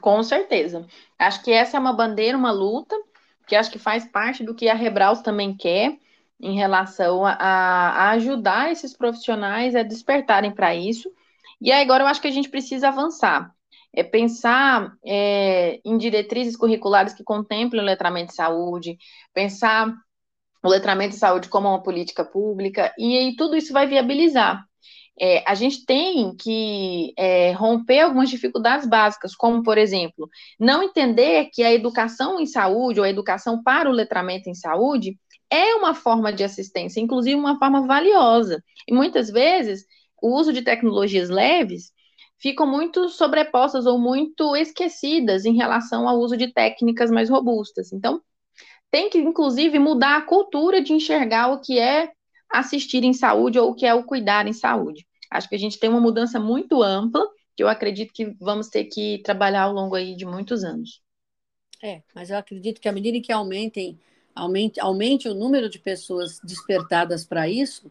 Com 0.00 0.22
certeza. 0.22 0.86
Acho 1.18 1.42
que 1.42 1.50
essa 1.50 1.76
é 1.76 1.80
uma 1.80 1.92
bandeira, 1.92 2.36
uma 2.36 2.50
luta, 2.50 2.94
que 3.46 3.54
acho 3.54 3.70
que 3.70 3.78
faz 3.78 4.06
parte 4.06 4.42
do 4.42 4.54
que 4.54 4.68
a 4.68 4.74
Rebraus 4.74 5.20
também 5.20 5.56
quer 5.56 5.98
em 6.40 6.54
relação 6.54 7.24
a, 7.24 7.32
a 7.32 8.10
ajudar 8.10 8.70
esses 8.70 8.94
profissionais 8.94 9.74
a 9.74 9.82
despertarem 9.82 10.50
para 10.50 10.74
isso 10.74 11.10
e 11.60 11.72
agora 11.72 12.04
eu 12.04 12.08
acho 12.08 12.20
que 12.20 12.28
a 12.28 12.32
gente 12.32 12.48
precisa 12.48 12.88
avançar. 12.88 13.54
É 13.96 14.02
pensar 14.02 14.92
é, 15.04 15.80
em 15.84 15.96
diretrizes 15.96 16.56
curriculares 16.56 17.14
que 17.14 17.24
contemplem 17.24 17.82
o 17.82 17.86
letramento 17.86 18.28
de 18.28 18.36
saúde, 18.36 18.98
pensar 19.32 19.92
o 20.62 20.68
letramento 20.68 21.14
de 21.14 21.18
saúde 21.18 21.48
como 21.48 21.68
uma 21.68 21.82
política 21.82 22.24
pública, 22.24 22.92
e 22.98 23.16
aí 23.16 23.36
tudo 23.36 23.56
isso 23.56 23.72
vai 23.72 23.86
viabilizar. 23.86 24.64
É, 25.18 25.42
a 25.50 25.54
gente 25.54 25.86
tem 25.86 26.36
que 26.36 27.14
é, 27.16 27.52
romper 27.52 28.00
algumas 28.00 28.28
dificuldades 28.28 28.86
básicas, 28.86 29.34
como, 29.34 29.62
por 29.62 29.78
exemplo, 29.78 30.28
não 30.60 30.82
entender 30.82 31.48
que 31.52 31.62
a 31.62 31.72
educação 31.72 32.38
em 32.38 32.44
saúde 32.44 33.00
ou 33.00 33.06
a 33.06 33.08
educação 33.08 33.62
para 33.62 33.88
o 33.88 33.92
letramento 33.92 34.50
em 34.50 34.54
saúde 34.54 35.18
é 35.50 35.74
uma 35.74 35.94
forma 35.94 36.32
de 36.32 36.44
assistência, 36.44 37.00
inclusive 37.00 37.34
uma 37.34 37.58
forma 37.58 37.86
valiosa. 37.86 38.62
E 38.86 38.92
muitas 38.92 39.30
vezes 39.30 39.86
o 40.20 40.36
uso 40.38 40.52
de 40.52 40.62
tecnologias 40.62 41.30
leves 41.30 41.92
ficam 42.38 42.66
muito 42.66 43.08
sobrepostas 43.08 43.86
ou 43.86 43.98
muito 43.98 44.54
esquecidas 44.56 45.44
em 45.44 45.56
relação 45.56 46.08
ao 46.08 46.18
uso 46.18 46.36
de 46.36 46.52
técnicas 46.52 47.10
mais 47.10 47.30
robustas. 47.30 47.92
Então, 47.92 48.20
tem 48.90 49.10
que, 49.10 49.18
inclusive, 49.18 49.78
mudar 49.78 50.16
a 50.16 50.22
cultura 50.22 50.80
de 50.80 50.92
enxergar 50.92 51.52
o 51.52 51.60
que 51.60 51.78
é 51.78 52.10
assistir 52.48 53.02
em 53.04 53.12
saúde 53.12 53.58
ou 53.58 53.70
o 53.70 53.74
que 53.74 53.86
é 53.86 53.94
o 53.94 54.04
cuidar 54.04 54.46
em 54.46 54.52
saúde. 54.52 55.06
Acho 55.30 55.48
que 55.48 55.54
a 55.54 55.58
gente 55.58 55.78
tem 55.78 55.90
uma 55.90 56.00
mudança 56.00 56.38
muito 56.38 56.82
ampla, 56.82 57.26
que 57.56 57.62
eu 57.62 57.68
acredito 57.68 58.12
que 58.12 58.36
vamos 58.38 58.68
ter 58.68 58.84
que 58.84 59.20
trabalhar 59.24 59.62
ao 59.62 59.72
longo 59.72 59.94
aí 59.94 60.14
de 60.14 60.24
muitos 60.24 60.62
anos. 60.62 61.02
É, 61.82 62.02
mas 62.14 62.30
eu 62.30 62.36
acredito 62.36 62.80
que 62.80 62.88
à 62.88 62.92
medida 62.92 63.20
que 63.20 63.32
aumentem, 63.32 63.98
aumente, 64.34 64.80
aumente 64.80 65.28
o 65.28 65.34
número 65.34 65.68
de 65.68 65.78
pessoas 65.78 66.38
despertadas 66.44 67.24
para 67.24 67.48
isso, 67.48 67.90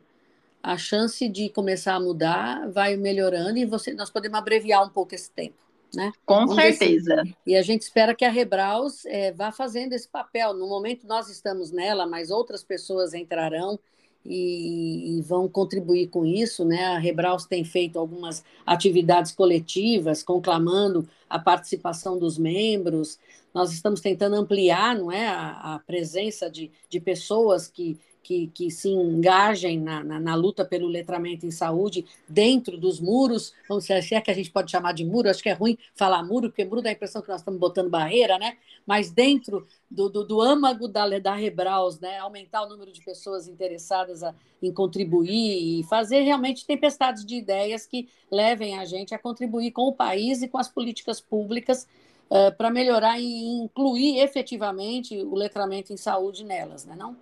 a 0.65 0.79
chance 0.79 1.29
de 1.29 1.47
começar 1.47 1.93
a 1.93 1.99
mudar 1.99 2.67
vai 2.71 2.97
melhorando 2.97 3.59
e 3.59 3.65
você, 3.65 3.93
nós 3.93 4.09
podemos 4.09 4.35
abreviar 4.35 4.83
um 4.83 4.89
pouco 4.89 5.13
esse 5.13 5.29
tempo. 5.29 5.53
Né? 5.93 6.11
Com 6.25 6.47
Vamos 6.47 6.55
certeza. 6.55 7.23
E 7.45 7.55
a 7.55 7.61
gente 7.61 7.83
espera 7.83 8.15
que 8.15 8.25
a 8.25 8.31
Rebraus 8.31 9.05
é, 9.05 9.31
vá 9.31 9.51
fazendo 9.51 9.93
esse 9.93 10.07
papel. 10.07 10.55
No 10.55 10.67
momento 10.67 11.05
nós 11.05 11.29
estamos 11.29 11.71
nela, 11.71 12.07
mas 12.07 12.31
outras 12.31 12.63
pessoas 12.63 13.13
entrarão 13.13 13.79
e, 14.25 15.19
e, 15.19 15.21
vão 15.21 15.47
contribuir 15.47 16.07
com 16.07 16.25
isso. 16.25 16.65
Né? 16.65 16.83
A 16.83 16.97
Rebraus 16.97 17.45
tem 17.45 17.63
feito 17.63 17.99
algumas 17.99 18.43
atividades 18.65 19.31
coletivas, 19.33 20.23
conclamando 20.23 21.07
a 21.29 21.37
participação 21.37 22.17
dos 22.17 22.39
membros. 22.39 23.19
Nós 23.53 23.71
estamos 23.71 24.01
tentando 24.01 24.35
ampliar 24.35 24.97
não 24.97 25.11
é, 25.11 25.27
a, 25.27 25.75
a 25.75 25.79
presença 25.85 26.49
de, 26.49 26.71
de 26.89 26.99
pessoas 26.99 27.67
que 27.67 27.99
que, 28.25 28.47
que 28.47 28.71
se 28.71 28.89
engajem 28.89 29.79
na, 29.79 30.03
na, 30.03 30.19
na, 30.19 30.33
luta 30.33 30.65
pelo 30.65 30.87
letramento 30.87 31.45
em 31.45 31.51
saúde 31.51 32.03
dentro 32.27 32.75
dos 32.75 32.99
muros, 32.99 33.53
vamos 33.69 33.83
dizer, 33.83 34.01
se 34.01 34.15
é 34.15 34.19
que 34.19 34.31
a 34.31 34.33
gente 34.33 34.49
pode 34.49 34.71
chamar 34.71 34.93
de 34.93 35.05
muro, 35.05 35.29
acho 35.29 35.43
que 35.43 35.49
é 35.49 35.53
ruim 35.53 35.77
falar 35.93 36.23
muro, 36.23 36.49
porque 36.49 36.65
muro 36.65 36.81
dá 36.81 36.89
a 36.89 36.93
impressão 36.93 37.21
que 37.21 37.29
nós 37.29 37.41
estamos 37.41 37.59
botando 37.59 37.87
barreira, 37.87 38.39
né? 38.39 38.57
Mas 38.83 39.11
dentro 39.11 39.67
do, 39.89 40.09
do, 40.09 40.25
do 40.25 40.41
âmago 40.41 40.87
da, 40.87 41.19
da 41.19 41.35
Rebraus, 41.35 41.99
né? 41.99 42.17
Aumentar 42.17 42.63
o 42.63 42.69
número 42.69 42.91
de 42.91 42.99
pessoas 43.05 43.47
interessadas 43.47 44.23
a, 44.23 44.33
em 44.59 44.73
contribuir 44.73 45.79
e 45.79 45.83
fazer 45.83 46.21
realmente 46.21 46.65
tempestades 46.65 47.23
de 47.23 47.35
ideias 47.35 47.85
que 47.85 48.09
levem 48.31 48.79
a 48.79 48.85
gente 48.85 49.13
a 49.13 49.19
contribuir 49.19 49.69
com 49.69 49.83
o 49.83 49.93
país 49.93 50.41
e 50.41 50.47
com 50.47 50.57
as 50.57 50.67
políticas 50.67 51.21
públicas 51.21 51.87
uh, 52.31 52.57
para 52.57 52.71
melhorar 52.71 53.19
e 53.19 53.61
incluir 53.61 54.17
efetivamente 54.17 55.15
o 55.15 55.35
letramento 55.35 55.93
em 55.93 55.97
saúde 55.97 56.43
nelas, 56.43 56.85
né? 56.85 56.95
Não? 56.97 57.15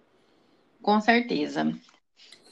Com 0.84 1.02
certeza. 1.02 1.74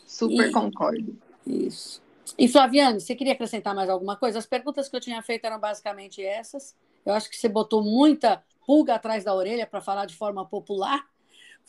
Super 0.07 0.49
e, 0.49 0.51
concordo. 0.51 1.17
Isso. 1.45 2.01
E 2.37 2.47
Flaviane, 2.47 2.99
você 2.99 3.13
queria 3.13 3.33
acrescentar 3.33 3.75
mais 3.75 3.89
alguma 3.89 4.15
coisa? 4.15 4.39
As 4.39 4.45
perguntas 4.45 4.89
que 4.89 4.95
eu 4.95 5.01
tinha 5.01 5.21
feito 5.21 5.45
eram 5.45 5.59
basicamente 5.59 6.23
essas. 6.23 6.75
Eu 7.05 7.13
acho 7.13 7.29
que 7.29 7.35
você 7.35 7.49
botou 7.49 7.83
muita 7.83 8.43
pulga 8.65 8.95
atrás 8.95 9.23
da 9.23 9.35
orelha, 9.35 9.67
para 9.67 9.81
falar 9.81 10.05
de 10.05 10.15
forma 10.15 10.45
popular. 10.45 11.05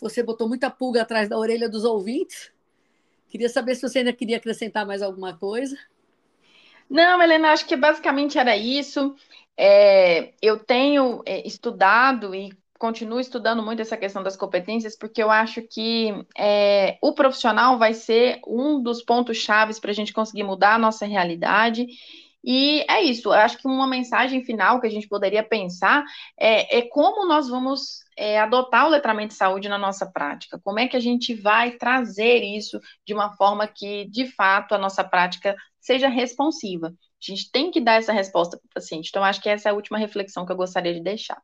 Você 0.01 0.23
botou 0.23 0.49
muita 0.49 0.71
pulga 0.71 1.03
atrás 1.03 1.29
da 1.29 1.37
orelha 1.37 1.69
dos 1.69 1.85
ouvintes. 1.85 2.53
Queria 3.29 3.49
saber 3.49 3.75
se 3.75 3.83
você 3.83 3.99
ainda 3.99 4.13
queria 4.13 4.37
acrescentar 4.37 4.87
mais 4.87 5.03
alguma 5.03 5.37
coisa. 5.37 5.77
Não, 6.89 7.21
Helena, 7.21 7.51
acho 7.51 7.67
que 7.67 7.77
basicamente 7.77 8.39
era 8.39 8.57
isso. 8.57 9.17
É, 9.57 10.33
eu 10.41 10.59
tenho 10.59 11.23
é, 11.27 11.47
estudado 11.47 12.35
e 12.35 12.53
continuo 12.83 13.21
estudando 13.21 13.63
muito 13.63 13.81
essa 13.81 13.97
questão 13.97 14.25
das 14.25 14.37
competências, 14.37 14.99
porque 14.99 15.23
eu 15.23 15.31
acho 15.31 15.63
que 15.63 16.13
é, 16.37 16.99
o 17.01 17.13
profissional 17.13 17.79
vai 17.79 17.95
ser 17.95 18.41
um 18.45 18.83
dos 18.83 19.05
pontos 19.05 19.37
chaves 19.37 19.79
para 19.79 19.93
a 19.93 19.95
gente 19.95 20.13
conseguir 20.13 20.43
mudar 20.43 20.75
a 20.75 20.79
nossa 20.79 21.07
realidade. 21.07 21.87
E 22.43 22.85
é 22.91 23.01
isso, 23.01 23.29
eu 23.29 23.35
acho 23.35 23.57
que 23.59 23.69
uma 23.69 23.87
mensagem 23.87 24.43
final 24.45 24.81
que 24.81 24.89
a 24.89 24.91
gente 24.91 25.07
poderia 25.07 25.45
pensar 25.45 26.03
é, 26.37 26.79
é 26.79 26.83
como 26.83 27.25
nós 27.25 27.49
vamos 27.49 28.01
é, 28.19 28.41
adotar 28.41 28.89
o 28.89 28.91
letramento 28.91 29.29
de 29.29 29.35
saúde 29.35 29.69
na 29.69 29.79
nossa 29.79 30.05
prática, 30.05 30.61
como 30.65 30.81
é 30.81 30.89
que 30.89 30.97
a 30.97 31.01
gente 31.01 31.37
vai 31.37 31.71
trazer 31.77 32.43
isso 32.43 32.81
de 33.07 33.15
uma 33.15 33.31
forma 33.37 33.65
que, 33.69 34.07
de 34.11 34.27
fato, 34.27 34.75
a 34.75 34.79
nossa 34.79 35.05
prática 35.05 35.55
seja 35.81 36.09
responsiva. 36.09 36.89
A 36.89 36.93
gente 37.21 37.49
tem 37.53 37.71
que 37.71 37.81
dar 37.81 37.95
essa 37.95 38.13
resposta 38.13 38.57
para 38.57 38.67
o 38.67 38.75
paciente. 38.75 39.09
Então, 39.11 39.23
acho 39.23 39.41
que 39.41 39.49
essa 39.49 39.69
é 39.69 39.71
a 39.71 39.75
última 39.75 39.99
reflexão 39.99 40.45
que 40.45 40.51
eu 40.51 40.57
gostaria 40.57 40.93
de 40.93 41.01
deixar. 41.01 41.41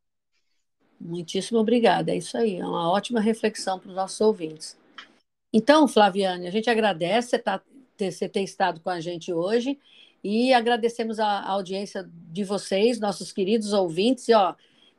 Muitíssimo 1.00 1.58
obrigada. 1.58 2.12
É 2.12 2.16
isso 2.16 2.36
aí, 2.36 2.56
é 2.56 2.66
uma 2.66 2.90
ótima 2.90 3.20
reflexão 3.20 3.78
para 3.78 3.88
os 3.88 3.94
nossos 3.94 4.20
ouvintes. 4.20 4.76
Então, 5.52 5.88
Flaviane, 5.88 6.46
a 6.46 6.50
gente 6.50 6.68
agradece 6.68 7.30
você, 7.30 7.38
tá, 7.38 7.62
ter, 7.96 8.10
você 8.10 8.28
ter 8.28 8.42
estado 8.42 8.80
com 8.80 8.90
a 8.90 9.00
gente 9.00 9.32
hoje 9.32 9.78
e 10.22 10.52
agradecemos 10.52 11.18
a, 11.18 11.26
a 11.26 11.50
audiência 11.50 12.08
de 12.12 12.44
vocês, 12.44 13.00
nossos 13.00 13.32
queridos 13.32 13.72
ouvintes. 13.72 14.28
E, 14.28 14.34
ó, 14.34 14.54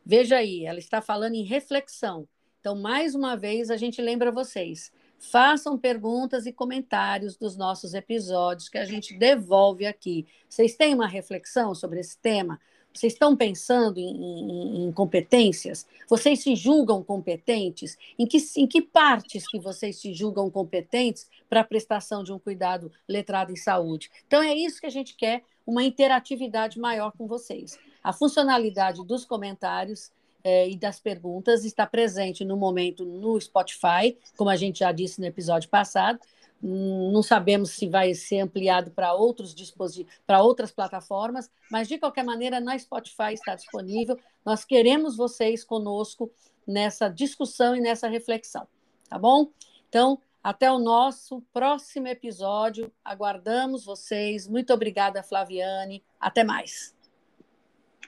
veja 0.05 0.37
aí, 0.37 0.65
ela 0.65 0.79
está 0.79 1.01
falando 1.01 1.35
em 1.35 1.43
reflexão. 1.43 2.27
Então, 2.59 2.75
mais 2.75 3.15
uma 3.15 3.35
vez, 3.35 3.69
a 3.69 3.77
gente 3.77 4.01
lembra 4.01 4.31
vocês. 4.31 4.91
Façam 5.19 5.77
perguntas 5.77 6.45
e 6.45 6.53
comentários 6.53 7.35
dos 7.35 7.57
nossos 7.57 7.93
episódios 7.93 8.69
que 8.69 8.77
a 8.77 8.85
gente 8.85 9.13
devolve 9.17 9.85
aqui. 9.85 10.25
Vocês 10.47 10.75
têm 10.75 10.93
uma 10.93 11.07
reflexão 11.07 11.75
sobre 11.75 11.99
esse 11.99 12.17
tema? 12.17 12.59
Vocês 12.93 13.13
estão 13.13 13.35
pensando 13.35 13.99
em, 13.99 14.09
em, 14.09 14.85
em, 14.85 14.91
competências? 14.91 15.85
Vocês 16.07 16.41
se 16.41 16.55
julgam 16.55 17.03
competentes? 17.03 17.97
Em 18.17 18.25
que, 18.25 18.37
em 18.57 18.67
que 18.67 18.81
partes 18.81 19.47
que 19.47 19.59
vocês 19.59 19.99
se 19.99 20.13
julgam 20.13 20.49
competentes 20.49 21.29
para 21.49 21.61
a 21.61 21.63
prestação 21.63 22.23
de 22.23 22.33
um 22.33 22.39
cuidado 22.39 22.91
letrado 23.07 23.51
em 23.51 23.55
saúde? 23.55 24.09
Então, 24.27 24.41
é 24.41 24.53
isso 24.53 24.79
que 24.79 24.87
a 24.87 24.91
gente 24.91 25.15
quer, 25.15 25.43
uma 25.65 25.83
interatividade 25.83 26.79
maior 26.79 27.11
com 27.17 27.27
vocês. 27.27 27.77
A 28.03 28.11
funcionalidade 28.11 29.05
dos 29.05 29.23
comentários 29.23 30.11
é, 30.43 30.69
e 30.69 30.75
das 30.75 30.99
perguntas 30.99 31.65
está 31.65 31.85
presente 31.85 32.43
no 32.43 32.57
momento 32.57 33.05
no 33.05 33.39
Spotify, 33.39 34.17
como 34.35 34.49
a 34.49 34.55
gente 34.55 34.79
já 34.79 34.91
disse 34.91 35.19
no 35.19 35.27
episódio 35.27 35.69
passado, 35.69 36.19
não 36.61 37.23
sabemos 37.23 37.71
se 37.71 37.87
vai 37.87 38.13
ser 38.13 38.39
ampliado 38.39 38.91
para 38.91 39.13
outros 39.13 39.55
dispositivos, 39.55 40.13
para 40.27 40.41
outras 40.41 40.71
plataformas, 40.71 41.49
mas 41.71 41.87
de 41.87 41.97
qualquer 41.97 42.23
maneira 42.23 42.59
na 42.59 42.77
Spotify 42.77 43.33
está 43.33 43.55
disponível. 43.55 44.19
Nós 44.45 44.65
queremos 44.65 45.15
vocês 45.15 45.63
conosco 45.63 46.31
nessa 46.67 47.09
discussão 47.09 47.75
e 47.75 47.81
nessa 47.81 48.07
reflexão, 48.07 48.67
tá 49.09 49.17
bom? 49.17 49.47
Então, 49.87 50.19
até 50.43 50.71
o 50.71 50.79
nosso 50.79 51.41
próximo 51.53 52.07
episódio. 52.07 52.91
Aguardamos 53.03 53.85
vocês. 53.85 54.47
Muito 54.47 54.73
obrigada, 54.73 55.23
Flaviane. 55.23 56.03
Até 56.19 56.43
mais. 56.43 56.95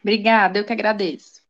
Obrigada, 0.01 0.59
eu 0.59 0.65
que 0.65 0.73
agradeço. 0.73 1.40